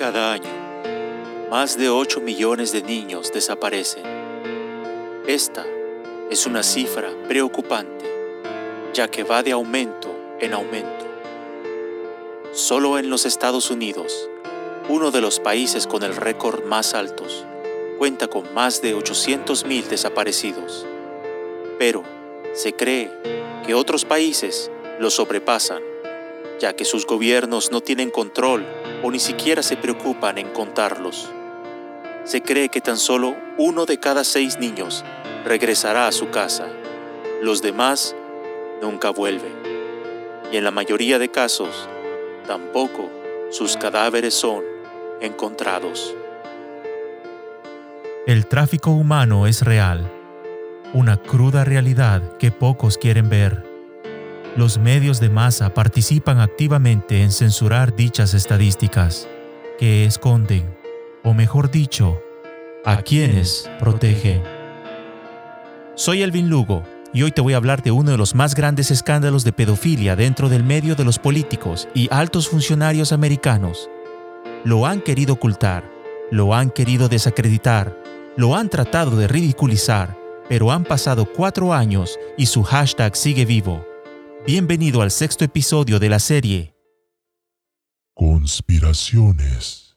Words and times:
Cada 0.00 0.32
año, 0.32 0.48
más 1.50 1.76
de 1.76 1.90
8 1.90 2.22
millones 2.22 2.72
de 2.72 2.80
niños 2.80 3.30
desaparecen. 3.34 4.02
Esta 5.26 5.66
es 6.30 6.46
una 6.46 6.62
cifra 6.62 7.10
preocupante, 7.28 8.06
ya 8.94 9.08
que 9.08 9.24
va 9.24 9.42
de 9.42 9.52
aumento 9.52 10.08
en 10.40 10.54
aumento. 10.54 11.04
Solo 12.52 12.98
en 12.98 13.10
los 13.10 13.26
Estados 13.26 13.70
Unidos, 13.70 14.30
uno 14.88 15.10
de 15.10 15.20
los 15.20 15.38
países 15.38 15.86
con 15.86 16.02
el 16.02 16.16
récord 16.16 16.64
más 16.64 16.94
altos, 16.94 17.44
cuenta 17.98 18.26
con 18.26 18.54
más 18.54 18.80
de 18.80 18.96
800.000 18.96 19.84
desaparecidos. 19.84 20.86
Pero 21.78 22.04
se 22.54 22.72
cree 22.72 23.10
que 23.66 23.74
otros 23.74 24.06
países 24.06 24.70
lo 24.98 25.10
sobrepasan, 25.10 25.82
ya 26.60 26.74
que 26.74 26.84
sus 26.84 27.06
gobiernos 27.06 27.72
no 27.72 27.80
tienen 27.80 28.10
control 28.10 28.64
o 29.02 29.10
ni 29.10 29.18
siquiera 29.18 29.62
se 29.62 29.76
preocupan 29.76 30.38
en 30.38 30.50
contarlos. 30.50 31.32
Se 32.24 32.42
cree 32.42 32.68
que 32.68 32.80
tan 32.80 32.98
solo 32.98 33.34
uno 33.56 33.86
de 33.86 33.98
cada 33.98 34.24
seis 34.24 34.58
niños 34.58 35.04
regresará 35.44 36.06
a 36.06 36.12
su 36.12 36.30
casa. 36.30 36.68
Los 37.42 37.62
demás 37.62 38.14
nunca 38.82 39.10
vuelven. 39.10 39.52
Y 40.52 40.58
en 40.58 40.64
la 40.64 40.70
mayoría 40.70 41.18
de 41.18 41.30
casos, 41.30 41.88
tampoco 42.46 43.10
sus 43.50 43.76
cadáveres 43.76 44.34
son 44.34 44.62
encontrados. 45.20 46.14
El 48.26 48.46
tráfico 48.46 48.90
humano 48.90 49.46
es 49.46 49.62
real, 49.62 50.10
una 50.92 51.16
cruda 51.16 51.64
realidad 51.64 52.36
que 52.36 52.50
pocos 52.50 52.98
quieren 52.98 53.30
ver. 53.30 53.69
Los 54.56 54.78
medios 54.78 55.20
de 55.20 55.30
masa 55.30 55.74
participan 55.74 56.40
activamente 56.40 57.22
en 57.22 57.30
censurar 57.30 57.94
dichas 57.94 58.34
estadísticas, 58.34 59.28
que 59.78 60.04
esconden, 60.04 60.76
o 61.22 61.34
mejor 61.34 61.70
dicho, 61.70 62.20
a 62.84 63.00
quienes 63.02 63.70
protegen. 63.78 64.42
Soy 65.94 66.22
Elvin 66.22 66.50
Lugo 66.50 66.82
y 67.12 67.22
hoy 67.22 67.30
te 67.30 67.40
voy 67.40 67.54
a 67.54 67.58
hablar 67.58 67.84
de 67.84 67.92
uno 67.92 68.10
de 68.10 68.16
los 68.16 68.34
más 68.34 68.56
grandes 68.56 68.90
escándalos 68.90 69.44
de 69.44 69.52
pedofilia 69.52 70.16
dentro 70.16 70.48
del 70.48 70.64
medio 70.64 70.96
de 70.96 71.04
los 71.04 71.20
políticos 71.20 71.86
y 71.94 72.08
altos 72.10 72.48
funcionarios 72.48 73.12
americanos. 73.12 73.88
Lo 74.64 74.84
han 74.84 75.00
querido 75.00 75.34
ocultar, 75.34 75.88
lo 76.32 76.54
han 76.56 76.70
querido 76.70 77.08
desacreditar, 77.08 77.96
lo 78.36 78.56
han 78.56 78.68
tratado 78.68 79.16
de 79.16 79.28
ridiculizar, 79.28 80.18
pero 80.48 80.72
han 80.72 80.82
pasado 80.82 81.24
cuatro 81.24 81.72
años 81.72 82.18
y 82.36 82.46
su 82.46 82.64
hashtag 82.64 83.14
sigue 83.14 83.44
vivo. 83.44 83.89
Bienvenido 84.52 85.00
al 85.00 85.12
sexto 85.12 85.44
episodio 85.44 86.00
de 86.00 86.08
la 86.08 86.18
serie 86.18 86.74
Conspiraciones. 88.14 89.96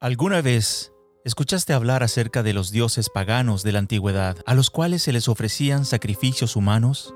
¿Alguna 0.00 0.42
vez 0.42 0.92
escuchaste 1.28 1.74
hablar 1.74 2.02
acerca 2.02 2.42
de 2.42 2.54
los 2.54 2.70
dioses 2.70 3.10
paganos 3.10 3.62
de 3.62 3.72
la 3.72 3.78
antigüedad 3.78 4.38
a 4.46 4.54
los 4.54 4.70
cuales 4.70 5.02
se 5.02 5.12
les 5.12 5.28
ofrecían 5.28 5.84
sacrificios 5.84 6.56
humanos? 6.56 7.14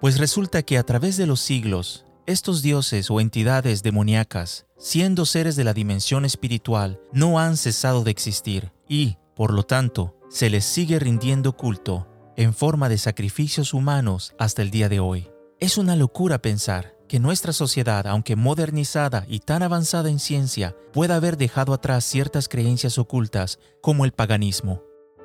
Pues 0.00 0.18
resulta 0.18 0.62
que 0.62 0.76
a 0.76 0.82
través 0.82 1.16
de 1.16 1.26
los 1.26 1.40
siglos, 1.40 2.04
estos 2.26 2.60
dioses 2.60 3.10
o 3.10 3.20
entidades 3.20 3.82
demoníacas, 3.82 4.66
siendo 4.76 5.24
seres 5.24 5.56
de 5.56 5.64
la 5.64 5.72
dimensión 5.72 6.26
espiritual, 6.26 7.00
no 7.12 7.40
han 7.40 7.56
cesado 7.56 8.04
de 8.04 8.10
existir 8.10 8.72
y, 8.88 9.16
por 9.34 9.54
lo 9.54 9.62
tanto, 9.62 10.14
se 10.28 10.50
les 10.50 10.66
sigue 10.66 10.98
rindiendo 10.98 11.56
culto 11.56 12.06
en 12.36 12.52
forma 12.52 12.90
de 12.90 12.98
sacrificios 12.98 13.72
humanos 13.72 14.34
hasta 14.38 14.60
el 14.60 14.70
día 14.70 14.90
de 14.90 15.00
hoy. 15.00 15.30
Es 15.60 15.78
una 15.78 15.96
locura 15.96 16.42
pensar 16.42 16.97
que 17.08 17.18
nuestra 17.18 17.52
sociedad, 17.52 18.06
aunque 18.06 18.36
modernizada 18.36 19.24
y 19.26 19.40
tan 19.40 19.62
avanzada 19.62 20.10
en 20.10 20.18
ciencia, 20.18 20.76
pueda 20.92 21.16
haber 21.16 21.36
dejado 21.36 21.72
atrás 21.72 22.04
ciertas 22.04 22.48
creencias 22.48 22.98
ocultas 22.98 23.58
como 23.80 24.04
el 24.04 24.12
paganismo. 24.12 24.82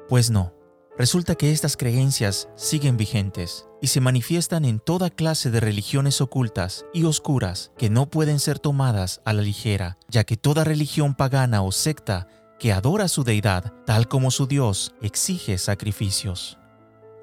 Pues 0.09 0.31
no, 0.31 0.53
resulta 0.97 1.35
que 1.35 1.51
estas 1.51 1.77
creencias 1.77 2.49
siguen 2.55 2.97
vigentes 2.97 3.67
y 3.81 3.87
se 3.87 4.01
manifiestan 4.01 4.65
en 4.65 4.79
toda 4.79 5.09
clase 5.09 5.51
de 5.51 5.59
religiones 5.59 6.21
ocultas 6.21 6.85
y 6.93 7.03
oscuras 7.03 7.71
que 7.77 7.89
no 7.89 8.09
pueden 8.09 8.39
ser 8.39 8.59
tomadas 8.59 9.21
a 9.25 9.33
la 9.33 9.41
ligera, 9.41 9.97
ya 10.07 10.23
que 10.23 10.37
toda 10.37 10.63
religión 10.63 11.15
pagana 11.15 11.61
o 11.61 11.71
secta 11.71 12.27
que 12.59 12.71
adora 12.71 13.05
a 13.05 13.09
su 13.09 13.23
deidad, 13.23 13.73
tal 13.85 14.07
como 14.07 14.31
su 14.31 14.47
Dios, 14.47 14.95
exige 15.01 15.57
sacrificios. 15.57 16.57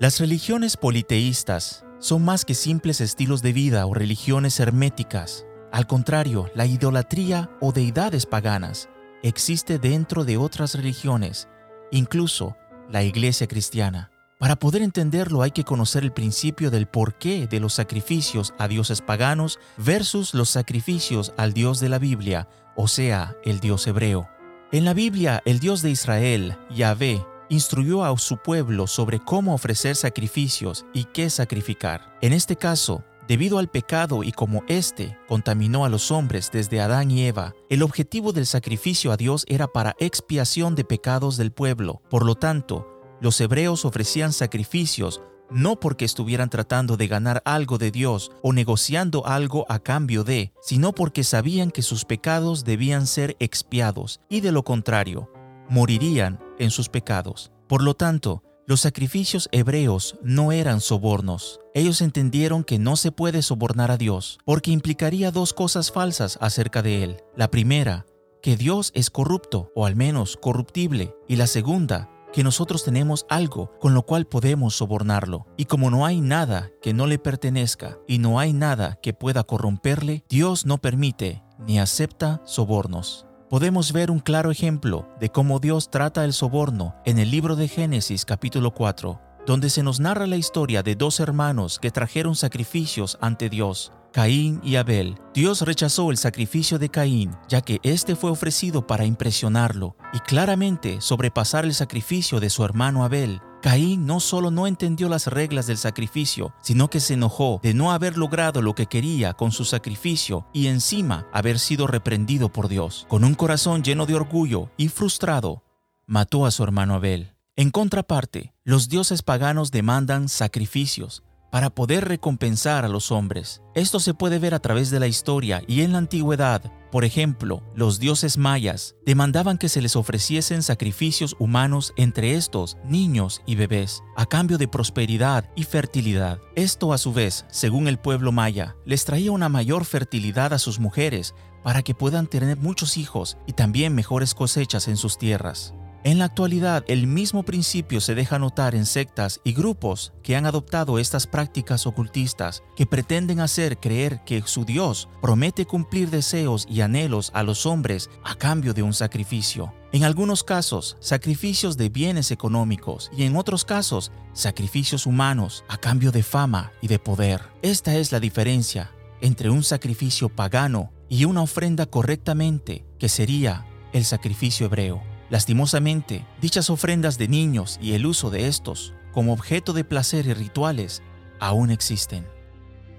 Las 0.01 0.19
religiones 0.21 0.77
politeístas 0.77 1.85
son 2.01 2.25
más 2.25 2.45
que 2.45 2.55
simples 2.55 3.01
estilos 3.01 3.43
de 3.43 3.53
vida 3.53 3.87
o 3.87 3.95
religiones 3.95 4.59
herméticas. 4.59 5.47
Al 5.71 5.87
contrario, 5.87 6.51
la 6.55 6.67
idolatría 6.67 7.51
o 7.61 7.73
deidades 7.73 8.27
paganas 8.27 8.89
existe 9.23 9.79
dentro 9.79 10.25
de 10.25 10.37
otras 10.37 10.75
religiones, 10.75 11.49
incluso 11.93 12.57
la 12.91 13.05
iglesia 13.05 13.47
cristiana. 13.47 14.11
Para 14.39 14.57
poder 14.57 14.81
entenderlo 14.81 15.43
hay 15.43 15.51
que 15.51 15.65
conocer 15.65 16.03
el 16.03 16.13
principio 16.13 16.71
del 16.71 16.87
porqué 16.87 17.47
de 17.47 17.61
los 17.61 17.75
sacrificios 17.75 18.55
a 18.59 18.69
dioses 18.69 19.03
paganos 19.03 19.59
versus 19.77 20.33
los 20.33 20.49
sacrificios 20.49 21.35
al 21.37 21.53
Dios 21.53 21.79
de 21.79 21.91
la 21.91 21.99
Biblia, 21.99 22.49
o 22.75 22.89
sea, 22.89 23.37
el 23.45 23.61
Dios 23.61 23.87
hebreo. 23.87 24.31
En 24.73 24.87
la 24.87 24.95
Biblia, 24.95 25.43
el 25.45 25.61
Dios 25.61 25.83
de 25.83 25.91
Israel, 25.91 26.57
Yahvé, 26.71 27.23
instruyó 27.51 28.05
a 28.05 28.17
su 28.17 28.39
pueblo 28.39 28.87
sobre 28.87 29.19
cómo 29.19 29.53
ofrecer 29.53 29.97
sacrificios 29.97 30.87
y 30.95 31.05
qué 31.05 31.29
sacrificar. 31.29 32.17
En 32.23 32.33
este 32.33 32.57
caso, 32.57 33.05
debido 33.29 33.59
al 33.59 33.69
pecado 33.69 34.25
y 34.25 34.33
como 34.33 34.65
éste 34.69 35.19
contaminó 35.29 35.85
a 35.85 35.91
los 35.91 36.11
hombres 36.11 36.51
desde 36.51 36.81
Adán 36.81 37.11
y 37.11 37.27
Eva, 37.27 37.53
el 37.69 37.83
objetivo 37.83 38.33
del 38.33 38.47
sacrificio 38.47 39.13
a 39.13 39.17
Dios 39.17 39.45
era 39.49 39.67
para 39.67 39.95
expiación 39.99 40.75
de 40.75 40.85
pecados 40.85 41.37
del 41.37 41.53
pueblo. 41.53 42.01
Por 42.09 42.25
lo 42.25 42.37
tanto, 42.37 42.87
los 43.21 43.39
hebreos 43.41 43.85
ofrecían 43.85 44.33
sacrificios 44.33 45.21
no 45.51 45.81
porque 45.81 46.05
estuvieran 46.05 46.49
tratando 46.49 46.97
de 46.97 47.09
ganar 47.09 47.43
algo 47.45 47.77
de 47.77 47.91
Dios 47.91 48.31
o 48.43 48.53
negociando 48.53 49.27
algo 49.27 49.67
a 49.69 49.81
cambio 49.81 50.23
de, 50.23 50.53
sino 50.63 50.93
porque 50.93 51.25
sabían 51.25 51.73
que 51.73 51.83
sus 51.83 52.05
pecados 52.05 52.65
debían 52.65 53.07
ser 53.07 53.37
expiados 53.41 54.21
y 54.29 54.41
de 54.41 54.53
lo 54.53 54.63
contrario, 54.63 55.29
morirían 55.69 56.39
en 56.61 56.71
sus 56.71 56.89
pecados. 56.89 57.51
Por 57.69 57.83
lo 57.83 57.95
tanto, 57.95 58.45
los 58.71 58.83
sacrificios 58.83 59.49
hebreos 59.51 60.17
no 60.23 60.53
eran 60.53 60.81
sobornos. 60.81 61.59
Ellos 61.75 62.01
entendieron 62.01 62.63
que 62.63 62.79
no 62.79 62.95
se 62.95 63.11
puede 63.11 63.43
sobornar 63.43 63.91
a 63.91 63.97
Dios, 63.97 64.39
porque 64.45 64.71
implicaría 64.71 65.33
dos 65.33 65.53
cosas 65.53 65.91
falsas 65.91 66.39
acerca 66.41 66.81
de 66.81 67.03
Él. 67.03 67.17
La 67.37 67.51
primera, 67.51 68.07
que 68.43 68.57
Dios 68.57 68.93
es 68.95 69.11
corrupto, 69.11 69.73
o 69.75 69.87
al 69.87 69.97
menos 69.97 70.37
corruptible, 70.37 71.17
y 71.27 71.35
la 71.35 71.49
segunda, 71.49 72.11
que 72.33 72.45
nosotros 72.45 72.85
tenemos 72.85 73.27
algo 73.29 73.73
con 73.81 73.93
lo 73.93 74.03
cual 74.03 74.27
podemos 74.27 74.77
sobornarlo. 74.77 75.47
Y 75.57 75.65
como 75.65 75.91
no 75.91 76.07
hay 76.07 76.21
nada 76.21 76.71
que 76.81 76.95
no 76.95 77.09
le 77.09 77.19
pertenezca 77.19 77.99
y 78.07 78.19
no 78.19 78.39
hay 78.39 78.53
nada 78.53 79.01
que 79.03 79.13
pueda 79.13 79.43
corromperle, 79.43 80.25
Dios 80.29 80.65
no 80.65 80.79
permite 80.79 81.43
ni 81.59 81.81
acepta 81.81 82.41
sobornos 82.45 83.27
podemos 83.51 83.93
ver 83.93 84.13
un 84.13 84.21
claro 84.21 84.53
ejemplo 84.53 85.09
de 85.19 85.29
cómo 85.29 85.59
Dios 85.59 85.91
trata 85.91 86.25
el 86.25 86.33
soborno 86.33 86.95
en 87.05 87.19
el 87.19 87.33
libro 87.33 87.57
de 87.57 87.67
Génesis 87.67 88.25
capítulo 88.25 88.71
4, 88.71 89.21
donde 89.45 89.71
se 89.71 89.83
nos 89.83 89.99
narra 89.99 90.29
la 90.29 90.37
historia 90.37 90.85
de 90.85 90.95
dos 90.95 91.19
hermanos 91.19 91.81
que 91.81 91.91
trajeron 91.91 92.37
sacrificios 92.37 93.19
ante 93.21 93.49
Dios, 93.49 93.93
Caín 94.13 94.61
y 94.63 94.77
Abel. 94.77 95.17
Dios 95.35 95.63
rechazó 95.63 96.13
el 96.13 96.17
sacrificio 96.17 96.79
de 96.79 96.91
Caín, 96.91 97.33
ya 97.49 97.61
que 97.61 97.81
éste 97.83 98.15
fue 98.15 98.31
ofrecido 98.31 98.87
para 98.87 99.05
impresionarlo 99.05 99.97
y 100.13 100.21
claramente 100.21 101.01
sobrepasar 101.01 101.65
el 101.65 101.75
sacrificio 101.75 102.39
de 102.39 102.51
su 102.51 102.65
hermano 102.65 103.03
Abel, 103.05 103.41
Caín 103.61 104.07
no 104.07 104.21
solo 104.21 104.51
no 104.51 104.67
entendió 104.67 105.09
las 105.09 105.27
reglas 105.27 105.67
del 105.67 105.77
sacrificio, 105.77 106.55
sino 106.63 106.89
que 106.89 107.01
se 107.01 107.15
enojó 107.15 107.61
de 107.63 107.75
no 107.75 107.93
haber 107.93 108.17
logrado 108.17 108.63
lo 108.63 108.75
que 108.75 108.87
quería 108.87 109.35
con 109.35 109.53
su 109.53 109.65
sacrificio 109.65 110.47
y 110.53 110.69
encima 110.69 111.27
haber 111.33 111.59
sido 111.59 111.87
reprendido 111.87 112.49
por 112.49 112.69
Dios. 112.69 113.07
Con 113.09 113.25
un 113.25 113.35
corazón 113.35 113.83
lleno 113.83 114.07
de 114.07 114.15
orgullo 114.15 114.71
y 114.77 114.89
frustrado, 114.89 115.63
mató 116.07 116.47
a 116.47 116.51
su 116.51 116.63
hermano 116.63 116.95
Abel. 116.95 117.35
En 117.57 117.71
contraparte, 117.71 118.55
los 118.65 118.89
dioses 118.89 119.23
paganos 119.23 119.71
demandan 119.71 120.29
sacrificios 120.29 121.23
para 121.51 121.71
poder 121.71 122.07
recompensar 122.09 122.85
a 122.85 122.89
los 122.89 123.11
hombres. 123.13 123.61
Esto 123.75 124.01
se 124.01 124.15
puede 124.15 124.39
ver 124.39 124.55
a 124.55 124.61
través 124.61 124.91
de 124.91 125.01
la 125.01 125.07
historia 125.07 125.63
y 125.67 125.83
en 125.83 125.93
la 125.93 125.99
antigüedad 125.99 126.73
Por 126.91 127.05
ejemplo, 127.05 127.63
los 127.77 128.01
dioses 128.01 128.37
mayas 128.37 128.97
demandaban 129.07 129.59
que 129.59 129.69
se 129.69 129.81
les 129.81 129.95
ofreciesen 129.95 130.65
sacrificios 130.65 131.37
humanos 131.39 131.93
entre 131.97 132.35
estos 132.35 132.77
niños 132.85 133.43
y 133.47 133.55
bebés, 133.55 134.03
a 134.17 134.27
cambio 134.27 134.59
de 134.59 134.67
prosperidad 134.67 135.49
y 135.55 135.63
fertilidad. 135.63 136.41
Esto 136.57 136.93
a 136.93 136.99
su 136.99 137.13
vez, 137.13 137.47
según 137.49 137.87
el 137.87 138.01
pueblo 138.01 138.33
maya, 138.33 138.75
les 138.85 139.05
traía 139.05 139.31
una 139.31 139.49
mayor 139.49 139.85
fertilidad 139.85 140.53
a 140.53 140.59
sus 140.59 140.81
mujeres 140.81 141.33
para 141.63 141.83
que 141.83 141.95
puedan 141.95 142.27
tener 142.27 142.57
muchos 142.57 142.97
hijos 142.97 143.37
y 143.47 143.53
también 143.53 143.95
mejores 143.95 144.35
cosechas 144.35 144.89
en 144.89 144.97
sus 144.97 145.17
tierras. 145.17 145.75
En 146.03 146.19
la 146.19 146.25
actualidad, 146.25 146.83
el 146.89 147.07
mismo 147.07 147.43
principio 147.43 148.01
se 148.01 148.15
deja 148.15 148.39
notar 148.39 148.75
en 148.75 148.87
sectas 148.87 149.39
y 149.45 149.53
grupos 149.53 150.15
que 150.23 150.35
han 150.35 150.47
adoptado 150.47 150.99
estas 150.99 151.27
prácticas 151.27 151.87
ocultistas 151.87 152.63
que 152.75 152.87
pretenden 152.87 153.41
hacer 153.41 153.79
creer 153.79 154.25
que 154.25 154.43
su 154.47 154.65
Dios 154.65 155.11
promete 155.21 155.67
cumplir 155.67 156.09
deseos 156.09 156.67
y 156.71 156.81
anhelos 156.81 157.31
a 157.35 157.43
los 157.43 157.67
hombres 157.67 158.09
a 158.25 158.35
cambio 158.35 158.73
de 158.73 158.83
un 158.83 158.95
sacrificio. 158.95 159.75
En 159.93 160.05
algunos 160.05 160.43
casos, 160.43 160.97
sacrificios 161.01 161.77
de 161.77 161.91
bienes 161.91 162.31
económicos 162.31 163.11
y 163.15 163.25
en 163.25 163.37
otros 163.37 163.67
casos, 163.67 164.11
sacrificios 164.33 165.05
humanos 165.05 165.65
a 165.69 165.77
cambio 165.77 166.13
de 166.13 166.23
fama 166.23 166.73
y 166.81 166.89
de 166.89 166.99
poder. 166.99 167.43
Esta 167.61 167.95
es 167.97 168.11
la 168.11 168.21
diferencia 168.21 168.91
entre 169.21 169.51
un 169.51 169.63
sacrificio 169.63 170.31
pagano 170.31 170.93
y 171.11 171.27
una 171.27 171.43
ofrenda 171.43 171.85
correctamente, 171.85 172.87
que 172.99 173.11
sería 173.11 173.67
el 173.93 174.07
sacrificio 174.07 174.65
hebreo. 174.65 175.10
Lastimosamente, 175.31 176.27
dichas 176.41 176.71
ofrendas 176.71 177.17
de 177.17 177.29
niños 177.29 177.79
y 177.81 177.93
el 177.93 178.05
uso 178.05 178.31
de 178.31 178.49
estos 178.49 178.95
como 179.13 179.33
objeto 179.33 179.73
de 179.73 179.85
placer 179.85 180.27
y 180.27 180.35
rituales 180.35 181.03
aún 181.39 181.71
existen. 181.71 182.27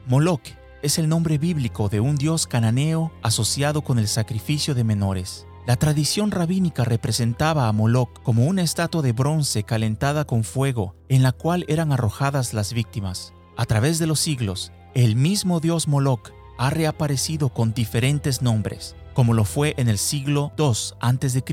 Moloch 0.08 0.48
es 0.82 0.98
el 0.98 1.08
nombre 1.10 1.38
bíblico 1.38 1.90
de 1.90 2.00
un 2.00 2.16
dios 2.16 2.48
cananeo 2.48 3.12
asociado 3.22 3.84
con 3.84 4.00
el 4.00 4.08
sacrificio 4.08 4.74
de 4.74 4.84
menores. 4.84 5.46
La 5.68 5.76
tradición 5.76 6.32
rabínica 6.32 6.86
representaba 6.86 7.68
a 7.68 7.72
Moloch 7.72 8.24
como 8.24 8.46
una 8.46 8.64
estatua 8.64 9.02
de 9.02 9.12
bronce 9.12 9.64
calentada 9.64 10.26
con 10.26 10.44
fuego 10.44 10.96
en 11.08 11.22
la 11.22 11.34
cual 11.34 11.66
eran 11.68 11.92
arrojadas 11.92 12.54
las 12.54 12.74
víctimas. 12.74 13.34
A 13.58 13.66
través 13.66 14.00
de 14.00 14.08
los 14.08 14.20
siglos, 14.20 14.72
el 14.96 15.16
mismo 15.16 15.60
dios 15.60 15.88
Moloch 15.88 16.32
ha 16.58 16.70
reaparecido 16.70 17.50
con 17.50 17.74
diferentes 17.74 18.42
nombres, 18.42 18.96
como 19.14 19.34
lo 19.34 19.46
fue 19.46 19.74
en 19.78 19.88
el 19.90 19.98
siglo 19.98 20.52
II 20.58 20.74
a.C., 21.00 21.44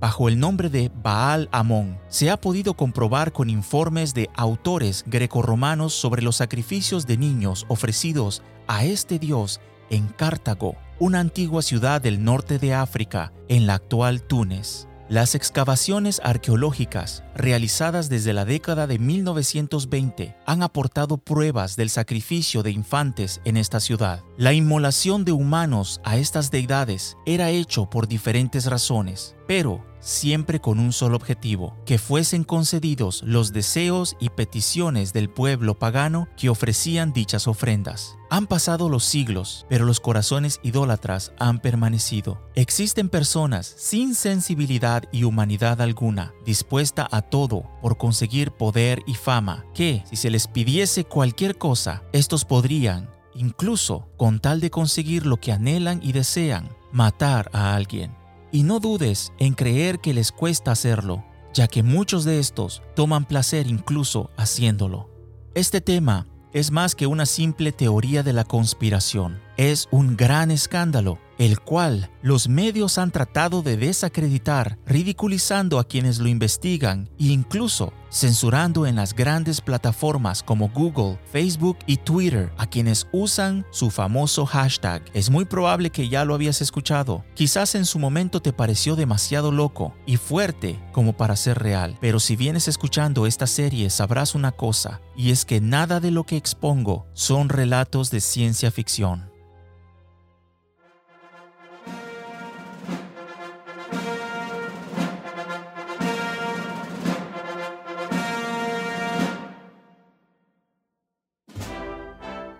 bajo 0.00 0.28
el 0.28 0.38
nombre 0.38 0.68
de 0.68 0.90
Baal 1.02 1.48
Amón. 1.52 1.98
Se 2.08 2.30
ha 2.30 2.40
podido 2.40 2.74
comprobar 2.74 3.32
con 3.32 3.50
informes 3.50 4.14
de 4.14 4.30
autores 4.34 5.04
grecorromanos 5.06 5.94
sobre 5.94 6.22
los 6.22 6.36
sacrificios 6.36 7.06
de 7.06 7.16
niños 7.16 7.66
ofrecidos 7.68 8.42
a 8.66 8.84
este 8.84 9.18
dios 9.18 9.60
en 9.90 10.08
Cartago, 10.08 10.76
una 10.98 11.20
antigua 11.20 11.62
ciudad 11.62 12.00
del 12.00 12.24
norte 12.24 12.58
de 12.58 12.74
África, 12.74 13.32
en 13.48 13.66
la 13.66 13.74
actual 13.74 14.22
Túnez. 14.22 14.88
Las 15.12 15.34
excavaciones 15.34 16.22
arqueológicas 16.24 17.22
realizadas 17.34 18.08
desde 18.08 18.32
la 18.32 18.46
década 18.46 18.86
de 18.86 18.98
1920 18.98 20.34
han 20.46 20.62
aportado 20.62 21.18
pruebas 21.18 21.76
del 21.76 21.90
sacrificio 21.90 22.62
de 22.62 22.70
infantes 22.70 23.42
en 23.44 23.58
esta 23.58 23.78
ciudad. 23.78 24.22
La 24.38 24.54
inmolación 24.54 25.26
de 25.26 25.32
humanos 25.32 26.00
a 26.02 26.16
estas 26.16 26.50
deidades 26.50 27.18
era 27.26 27.50
hecho 27.50 27.90
por 27.90 28.08
diferentes 28.08 28.64
razones, 28.64 29.36
pero 29.46 29.84
siempre 30.02 30.60
con 30.60 30.78
un 30.78 30.92
solo 30.92 31.16
objetivo, 31.16 31.74
que 31.86 31.96
fuesen 31.96 32.44
concedidos 32.44 33.22
los 33.24 33.52
deseos 33.52 34.16
y 34.20 34.28
peticiones 34.28 35.14
del 35.14 35.30
pueblo 35.30 35.78
pagano 35.78 36.28
que 36.36 36.50
ofrecían 36.50 37.14
dichas 37.14 37.48
ofrendas. 37.48 38.16
Han 38.28 38.46
pasado 38.46 38.88
los 38.88 39.04
siglos, 39.04 39.66
pero 39.68 39.84
los 39.84 40.00
corazones 40.00 40.58
idólatras 40.62 41.32
han 41.38 41.60
permanecido. 41.60 42.40
Existen 42.54 43.08
personas 43.08 43.74
sin 43.76 44.14
sensibilidad 44.14 45.04
y 45.12 45.24
humanidad 45.24 45.80
alguna, 45.80 46.32
dispuesta 46.44 47.06
a 47.10 47.22
todo 47.22 47.70
por 47.80 47.98
conseguir 47.98 48.50
poder 48.50 49.02
y 49.06 49.14
fama, 49.14 49.64
que, 49.74 50.02
si 50.08 50.16
se 50.16 50.30
les 50.30 50.48
pidiese 50.48 51.04
cualquier 51.04 51.58
cosa, 51.58 52.02
estos 52.12 52.44
podrían, 52.44 53.10
incluso 53.34 54.08
con 54.16 54.40
tal 54.40 54.60
de 54.60 54.70
conseguir 54.70 55.26
lo 55.26 55.38
que 55.38 55.52
anhelan 55.52 56.00
y 56.02 56.12
desean, 56.12 56.70
matar 56.90 57.50
a 57.52 57.74
alguien. 57.74 58.21
Y 58.52 58.64
no 58.64 58.80
dudes 58.80 59.32
en 59.38 59.54
creer 59.54 59.98
que 59.98 60.12
les 60.12 60.30
cuesta 60.30 60.72
hacerlo, 60.72 61.24
ya 61.54 61.66
que 61.66 61.82
muchos 61.82 62.24
de 62.24 62.38
estos 62.38 62.82
toman 62.94 63.24
placer 63.24 63.66
incluso 63.66 64.30
haciéndolo. 64.36 65.10
Este 65.54 65.80
tema 65.80 66.26
es 66.52 66.70
más 66.70 66.94
que 66.94 67.06
una 67.06 67.24
simple 67.24 67.72
teoría 67.72 68.22
de 68.22 68.34
la 68.34 68.44
conspiración, 68.44 69.40
es 69.56 69.88
un 69.90 70.18
gran 70.18 70.50
escándalo 70.50 71.18
el 71.42 71.60
cual 71.60 72.10
los 72.22 72.48
medios 72.48 72.98
han 72.98 73.10
tratado 73.10 73.62
de 73.62 73.76
desacreditar, 73.76 74.78
ridiculizando 74.86 75.78
a 75.78 75.84
quienes 75.84 76.18
lo 76.18 76.28
investigan 76.28 77.10
e 77.18 77.26
incluso 77.26 77.92
censurando 78.12 78.86
en 78.86 78.94
las 78.96 79.14
grandes 79.14 79.60
plataformas 79.60 80.42
como 80.42 80.68
Google, 80.68 81.18
Facebook 81.32 81.78
y 81.86 81.96
Twitter 81.96 82.52
a 82.58 82.66
quienes 82.66 83.08
usan 83.10 83.66
su 83.70 83.90
famoso 83.90 84.46
hashtag. 84.46 85.02
Es 85.14 85.30
muy 85.30 85.46
probable 85.46 85.90
que 85.90 86.08
ya 86.08 86.24
lo 86.24 86.34
habías 86.34 86.60
escuchado. 86.60 87.24
Quizás 87.34 87.74
en 87.74 87.86
su 87.86 87.98
momento 87.98 88.40
te 88.40 88.52
pareció 88.52 88.96
demasiado 88.96 89.50
loco 89.50 89.94
y 90.06 90.18
fuerte 90.18 90.78
como 90.92 91.16
para 91.16 91.36
ser 91.36 91.58
real, 91.58 91.96
pero 92.00 92.20
si 92.20 92.36
vienes 92.36 92.68
escuchando 92.68 93.26
esta 93.26 93.46
serie 93.46 93.90
sabrás 93.90 94.34
una 94.34 94.52
cosa, 94.52 95.00
y 95.16 95.30
es 95.30 95.44
que 95.44 95.60
nada 95.60 95.98
de 95.98 96.10
lo 96.10 96.24
que 96.24 96.36
expongo 96.36 97.06
son 97.14 97.48
relatos 97.48 98.10
de 98.10 98.20
ciencia 98.20 98.70
ficción. 98.70 99.31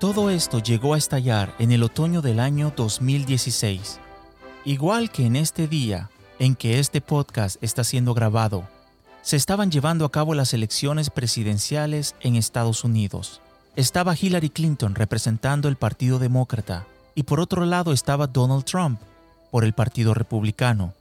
Todo 0.03 0.31
esto 0.31 0.59
llegó 0.59 0.95
a 0.95 0.99
estallar 0.99 1.55
en 1.61 1.71
el 1.71 1.85
otoño 1.85 2.23
del 2.23 2.41
año 2.41 2.73
2016. 2.77 4.01
Igual 4.65 5.13
que 5.13 5.27
en 5.27 5.37
este 5.37 5.69
día 5.69 6.11
en 6.41 6.57
que 6.57 6.81
este 6.81 7.01
podcast 7.01 7.63
está 7.63 7.85
siendo 7.85 8.13
grabado, 8.13 8.65
se 9.23 9.37
estaban 9.37 9.71
llevando 9.71 10.05
a 10.05 10.11
cabo 10.11 10.35
las 10.35 10.55
elecciones 10.55 11.09
presidenciales 11.09 12.17
en 12.21 12.35
Estados 12.35 12.83
Unidos. 12.83 13.43
Estaba 13.77 14.17
Hillary 14.21 14.51
Clinton 14.51 14.97
representando 14.97 15.69
el 15.69 15.77
Partido 15.77 16.19
Demócrata 16.19 16.85
y 17.15 17.23
por 17.23 17.39
otro 17.39 17.65
lado 17.65 17.93
estaba 17.93 18.27
Donald 18.27 18.65
Trump 18.65 19.01
por 19.53 19.63
el 19.63 19.73
Partido 19.73 20.15
Republicano. 20.15 20.95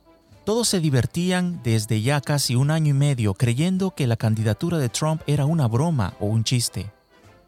Todos 0.45 0.67
se 0.67 0.79
divertían 0.79 1.59
desde 1.63 2.03
ya 2.03 2.21
casi 2.21 2.53
un 2.53 2.69
año 2.69 2.91
y 2.91 2.97
medio 2.99 3.33
creyendo 3.33 3.95
que 3.95 4.05
la 4.05 4.15
candidatura 4.15 4.77
de 4.77 4.89
Trump 4.89 5.23
era 5.25 5.47
una 5.47 5.67
broma 5.67 6.13
o 6.19 6.27
un 6.27 6.43
chiste. 6.43 6.91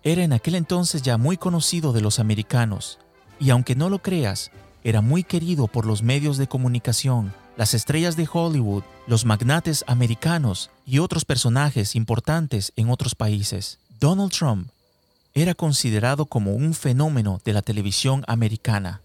Era 0.03 0.24
en 0.24 0.33
aquel 0.33 0.55
entonces 0.55 1.01
ya 1.01 1.17
muy 1.17 1.38
conocido 1.38 1.93
de 1.93 2.01
los 2.01 2.19
americanos, 2.19 3.00
y 3.39 3.51
aunque 3.51 3.75
no 3.75 3.89
lo 3.89 4.00
creas, 4.00 4.51
era 4.83 5.00
muy 5.00 5.24
querido 5.24 5.67
por 5.67 5.86
los 5.86 6.03
medios 6.03 6.38
de 6.38 6.48
comunicación, 6.48 7.33
las 7.55 7.74
estrellas 7.74 8.17
de 8.17 8.27
Hollywood, 8.31 8.83
los 9.07 9.24
magnates 9.24 9.86
americanos 9.88 10.72
y 10.86 11.00
otros 11.00 11.24
personajes 11.24 11.95
importantes 11.95 12.74
en 12.75 12.89
otros 12.89 13.15
países. 13.15 13.79
Donald 14.01 14.33
Trump 14.33 14.69
era 15.33 15.55
considerado 15.55 16.25
como 16.25 16.53
un 16.53 16.74
fenómeno 16.74 17.39
de 17.45 17.53
la 17.53 17.62
televisión 17.62 18.25
americana. 18.27 19.00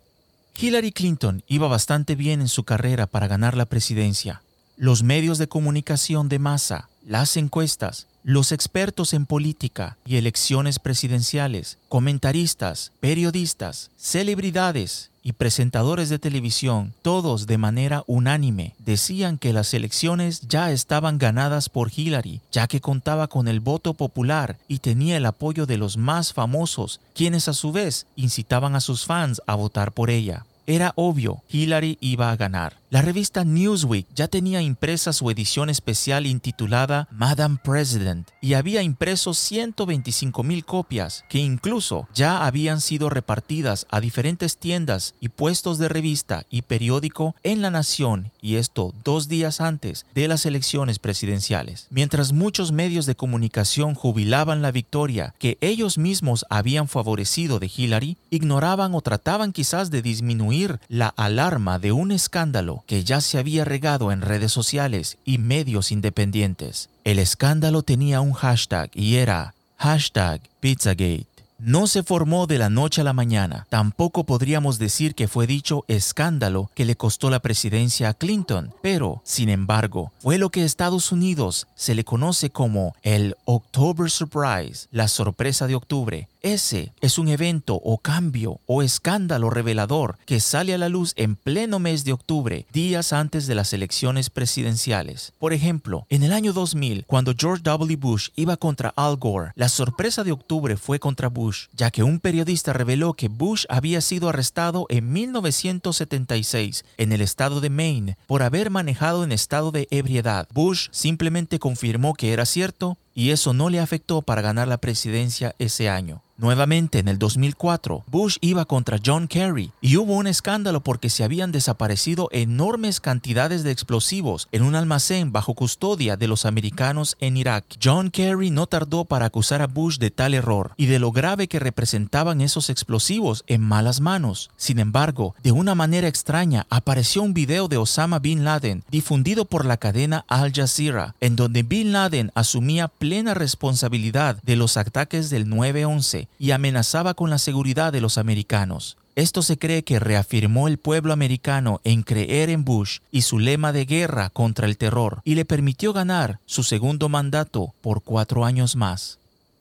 Hillary 0.60 0.90
Clinton 0.90 1.44
iba 1.46 1.68
bastante 1.68 2.16
bien 2.16 2.40
en 2.40 2.48
su 2.48 2.64
carrera 2.64 3.06
para 3.06 3.28
ganar 3.28 3.56
la 3.56 3.66
presidencia. 3.66 4.42
Los 4.76 5.04
medios 5.04 5.38
de 5.38 5.46
comunicación 5.46 6.28
de 6.28 6.40
masa, 6.40 6.88
las 7.06 7.36
encuestas, 7.36 8.07
los 8.24 8.52
expertos 8.52 9.14
en 9.14 9.26
política 9.26 9.96
y 10.04 10.16
elecciones 10.16 10.78
presidenciales, 10.78 11.78
comentaristas, 11.88 12.92
periodistas, 13.00 13.90
celebridades 13.96 15.10
y 15.22 15.32
presentadores 15.32 16.08
de 16.08 16.18
televisión, 16.18 16.94
todos 17.02 17.46
de 17.46 17.58
manera 17.58 18.02
unánime, 18.06 18.74
decían 18.78 19.36
que 19.36 19.52
las 19.52 19.74
elecciones 19.74 20.40
ya 20.48 20.70
estaban 20.70 21.18
ganadas 21.18 21.68
por 21.68 21.90
Hillary, 21.94 22.40
ya 22.50 22.66
que 22.66 22.80
contaba 22.80 23.28
con 23.28 23.46
el 23.46 23.60
voto 23.60 23.94
popular 23.94 24.56
y 24.68 24.78
tenía 24.78 25.18
el 25.18 25.26
apoyo 25.26 25.66
de 25.66 25.76
los 25.76 25.98
más 25.98 26.32
famosos, 26.32 27.00
quienes 27.14 27.48
a 27.48 27.52
su 27.52 27.72
vez 27.72 28.06
incitaban 28.16 28.74
a 28.74 28.80
sus 28.80 29.04
fans 29.04 29.42
a 29.46 29.54
votar 29.54 29.92
por 29.92 30.08
ella. 30.08 30.46
Era 30.66 30.92
obvio, 30.96 31.42
Hillary 31.50 31.98
iba 32.00 32.30
a 32.30 32.36
ganar. 32.36 32.77
La 32.90 33.02
revista 33.02 33.44
Newsweek 33.44 34.06
ya 34.14 34.28
tenía 34.28 34.62
impresa 34.62 35.12
su 35.12 35.30
edición 35.30 35.68
especial 35.68 36.24
intitulada 36.24 37.06
Madam 37.10 37.58
President 37.62 38.26
y 38.40 38.54
había 38.54 38.82
impreso 38.82 39.34
125 39.34 40.42
mil 40.42 40.64
copias 40.64 41.26
que 41.28 41.38
incluso 41.38 42.08
ya 42.14 42.46
habían 42.46 42.80
sido 42.80 43.10
repartidas 43.10 43.86
a 43.90 44.00
diferentes 44.00 44.56
tiendas 44.56 45.14
y 45.20 45.28
puestos 45.28 45.76
de 45.76 45.90
revista 45.90 46.46
y 46.48 46.62
periódico 46.62 47.36
en 47.42 47.60
la 47.60 47.70
nación 47.70 48.32
y 48.40 48.54
esto 48.54 48.94
dos 49.04 49.28
días 49.28 49.60
antes 49.60 50.06
de 50.14 50.26
las 50.26 50.46
elecciones 50.46 50.98
presidenciales. 50.98 51.88
Mientras 51.90 52.32
muchos 52.32 52.72
medios 52.72 53.04
de 53.04 53.16
comunicación 53.16 53.94
jubilaban 53.94 54.62
la 54.62 54.70
victoria 54.70 55.34
que 55.38 55.58
ellos 55.60 55.98
mismos 55.98 56.46
habían 56.48 56.88
favorecido 56.88 57.58
de 57.58 57.70
Hillary, 57.76 58.16
ignoraban 58.30 58.94
o 58.94 59.02
trataban 59.02 59.52
quizás 59.52 59.90
de 59.90 60.00
disminuir 60.00 60.80
la 60.88 61.08
alarma 61.08 61.78
de 61.78 61.92
un 61.92 62.12
escándalo 62.12 62.77
que 62.86 63.04
ya 63.04 63.20
se 63.20 63.38
había 63.38 63.64
regado 63.64 64.12
en 64.12 64.20
redes 64.20 64.52
sociales 64.52 65.18
y 65.24 65.38
medios 65.38 65.92
independientes. 65.92 66.88
El 67.04 67.18
escándalo 67.18 67.82
tenía 67.82 68.20
un 68.20 68.32
hashtag 68.32 68.90
y 68.94 69.16
era 69.16 69.54
hashtag 69.76 70.40
Pizzagate. 70.60 71.26
No 71.60 71.88
se 71.88 72.04
formó 72.04 72.46
de 72.46 72.56
la 72.56 72.70
noche 72.70 73.00
a 73.00 73.04
la 73.04 73.12
mañana. 73.12 73.66
Tampoco 73.68 74.22
podríamos 74.22 74.78
decir 74.78 75.16
que 75.16 75.26
fue 75.26 75.48
dicho 75.48 75.84
escándalo 75.88 76.70
que 76.74 76.84
le 76.84 76.94
costó 76.94 77.30
la 77.30 77.40
presidencia 77.40 78.10
a 78.10 78.14
Clinton, 78.14 78.72
pero, 78.80 79.22
sin 79.24 79.48
embargo, 79.48 80.12
fue 80.20 80.38
lo 80.38 80.50
que 80.50 80.64
Estados 80.64 81.10
Unidos 81.10 81.66
se 81.74 81.96
le 81.96 82.04
conoce 82.04 82.50
como 82.50 82.94
el 83.02 83.34
October 83.44 84.08
Surprise, 84.08 84.86
la 84.92 85.08
sorpresa 85.08 85.66
de 85.66 85.74
octubre, 85.74 86.28
ese 86.42 86.92
es 87.00 87.18
un 87.18 87.28
evento 87.28 87.74
o 87.82 87.98
cambio 87.98 88.60
o 88.66 88.82
escándalo 88.82 89.50
revelador 89.50 90.18
que 90.24 90.40
sale 90.40 90.74
a 90.74 90.78
la 90.78 90.88
luz 90.88 91.12
en 91.16 91.36
pleno 91.36 91.78
mes 91.78 92.04
de 92.04 92.12
octubre, 92.12 92.66
días 92.72 93.12
antes 93.12 93.46
de 93.46 93.54
las 93.54 93.72
elecciones 93.72 94.30
presidenciales. 94.30 95.32
Por 95.38 95.52
ejemplo, 95.52 96.06
en 96.08 96.22
el 96.22 96.32
año 96.32 96.52
2000, 96.52 97.04
cuando 97.06 97.34
George 97.36 97.62
W. 97.62 97.96
Bush 97.96 98.28
iba 98.36 98.56
contra 98.56 98.92
Al 98.96 99.16
Gore, 99.16 99.52
la 99.56 99.68
sorpresa 99.68 100.24
de 100.24 100.32
octubre 100.32 100.76
fue 100.76 101.00
contra 101.00 101.28
Bush, 101.28 101.66
ya 101.74 101.90
que 101.90 102.02
un 102.02 102.20
periodista 102.20 102.72
reveló 102.72 103.14
que 103.14 103.28
Bush 103.28 103.64
había 103.68 104.00
sido 104.00 104.28
arrestado 104.28 104.86
en 104.88 105.12
1976 105.12 106.84
en 106.96 107.12
el 107.12 107.20
estado 107.20 107.60
de 107.60 107.70
Maine 107.70 108.16
por 108.26 108.42
haber 108.42 108.70
manejado 108.70 109.24
en 109.24 109.32
estado 109.32 109.72
de 109.72 109.88
ebriedad. 109.90 110.48
Bush 110.52 110.88
simplemente 110.92 111.58
confirmó 111.58 112.14
que 112.14 112.32
era 112.32 112.46
cierto 112.46 112.96
y 113.14 113.30
eso 113.30 113.52
no 113.52 113.68
le 113.68 113.80
afectó 113.80 114.22
para 114.22 114.42
ganar 114.42 114.68
la 114.68 114.78
presidencia 114.78 115.54
ese 115.58 115.88
año. 115.88 116.22
Nuevamente 116.40 117.00
en 117.00 117.08
el 117.08 117.18
2004, 117.18 118.04
Bush 118.06 118.36
iba 118.40 118.64
contra 118.64 119.00
John 119.04 119.26
Kerry 119.26 119.72
y 119.80 119.96
hubo 119.96 120.14
un 120.14 120.28
escándalo 120.28 120.84
porque 120.84 121.10
se 121.10 121.24
habían 121.24 121.50
desaparecido 121.50 122.28
enormes 122.30 123.00
cantidades 123.00 123.64
de 123.64 123.72
explosivos 123.72 124.46
en 124.52 124.62
un 124.62 124.76
almacén 124.76 125.32
bajo 125.32 125.54
custodia 125.54 126.16
de 126.16 126.28
los 126.28 126.46
americanos 126.46 127.16
en 127.18 127.36
Irak. 127.36 127.64
John 127.82 128.12
Kerry 128.12 128.50
no 128.50 128.68
tardó 128.68 129.04
para 129.04 129.26
acusar 129.26 129.62
a 129.62 129.66
Bush 129.66 129.98
de 129.98 130.12
tal 130.12 130.32
error 130.32 130.74
y 130.76 130.86
de 130.86 131.00
lo 131.00 131.10
grave 131.10 131.48
que 131.48 131.58
representaban 131.58 132.40
esos 132.40 132.70
explosivos 132.70 133.42
en 133.48 133.60
malas 133.60 134.00
manos. 134.00 134.50
Sin 134.56 134.78
embargo, 134.78 135.34
de 135.42 135.50
una 135.50 135.74
manera 135.74 136.06
extraña 136.06 136.68
apareció 136.70 137.22
un 137.22 137.34
video 137.34 137.66
de 137.66 137.78
Osama 137.78 138.20
Bin 138.20 138.44
Laden 138.44 138.84
difundido 138.92 139.44
por 139.44 139.64
la 139.64 139.76
cadena 139.76 140.24
Al 140.28 140.52
Jazeera, 140.52 141.16
en 141.20 141.34
donde 141.34 141.64
Bin 141.64 141.90
Laden 141.90 142.30
asumía 142.36 142.86
plena 142.86 143.34
responsabilidad 143.34 144.40
de 144.44 144.54
los 144.54 144.76
ataques 144.76 145.30
del 145.30 145.48
9-11 145.48 146.27
y 146.38 146.52
amenazaba 146.52 147.14
con 147.14 147.30
la 147.30 147.38
seguridad 147.38 147.92
de 147.92 148.00
los 148.00 148.18
americanos. 148.18 148.96
Esto 149.16 149.42
se 149.42 149.58
cree 149.58 149.82
que 149.82 149.98
reafirmó 149.98 150.68
el 150.68 150.78
pueblo 150.78 151.12
americano 151.12 151.80
en 151.82 152.04
creer 152.04 152.50
en 152.50 152.64
Bush 152.64 152.98
y 153.10 153.22
su 153.22 153.40
lema 153.40 153.72
de 153.72 153.84
guerra 153.84 154.30
contra 154.30 154.66
el 154.66 154.78
terror 154.78 155.22
y 155.24 155.34
le 155.34 155.44
permitió 155.44 155.92
ganar 155.92 156.38
su 156.46 156.62
segundo 156.62 157.08
mandato 157.08 157.74
por 157.80 158.02
cuatro 158.02 158.44
años 158.44 158.76
más. 158.76 159.18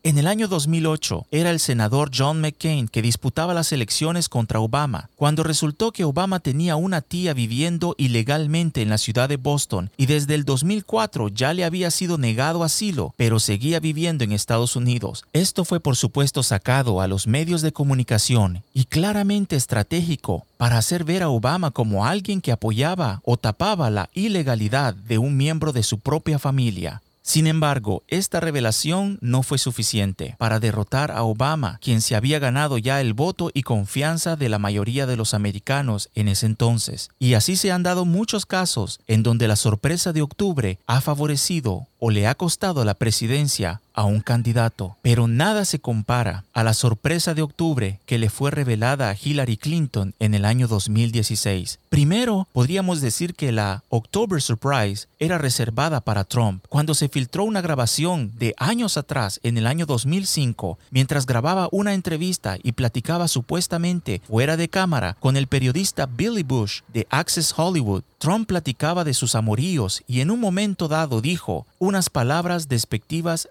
En 0.07 0.17
el 0.17 0.27
año 0.27 0.47
2008 0.47 1.25
era 1.31 1.49
el 1.51 1.59
senador 1.59 2.11
John 2.17 2.39
McCain 2.39 2.87
que 2.87 3.01
disputaba 3.01 3.53
las 3.53 3.73
elecciones 3.73 4.29
contra 4.29 4.61
Obama, 4.61 5.09
cuando 5.17 5.43
resultó 5.43 5.91
que 5.91 6.05
Obama 6.05 6.39
tenía 6.39 6.77
una 6.77 7.01
tía 7.01 7.33
viviendo 7.33 7.93
ilegalmente 7.97 8.81
en 8.81 8.87
la 8.87 8.99
ciudad 8.99 9.27
de 9.27 9.35
Boston 9.35 9.91
y 9.97 10.05
desde 10.05 10.35
el 10.35 10.45
2004 10.45 11.27
ya 11.27 11.53
le 11.53 11.65
había 11.65 11.91
sido 11.91 12.17
negado 12.17 12.63
asilo, 12.63 13.13
pero 13.17 13.41
seguía 13.41 13.81
viviendo 13.81 14.23
en 14.23 14.31
Estados 14.31 14.77
Unidos. 14.77 15.25
Esto 15.33 15.65
fue 15.65 15.81
por 15.81 15.97
supuesto 15.97 16.41
sacado 16.41 17.01
a 17.01 17.07
los 17.09 17.27
medios 17.27 17.61
de 17.61 17.73
comunicación 17.73 18.63
y 18.73 18.85
claramente 18.85 19.57
estratégico 19.57 20.45
para 20.55 20.77
hacer 20.77 21.03
ver 21.03 21.21
a 21.21 21.27
Obama 21.27 21.71
como 21.71 22.05
alguien 22.05 22.39
que 22.39 22.53
apoyaba 22.53 23.19
o 23.25 23.35
tapaba 23.35 23.89
la 23.89 24.09
ilegalidad 24.13 24.95
de 24.95 25.17
un 25.17 25.35
miembro 25.35 25.73
de 25.73 25.83
su 25.83 25.99
propia 25.99 26.39
familia. 26.39 27.01
Sin 27.27 27.45
embargo, 27.45 28.03
esta 28.07 28.39
revelación 28.39 29.17
no 29.19 29.43
fue 29.43 29.57
suficiente 29.57 30.37
para 30.37 30.61
derrotar 30.61 31.11
a 31.11 31.23
Obama, 31.23 31.77
quien 31.81 31.99
se 31.99 32.15
había 32.15 32.39
ganado 32.39 32.77
ya 32.77 33.01
el 33.01 33.13
voto 33.13 33.51
y 33.53 33.63
confianza 33.63 34.37
de 34.37 34.47
la 34.47 34.59
mayoría 34.59 35.05
de 35.05 35.17
los 35.17 35.33
americanos 35.33 36.09
en 36.15 36.29
ese 36.29 36.45
entonces. 36.45 37.09
Y 37.19 37.33
así 37.33 37.57
se 37.57 37.73
han 37.73 37.83
dado 37.83 38.05
muchos 38.05 38.45
casos 38.45 39.01
en 39.07 39.23
donde 39.23 39.49
la 39.49 39.57
sorpresa 39.57 40.13
de 40.13 40.21
octubre 40.21 40.79
ha 40.87 41.01
favorecido 41.01 41.87
o 41.99 42.11
le 42.11 42.27
ha 42.27 42.35
costado 42.35 42.85
la 42.85 42.93
presidencia 42.93 43.81
a 43.97 44.05
un 44.05 44.21
candidato, 44.21 44.95
pero 45.01 45.27
nada 45.27 45.65
se 45.65 45.79
compara 45.79 46.45
a 46.53 46.63
la 46.63 46.75
sorpresa 46.75 47.33
de 47.33 47.41
octubre 47.41 47.99
que 48.05 48.19
le 48.19 48.29
fue 48.29 48.51
revelada 48.51 49.09
a 49.09 49.15
Hillary 49.19 49.57
Clinton 49.57 50.13
en 50.19 50.35
el 50.35 50.45
año 50.45 50.67
2016. 50.67 51.79
Primero, 51.89 52.47
podríamos 52.53 53.01
decir 53.01 53.33
que 53.33 53.51
la 53.51 53.83
October 53.89 54.39
Surprise 54.39 55.07
era 55.17 55.39
reservada 55.39 55.99
para 56.01 56.25
Trump 56.25 56.63
cuando 56.69 56.93
se 56.93 57.09
filtró 57.09 57.43
una 57.43 57.61
grabación 57.61 58.31
de 58.37 58.53
años 58.57 58.97
atrás 58.97 59.39
en 59.41 59.57
el 59.57 59.65
año 59.65 59.87
2005 59.87 60.77
mientras 60.91 61.25
grababa 61.25 61.67
una 61.71 61.95
entrevista 61.95 62.57
y 62.61 62.73
platicaba 62.73 63.27
supuestamente 63.27 64.21
fuera 64.27 64.57
de 64.57 64.69
cámara 64.69 65.17
con 65.19 65.37
el 65.37 65.47
periodista 65.47 66.05
Billy 66.05 66.43
Bush 66.43 66.81
de 66.93 67.07
Access 67.09 67.51
Hollywood. 67.57 68.03
Trump 68.19 68.47
platicaba 68.47 69.03
de 69.03 69.15
sus 69.15 69.33
amoríos 69.33 70.03
y 70.07 70.21
en 70.21 70.29
un 70.29 70.39
momento 70.39 70.87
dado 70.87 71.19
dijo 71.21 71.65
unas 71.79 72.11
palabras 72.11 72.67
despectivas 72.67 73.47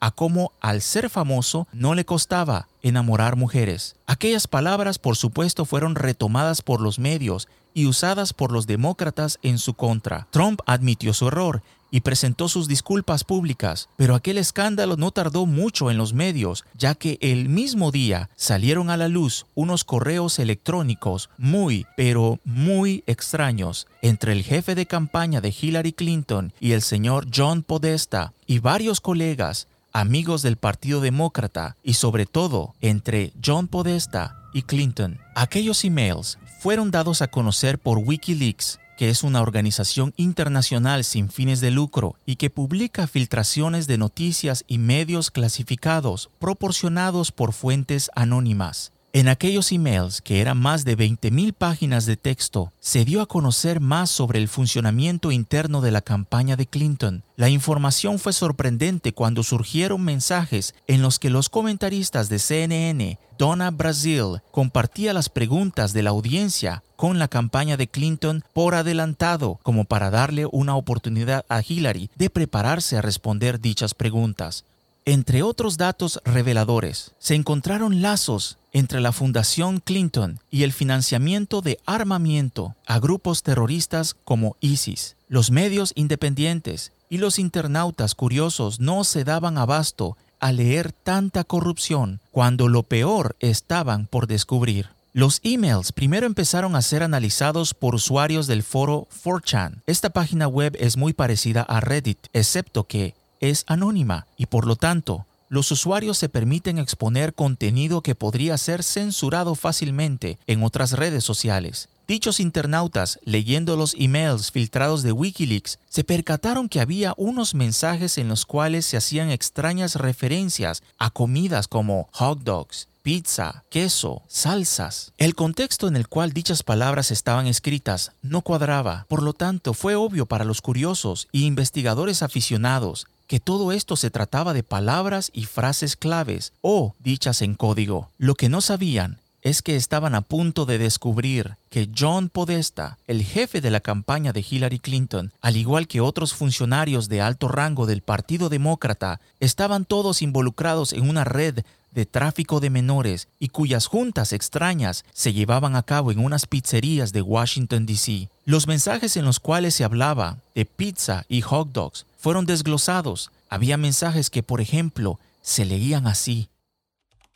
a 0.00 0.10
cómo 0.10 0.52
al 0.60 0.82
ser 0.82 1.10
famoso 1.10 1.66
no 1.72 1.94
le 1.94 2.04
costaba 2.04 2.68
enamorar 2.82 3.36
mujeres. 3.36 3.96
Aquellas 4.06 4.46
palabras 4.46 4.98
por 4.98 5.16
supuesto 5.16 5.64
fueron 5.64 5.94
retomadas 5.94 6.62
por 6.62 6.80
los 6.80 6.98
medios 6.98 7.48
y 7.74 7.86
usadas 7.86 8.32
por 8.32 8.52
los 8.52 8.66
demócratas 8.66 9.38
en 9.42 9.58
su 9.58 9.74
contra. 9.74 10.28
Trump 10.30 10.60
admitió 10.64 11.12
su 11.12 11.28
error 11.28 11.62
y 11.90 12.00
presentó 12.00 12.48
sus 12.48 12.68
disculpas 12.68 13.24
públicas, 13.24 13.88
pero 13.96 14.14
aquel 14.14 14.38
escándalo 14.38 14.96
no 14.96 15.10
tardó 15.10 15.46
mucho 15.46 15.90
en 15.90 15.98
los 15.98 16.12
medios, 16.12 16.64
ya 16.76 16.94
que 16.94 17.18
el 17.20 17.48
mismo 17.48 17.90
día 17.90 18.30
salieron 18.36 18.90
a 18.90 18.96
la 18.96 19.08
luz 19.08 19.46
unos 19.54 19.84
correos 19.84 20.38
electrónicos 20.38 21.30
muy, 21.38 21.86
pero 21.96 22.40
muy 22.44 23.04
extraños 23.06 23.86
entre 24.02 24.32
el 24.32 24.42
jefe 24.42 24.74
de 24.74 24.86
campaña 24.86 25.40
de 25.40 25.54
Hillary 25.58 25.92
Clinton 25.92 26.52
y 26.60 26.72
el 26.72 26.82
señor 26.82 27.26
John 27.34 27.62
Podesta 27.62 28.32
y 28.46 28.58
varios 28.58 29.00
colegas, 29.00 29.68
amigos 29.92 30.42
del 30.42 30.56
Partido 30.56 31.00
Demócrata 31.00 31.76
y 31.82 31.94
sobre 31.94 32.26
todo 32.26 32.74
entre 32.80 33.32
John 33.44 33.68
Podesta 33.68 34.36
y 34.52 34.62
Clinton. 34.62 35.18
Aquellos 35.34 35.84
emails 35.84 36.38
fueron 36.60 36.90
dados 36.90 37.22
a 37.22 37.28
conocer 37.28 37.78
por 37.78 37.98
Wikileaks 37.98 38.78
que 38.96 39.10
es 39.10 39.22
una 39.22 39.42
organización 39.42 40.14
internacional 40.16 41.04
sin 41.04 41.30
fines 41.30 41.60
de 41.60 41.70
lucro 41.70 42.16
y 42.24 42.36
que 42.36 42.50
publica 42.50 43.06
filtraciones 43.06 43.86
de 43.86 43.98
noticias 43.98 44.64
y 44.66 44.78
medios 44.78 45.30
clasificados 45.30 46.30
proporcionados 46.38 47.32
por 47.32 47.52
fuentes 47.52 48.10
anónimas. 48.14 48.95
En 49.16 49.28
aquellos 49.28 49.72
emails, 49.72 50.20
que 50.20 50.42
eran 50.42 50.58
más 50.58 50.84
de 50.84 50.94
20.000 50.94 51.54
páginas 51.54 52.04
de 52.04 52.18
texto, 52.18 52.74
se 52.80 53.06
dio 53.06 53.22
a 53.22 53.26
conocer 53.26 53.80
más 53.80 54.10
sobre 54.10 54.38
el 54.38 54.46
funcionamiento 54.46 55.32
interno 55.32 55.80
de 55.80 55.90
la 55.90 56.02
campaña 56.02 56.54
de 56.54 56.66
Clinton. 56.66 57.22
La 57.34 57.48
información 57.48 58.18
fue 58.18 58.34
sorprendente 58.34 59.14
cuando 59.14 59.42
surgieron 59.42 60.04
mensajes 60.04 60.74
en 60.86 61.00
los 61.00 61.18
que 61.18 61.30
los 61.30 61.48
comentaristas 61.48 62.28
de 62.28 62.38
CNN, 62.38 63.18
Donna 63.38 63.70
Brazil, 63.70 64.42
compartía 64.50 65.14
las 65.14 65.30
preguntas 65.30 65.94
de 65.94 66.02
la 66.02 66.10
audiencia 66.10 66.82
con 66.96 67.18
la 67.18 67.28
campaña 67.28 67.78
de 67.78 67.88
Clinton 67.88 68.44
por 68.52 68.74
adelantado, 68.74 69.58
como 69.62 69.86
para 69.86 70.10
darle 70.10 70.44
una 70.52 70.76
oportunidad 70.76 71.46
a 71.48 71.62
Hillary 71.66 72.10
de 72.16 72.28
prepararse 72.28 72.98
a 72.98 73.02
responder 73.02 73.62
dichas 73.62 73.94
preguntas. 73.94 74.66
Entre 75.08 75.44
otros 75.44 75.76
datos 75.76 76.20
reveladores, 76.24 77.12
se 77.20 77.36
encontraron 77.36 78.02
lazos 78.02 78.58
entre 78.72 79.00
la 79.00 79.12
Fundación 79.12 79.78
Clinton 79.78 80.40
y 80.50 80.64
el 80.64 80.72
financiamiento 80.72 81.60
de 81.60 81.78
armamiento 81.86 82.74
a 82.86 82.98
grupos 82.98 83.44
terroristas 83.44 84.16
como 84.24 84.56
ISIS. 84.58 85.14
Los 85.28 85.52
medios 85.52 85.92
independientes 85.94 86.90
y 87.08 87.18
los 87.18 87.38
internautas 87.38 88.16
curiosos 88.16 88.80
no 88.80 89.04
se 89.04 89.22
daban 89.22 89.58
abasto 89.58 90.16
a 90.40 90.50
leer 90.50 90.90
tanta 90.90 91.44
corrupción 91.44 92.18
cuando 92.32 92.66
lo 92.66 92.82
peor 92.82 93.36
estaban 93.38 94.08
por 94.08 94.26
descubrir. 94.26 94.88
Los 95.12 95.40
emails 95.44 95.92
primero 95.92 96.26
empezaron 96.26 96.74
a 96.74 96.82
ser 96.82 97.04
analizados 97.04 97.74
por 97.74 97.94
usuarios 97.94 98.48
del 98.48 98.64
foro 98.64 99.06
4chan. 99.24 99.82
Esta 99.86 100.10
página 100.10 100.48
web 100.48 100.76
es 100.80 100.96
muy 100.96 101.12
parecida 101.12 101.62
a 101.62 101.78
Reddit, 101.78 102.26
excepto 102.32 102.88
que 102.88 103.14
es 103.50 103.64
anónima 103.66 104.26
y 104.36 104.46
por 104.46 104.66
lo 104.66 104.76
tanto 104.76 105.26
los 105.48 105.70
usuarios 105.70 106.18
se 106.18 106.28
permiten 106.28 106.78
exponer 106.78 107.32
contenido 107.32 108.02
que 108.02 108.14
podría 108.14 108.58
ser 108.58 108.82
censurado 108.82 109.54
fácilmente 109.54 110.38
en 110.46 110.64
otras 110.64 110.92
redes 110.92 111.22
sociales. 111.22 111.88
Dichos 112.08 112.38
internautas, 112.38 113.18
leyendo 113.24 113.76
los 113.76 113.94
emails 113.98 114.52
filtrados 114.52 115.02
de 115.02 115.12
Wikileaks, 115.12 115.78
se 115.88 116.04
percataron 116.04 116.68
que 116.68 116.80
había 116.80 117.14
unos 117.16 117.54
mensajes 117.54 118.16
en 118.18 118.28
los 118.28 118.46
cuales 118.46 118.86
se 118.86 118.96
hacían 118.96 119.30
extrañas 119.30 119.96
referencias 119.96 120.82
a 120.98 121.10
comidas 121.10 121.66
como 121.66 122.08
hot 122.12 122.42
dogs, 122.42 122.88
pizza, 123.02 123.64
queso, 123.70 124.22
salsas. 124.28 125.12
El 125.16 125.34
contexto 125.34 125.88
en 125.88 125.96
el 125.96 126.08
cual 126.08 126.32
dichas 126.32 126.62
palabras 126.62 127.10
estaban 127.10 127.46
escritas 127.46 128.12
no 128.22 128.42
cuadraba, 128.42 129.06
por 129.08 129.22
lo 129.22 129.32
tanto 129.32 129.74
fue 129.74 129.96
obvio 129.96 130.26
para 130.26 130.44
los 130.44 130.60
curiosos 130.60 131.28
y 131.32 131.44
investigadores 131.44 132.22
aficionados 132.22 133.06
que 133.26 133.40
todo 133.40 133.72
esto 133.72 133.96
se 133.96 134.10
trataba 134.10 134.54
de 134.54 134.62
palabras 134.62 135.30
y 135.32 135.44
frases 135.44 135.96
claves 135.96 136.52
o 136.60 136.94
dichas 136.98 137.42
en 137.42 137.54
código. 137.54 138.10
Lo 138.18 138.34
que 138.34 138.48
no 138.48 138.60
sabían 138.60 139.18
es 139.42 139.62
que 139.62 139.76
estaban 139.76 140.16
a 140.16 140.22
punto 140.22 140.66
de 140.66 140.76
descubrir 140.76 141.56
que 141.70 141.88
John 141.96 142.30
Podesta, 142.30 142.98
el 143.06 143.22
jefe 143.22 143.60
de 143.60 143.70
la 143.70 143.78
campaña 143.78 144.32
de 144.32 144.44
Hillary 144.48 144.80
Clinton, 144.80 145.32
al 145.40 145.56
igual 145.56 145.86
que 145.86 146.00
otros 146.00 146.34
funcionarios 146.34 147.08
de 147.08 147.20
alto 147.20 147.46
rango 147.46 147.86
del 147.86 148.02
Partido 148.02 148.48
Demócrata, 148.48 149.20
estaban 149.38 149.84
todos 149.84 150.20
involucrados 150.20 150.92
en 150.92 151.08
una 151.08 151.22
red 151.22 151.60
de 151.92 152.06
tráfico 152.06 152.60
de 152.60 152.70
menores 152.70 153.28
y 153.38 153.48
cuyas 153.48 153.86
juntas 153.86 154.32
extrañas 154.32 155.04
se 155.14 155.32
llevaban 155.32 155.76
a 155.76 155.82
cabo 155.82 156.10
en 156.10 156.18
unas 156.18 156.46
pizzerías 156.46 157.12
de 157.12 157.22
Washington, 157.22 157.86
D.C. 157.86 158.28
Los 158.44 158.66
mensajes 158.66 159.16
en 159.16 159.24
los 159.24 159.38
cuales 159.38 159.74
se 159.74 159.84
hablaba 159.84 160.38
de 160.54 160.66
pizza 160.66 161.24
y 161.28 161.40
hot 161.40 161.70
dogs 161.72 162.04
fueron 162.26 162.44
desglosados. 162.44 163.30
Había 163.48 163.76
mensajes 163.76 164.30
que, 164.30 164.42
por 164.42 164.60
ejemplo, 164.60 165.20
se 165.42 165.64
leían 165.64 166.08
así. 166.08 166.50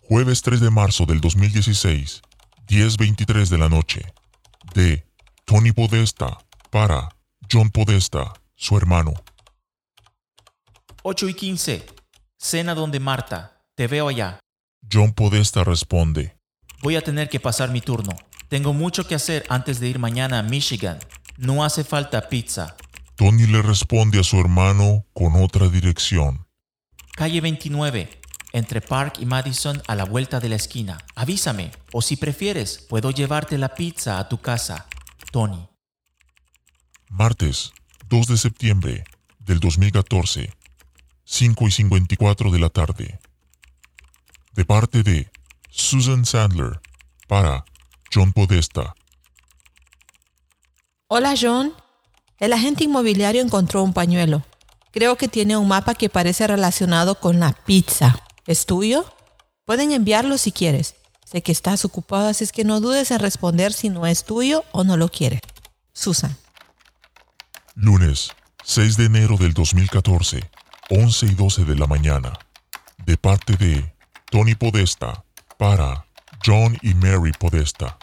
Jueves 0.03 0.43
3 0.43 0.59
de 0.59 0.71
marzo 0.71 1.07
del 1.07 1.21
2016, 1.21 2.23
10.23 2.67 3.51
de 3.51 3.59
la 3.59 3.69
noche. 3.69 4.13
De 4.75 5.07
Tony 5.45 5.71
Podesta 5.71 6.39
para 6.71 7.09
John 7.49 7.71
Podesta, 7.71 8.33
su 8.57 8.77
hermano. 8.77 9.15
8 11.05 11.29
y 11.29 11.35
15. 11.35 11.87
Cena 12.37 12.75
donde 12.75 12.99
Marta. 12.99 13.63
Te 13.77 13.87
veo 13.87 14.09
allá. 14.09 14.41
John 14.93 15.13
Podesta 15.13 15.63
responde. 15.63 16.37
Voy 16.83 16.97
a 16.97 17.03
tener 17.03 17.29
que 17.29 17.39
pasar 17.39 17.71
mi 17.71 17.81
turno. 17.81 18.17
Tengo 18.49 18.73
mucho 18.73 19.07
que 19.07 19.15
hacer 19.15 19.47
antes 19.51 19.79
de 19.79 19.87
ir 19.87 20.01
mañana 20.01 20.41
a 20.41 20.43
Michigan. 20.43 20.99
No 21.37 21.63
hace 21.63 21.85
falta 21.85 22.29
pizza. 22.29 22.75
Tony 23.21 23.47
le 23.47 23.61
responde 23.61 24.19
a 24.19 24.23
su 24.23 24.41
hermano 24.41 25.05
con 25.13 25.37
otra 25.37 25.69
dirección. 25.69 26.47
Calle 27.13 27.43
29, 27.43 28.09
entre 28.55 28.81
Park 28.81 29.17
y 29.21 29.27
Madison 29.27 29.83
a 29.87 29.95
la 29.95 30.07
vuelta 30.07 30.41
de 30.41 30.49
la 30.49 30.57
esquina. 30.57 30.97
Avísame, 31.17 31.71
o 31.93 32.01
si 32.01 32.17
prefieres, 32.17 32.79
puedo 32.89 33.11
llevarte 33.11 33.59
la 33.59 33.75
pizza 33.75 34.19
a 34.19 34.31
tu 34.31 34.39
casa. 34.39 34.87
Tony. 35.33 35.69
Martes, 37.11 37.75
2 38.09 38.27
de 38.27 38.39
septiembre 38.39 39.05
del 39.39 39.61
2014, 39.61 40.55
5 41.25 41.69
y 41.69 41.71
54 41.73 42.51
de 42.51 42.59
la 42.59 42.71
tarde 42.71 43.21
de 44.55 44.65
parte 44.65 45.03
de 45.03 45.31
Susan 45.69 46.25
Sandler 46.25 46.81
para 47.29 47.67
John 48.11 48.33
Podesta. 48.33 48.95
Hola 51.09 51.35
John, 51.39 51.75
el 52.41 52.55
agente 52.55 52.85
inmobiliario 52.85 53.43
encontró 53.43 53.83
un 53.83 53.93
pañuelo. 53.93 54.43
Creo 54.93 55.17
que 55.17 55.29
tiene 55.29 55.57
un 55.57 55.69
mapa 55.69 55.95
que 55.95 56.09
parece 56.09 56.47
relacionado 56.47 57.15
con 57.21 57.39
la 57.39 57.53
pizza. 57.53 58.19
¿Es 58.47 58.67
tuyo? 58.67 59.05
Pueden 59.67 59.93
enviarlo 59.93 60.37
si 60.39 60.51
quieres. 60.51 60.97
Sé 61.25 61.43
que 61.43 61.53
estás 61.53 61.85
ocupado, 61.85 62.29
así 62.29 62.43
es 62.43 62.51
que 62.51 62.65
no 62.65 62.81
dudes 62.81 63.13
en 63.13 63.21
responder 63.21 63.73
si 63.73 63.89
no 63.89 64.07
es 64.07 64.25
tuyo 64.25 64.65
o 64.73 64.83
no 64.83 64.97
lo 64.97 65.09
quieres. 65.11 65.43
Susan. 65.93 66.37
Lunes, 67.77 68.33
6 68.65 68.97
de 68.97 69.05
enero 69.05 69.37
del 69.37 69.55
2014, 69.55 70.51
11 70.89 71.27
y 71.27 71.35
12 71.35 71.65
de 71.67 71.77
la 71.77 71.87
mañana. 71.87 72.33
De 73.07 73.17
parte 73.17 73.57
de 73.57 73.95
Tony 74.31 74.55
Podesta 74.55 75.25
para 75.57 76.07
John 76.45 76.77
y 76.83 76.95
Mary 76.95 77.33
Podesta. 77.39 77.99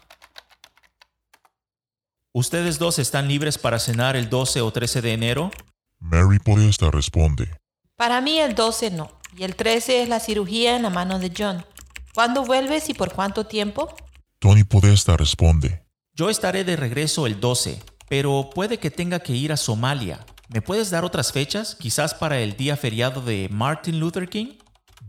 ¿Ustedes 2.38 2.78
dos 2.78 3.00
están 3.00 3.28
libres 3.28 3.58
para 3.58 3.80
cenar 3.80 4.16
el 4.16 4.30
12 4.30 4.62
o 4.62 4.72
13 4.72 5.02
de 5.02 5.14
enero? 5.14 5.50
Mary 5.98 6.38
Podesta 6.38 6.92
responde. 6.92 7.50
Para 7.96 8.22
mí 8.22 8.38
el 8.38 8.54
12 8.54 8.92
no, 8.92 9.10
y 9.36 9.42
el 9.42 9.56
13 9.56 10.04
es 10.04 10.08
la 10.08 10.20
cirugía 10.20 10.76
en 10.76 10.84
la 10.84 10.92
mano 10.92 11.18
de 11.18 11.34
John. 11.36 11.66
¿Cuándo 12.14 12.46
vuelves 12.46 12.90
y 12.90 12.94
por 12.94 13.12
cuánto 13.12 13.48
tiempo? 13.48 13.92
Tony 14.38 14.64
Podesta 14.64 15.18
responde. 15.18 15.84
Yo 16.14 16.30
estaré 16.30 16.64
de 16.64 16.76
regreso 16.76 17.26
el 17.26 17.40
12, 17.40 17.82
pero 18.08 18.52
puede 18.54 18.78
que 18.78 18.92
tenga 18.92 19.20
que 19.20 19.34
ir 19.34 19.52
a 19.52 19.58
Somalia. 19.58 20.24
¿Me 20.48 20.62
puedes 20.62 20.92
dar 20.92 21.06
otras 21.06 21.32
fechas, 21.32 21.74
quizás 21.74 22.14
para 22.14 22.40
el 22.40 22.56
día 22.56 22.78
feriado 22.78 23.20
de 23.20 23.50
Martin 23.52 24.00
Luther 24.00 24.30
King? 24.30 24.60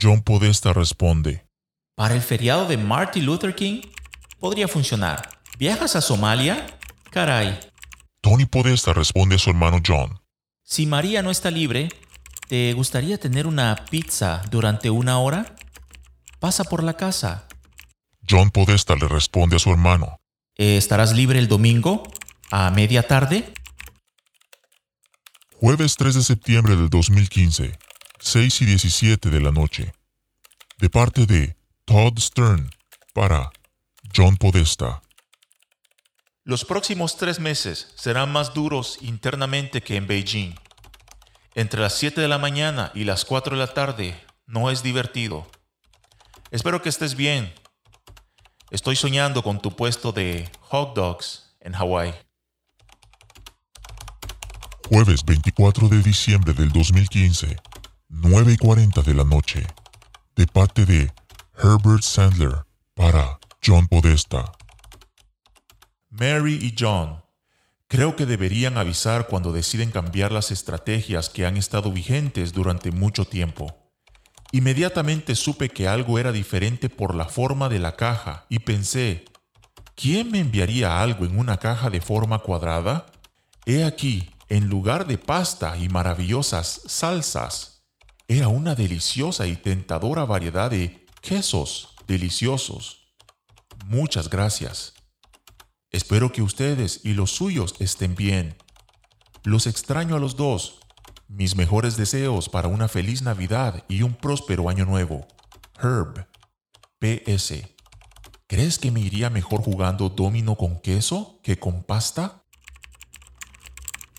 John 0.01 0.23
Podesta 0.23 0.73
responde. 0.73 1.45
Para 1.95 2.15
el 2.15 2.23
feriado 2.23 2.65
de 2.67 2.79
Martin 2.79 3.27
Luther 3.27 3.55
King 3.55 3.83
podría 4.41 4.67
funcionar. 4.67 5.29
¿Viajas 5.59 5.95
a 5.95 6.01
Somalia? 6.01 6.78
Caray. 7.19 7.59
Tony 8.21 8.47
Podesta 8.47 8.93
responde 8.93 9.35
a 9.35 9.39
su 9.41 9.51
hermano 9.51 9.83
John. 9.85 10.21
Si 10.63 10.87
María 10.87 11.21
no 11.21 11.33
está 11.33 11.51
libre, 11.51 11.89
¿te 12.47 12.73
gustaría 12.75 13.19
tener 13.19 13.49
una 13.49 13.75
pizza 13.91 14.41
durante 14.53 14.89
una 14.89 15.19
hora? 15.19 15.57
Pasa 16.39 16.63
por 16.63 16.85
la 16.85 16.97
casa. 16.97 17.49
John 18.31 18.53
Podesta 18.53 18.95
le 18.95 19.09
responde 19.09 19.57
a 19.57 19.59
su 19.59 19.73
hermano. 19.73 20.21
¿Estarás 20.55 21.13
libre 21.13 21.41
el 21.41 21.49
domingo? 21.49 22.05
¿A 22.53 22.71
media 22.71 23.05
tarde? 23.05 23.53
Jueves 25.57 25.97
3 25.97 26.15
de 26.15 26.23
septiembre 26.23 26.77
del 26.77 26.89
2015. 26.89 27.77
6 28.21 28.63
y 28.63 28.65
17 28.65 29.29
de 29.29 29.41
la 29.41 29.51
noche. 29.51 29.93
De 30.79 30.89
parte 30.89 31.27
de 31.27 31.57
Todd 31.85 32.17
Stern 32.21 32.71
para 33.13 33.51
John 34.15 34.37
Podesta. 34.37 35.03
Los 36.49 36.65
próximos 36.65 37.19
tres 37.19 37.41
meses 37.41 37.93
serán 37.95 38.33
más 38.33 38.55
duros 38.55 38.97
internamente 39.03 39.83
que 39.83 39.97
en 39.97 40.07
Beijing. 40.07 40.55
Entre 41.55 41.79
las 41.79 41.99
7 41.99 42.23
de 42.23 42.27
la 42.27 42.39
mañana 42.39 42.91
y 42.95 43.05
las 43.05 43.27
4 43.27 43.55
de 43.55 43.61
la 43.61 43.75
tarde 43.75 44.19
no 44.47 44.71
es 44.71 44.83
divertido. 44.83 45.47
Espero 46.51 46.81
que 46.81 46.89
estés 46.89 47.17
bien. 47.17 47.53
Estoy 48.71 48.97
soñando 48.97 49.43
con 49.43 49.61
tu 49.61 49.77
puesto 49.77 50.11
de 50.11 50.51
hot 50.63 50.95
dogs 50.95 51.55
en 51.61 51.75
Hawái. 51.75 52.15
Jueves 54.89 55.23
24 55.27 55.91
de 55.91 56.03
diciembre 56.03 56.55
del 56.55 56.73
2015. 56.73 57.59
9 58.09 58.53
y 58.55 58.57
40 58.57 59.03
de 59.03 59.13
la 59.13 59.25
noche, 59.25 59.67
de 60.35 60.47
parte 60.47 60.87
de 60.87 61.13
Herbert 61.63 62.03
Sandler 62.03 62.65
para 62.95 63.39
John 63.63 63.87
Podesta. 63.87 64.51
Mary 66.19 66.59
y 66.61 66.75
John, 66.77 67.23
creo 67.87 68.17
que 68.17 68.27
deberían 68.27 68.77
avisar 68.77 69.29
cuando 69.29 69.53
deciden 69.53 69.91
cambiar 69.91 70.33
las 70.33 70.51
estrategias 70.51 71.29
que 71.31 71.47
han 71.47 71.57
estado 71.57 71.93
vigentes 71.93 72.53
durante 72.53 72.91
mucho 72.91 73.25
tiempo. 73.25 73.77
Inmediatamente 74.51 75.35
supe 75.35 75.69
que 75.69 75.87
algo 75.87 76.19
era 76.19 76.33
diferente 76.33 76.89
por 76.89 77.15
la 77.15 77.27
forma 77.27 77.69
de 77.69 77.79
la 77.79 77.95
caja 77.97 78.47
y 78.49 78.61
pensé, 78.61 79.27
¿quién 79.95 80.31
me 80.31 80.41
enviaría 80.41 81.01
algo 81.01 81.25
en 81.25 81.39
una 81.39 81.59
caja 81.59 81.89
de 81.91 82.01
forma 82.01 82.41
cuadrada? 82.41 83.07
He 83.67 83.85
aquí, 83.85 84.31
en 84.49 84.69
lugar 84.69 85.07
de 85.07 85.19
pasta 85.19 85.77
y 85.77 85.89
maravillosas 85.89 86.81
salsas, 86.87 87.83
era 88.27 88.49
una 88.49 88.75
deliciosa 88.75 89.47
y 89.47 89.57
tentadora 89.57 90.25
variedad 90.25 90.71
de 90.71 91.07
quesos 91.21 91.95
deliciosos. 92.07 93.07
Muchas 93.87 94.29
gracias. 94.29 94.98
Espero 95.91 96.33
que 96.33 96.43
ustedes 96.43 97.01
y 97.05 97.15
los 97.15 97.31
suyos 97.31 97.75
estén 97.79 98.15
bien. 98.15 98.57
Los 99.45 99.67
extraño 99.67 100.17
a 100.17 100.19
los 100.19 100.37
dos. 100.37 100.81
Mis 101.29 101.57
mejores 101.57 101.97
deseos 101.97 102.49
para 102.49 102.69
una 102.69 102.89
feliz 102.89 103.23
Navidad 103.23 103.85
y 103.89 104.03
un 104.03 104.15
próspero 104.15 104.69
año 104.69 104.85
nuevo. 104.85 105.27
Herb. 105.83 106.27
PS. 106.99 107.55
¿Crees 108.47 108.79
que 108.79 108.91
me 108.91 109.01
iría 109.01 109.31
mejor 109.31 109.63
jugando 109.63 110.09
domino 110.09 110.57
con 110.57 110.81
queso 110.81 111.41
que 111.43 111.59
con 111.59 111.85
pasta? 111.85 112.45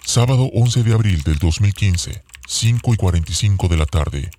Sábado 0.06 0.50
11 0.54 0.84
de 0.84 0.94
abril 0.94 1.22
del 1.24 1.38
2015. 1.38 2.24
5 2.48 2.94
y 2.94 2.98
45 2.98 3.68
de 3.68 3.78
la 3.78 3.86
tarde, 3.86 4.32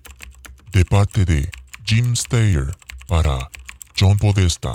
de 0.73 0.83
parte 0.83 1.23
de 1.23 1.49
Jim 1.85 2.13
Steyer 2.13 2.75
para 3.07 3.49
John 3.97 4.17
Podesta. 4.17 4.73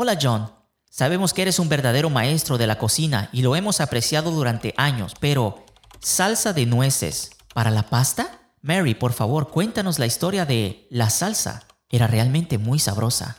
Hola 0.00 0.16
John, 0.22 0.48
sabemos 0.88 1.34
que 1.34 1.42
eres 1.42 1.58
un 1.58 1.68
verdadero 1.68 2.08
maestro 2.08 2.56
de 2.56 2.68
la 2.68 2.78
cocina 2.78 3.30
y 3.32 3.42
lo 3.42 3.56
hemos 3.56 3.80
apreciado 3.80 4.30
durante 4.30 4.72
años, 4.76 5.14
pero 5.18 5.66
¿salsa 5.98 6.52
de 6.52 6.66
nueces 6.66 7.32
para 7.52 7.72
la 7.72 7.82
pasta? 7.82 8.52
Mary, 8.62 8.94
por 8.94 9.12
favor, 9.12 9.50
cuéntanos 9.50 9.98
la 9.98 10.06
historia 10.06 10.46
de 10.46 10.86
la 10.88 11.10
salsa. 11.10 11.66
Era 11.90 12.06
realmente 12.06 12.58
muy 12.58 12.78
sabrosa. 12.78 13.38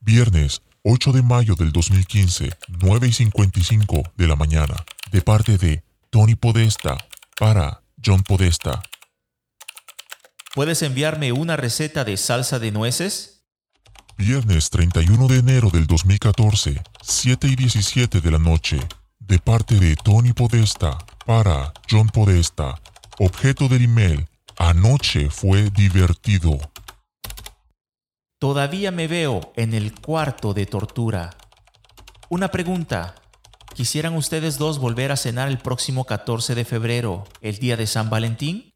Viernes 0.00 0.62
8 0.82 1.12
de 1.12 1.22
mayo 1.22 1.54
del 1.54 1.70
2015, 1.70 2.50
9 2.80 3.06
y 3.06 3.12
55 3.12 4.02
de 4.16 4.26
la 4.26 4.34
mañana, 4.34 4.74
de 5.12 5.22
parte 5.22 5.56
de 5.56 5.84
Tony 6.10 6.34
Podesta 6.34 6.98
para 7.38 7.84
John 8.04 8.24
Podesta. 8.24 8.82
¿Puedes 10.52 10.82
enviarme 10.82 11.30
una 11.30 11.56
receta 11.56 12.02
de 12.02 12.16
salsa 12.16 12.58
de 12.58 12.72
nueces? 12.72 13.39
Viernes 14.20 14.68
31 14.68 15.28
de 15.28 15.38
enero 15.38 15.70
del 15.70 15.86
2014, 15.86 16.82
7 17.00 17.46
y 17.46 17.56
17 17.56 18.20
de 18.20 18.30
la 18.30 18.38
noche, 18.38 18.78
de 19.18 19.38
parte 19.38 19.76
de 19.76 19.96
Tony 19.96 20.34
Podesta 20.34 20.98
para 21.24 21.72
John 21.90 22.08
Podesta. 22.08 22.78
Objeto 23.18 23.66
del 23.66 23.84
email. 23.84 24.28
Anoche 24.58 25.30
fue 25.30 25.70
divertido. 25.70 26.58
Todavía 28.38 28.90
me 28.90 29.08
veo 29.08 29.54
en 29.56 29.72
el 29.72 29.98
cuarto 29.98 30.52
de 30.52 30.66
tortura. 30.66 31.30
Una 32.28 32.50
pregunta. 32.50 33.14
¿Quisieran 33.74 34.14
ustedes 34.16 34.58
dos 34.58 34.78
volver 34.78 35.12
a 35.12 35.16
cenar 35.16 35.48
el 35.48 35.56
próximo 35.56 36.04
14 36.04 36.54
de 36.54 36.66
febrero, 36.66 37.24
el 37.40 37.56
día 37.56 37.78
de 37.78 37.86
San 37.86 38.10
Valentín? 38.10 38.69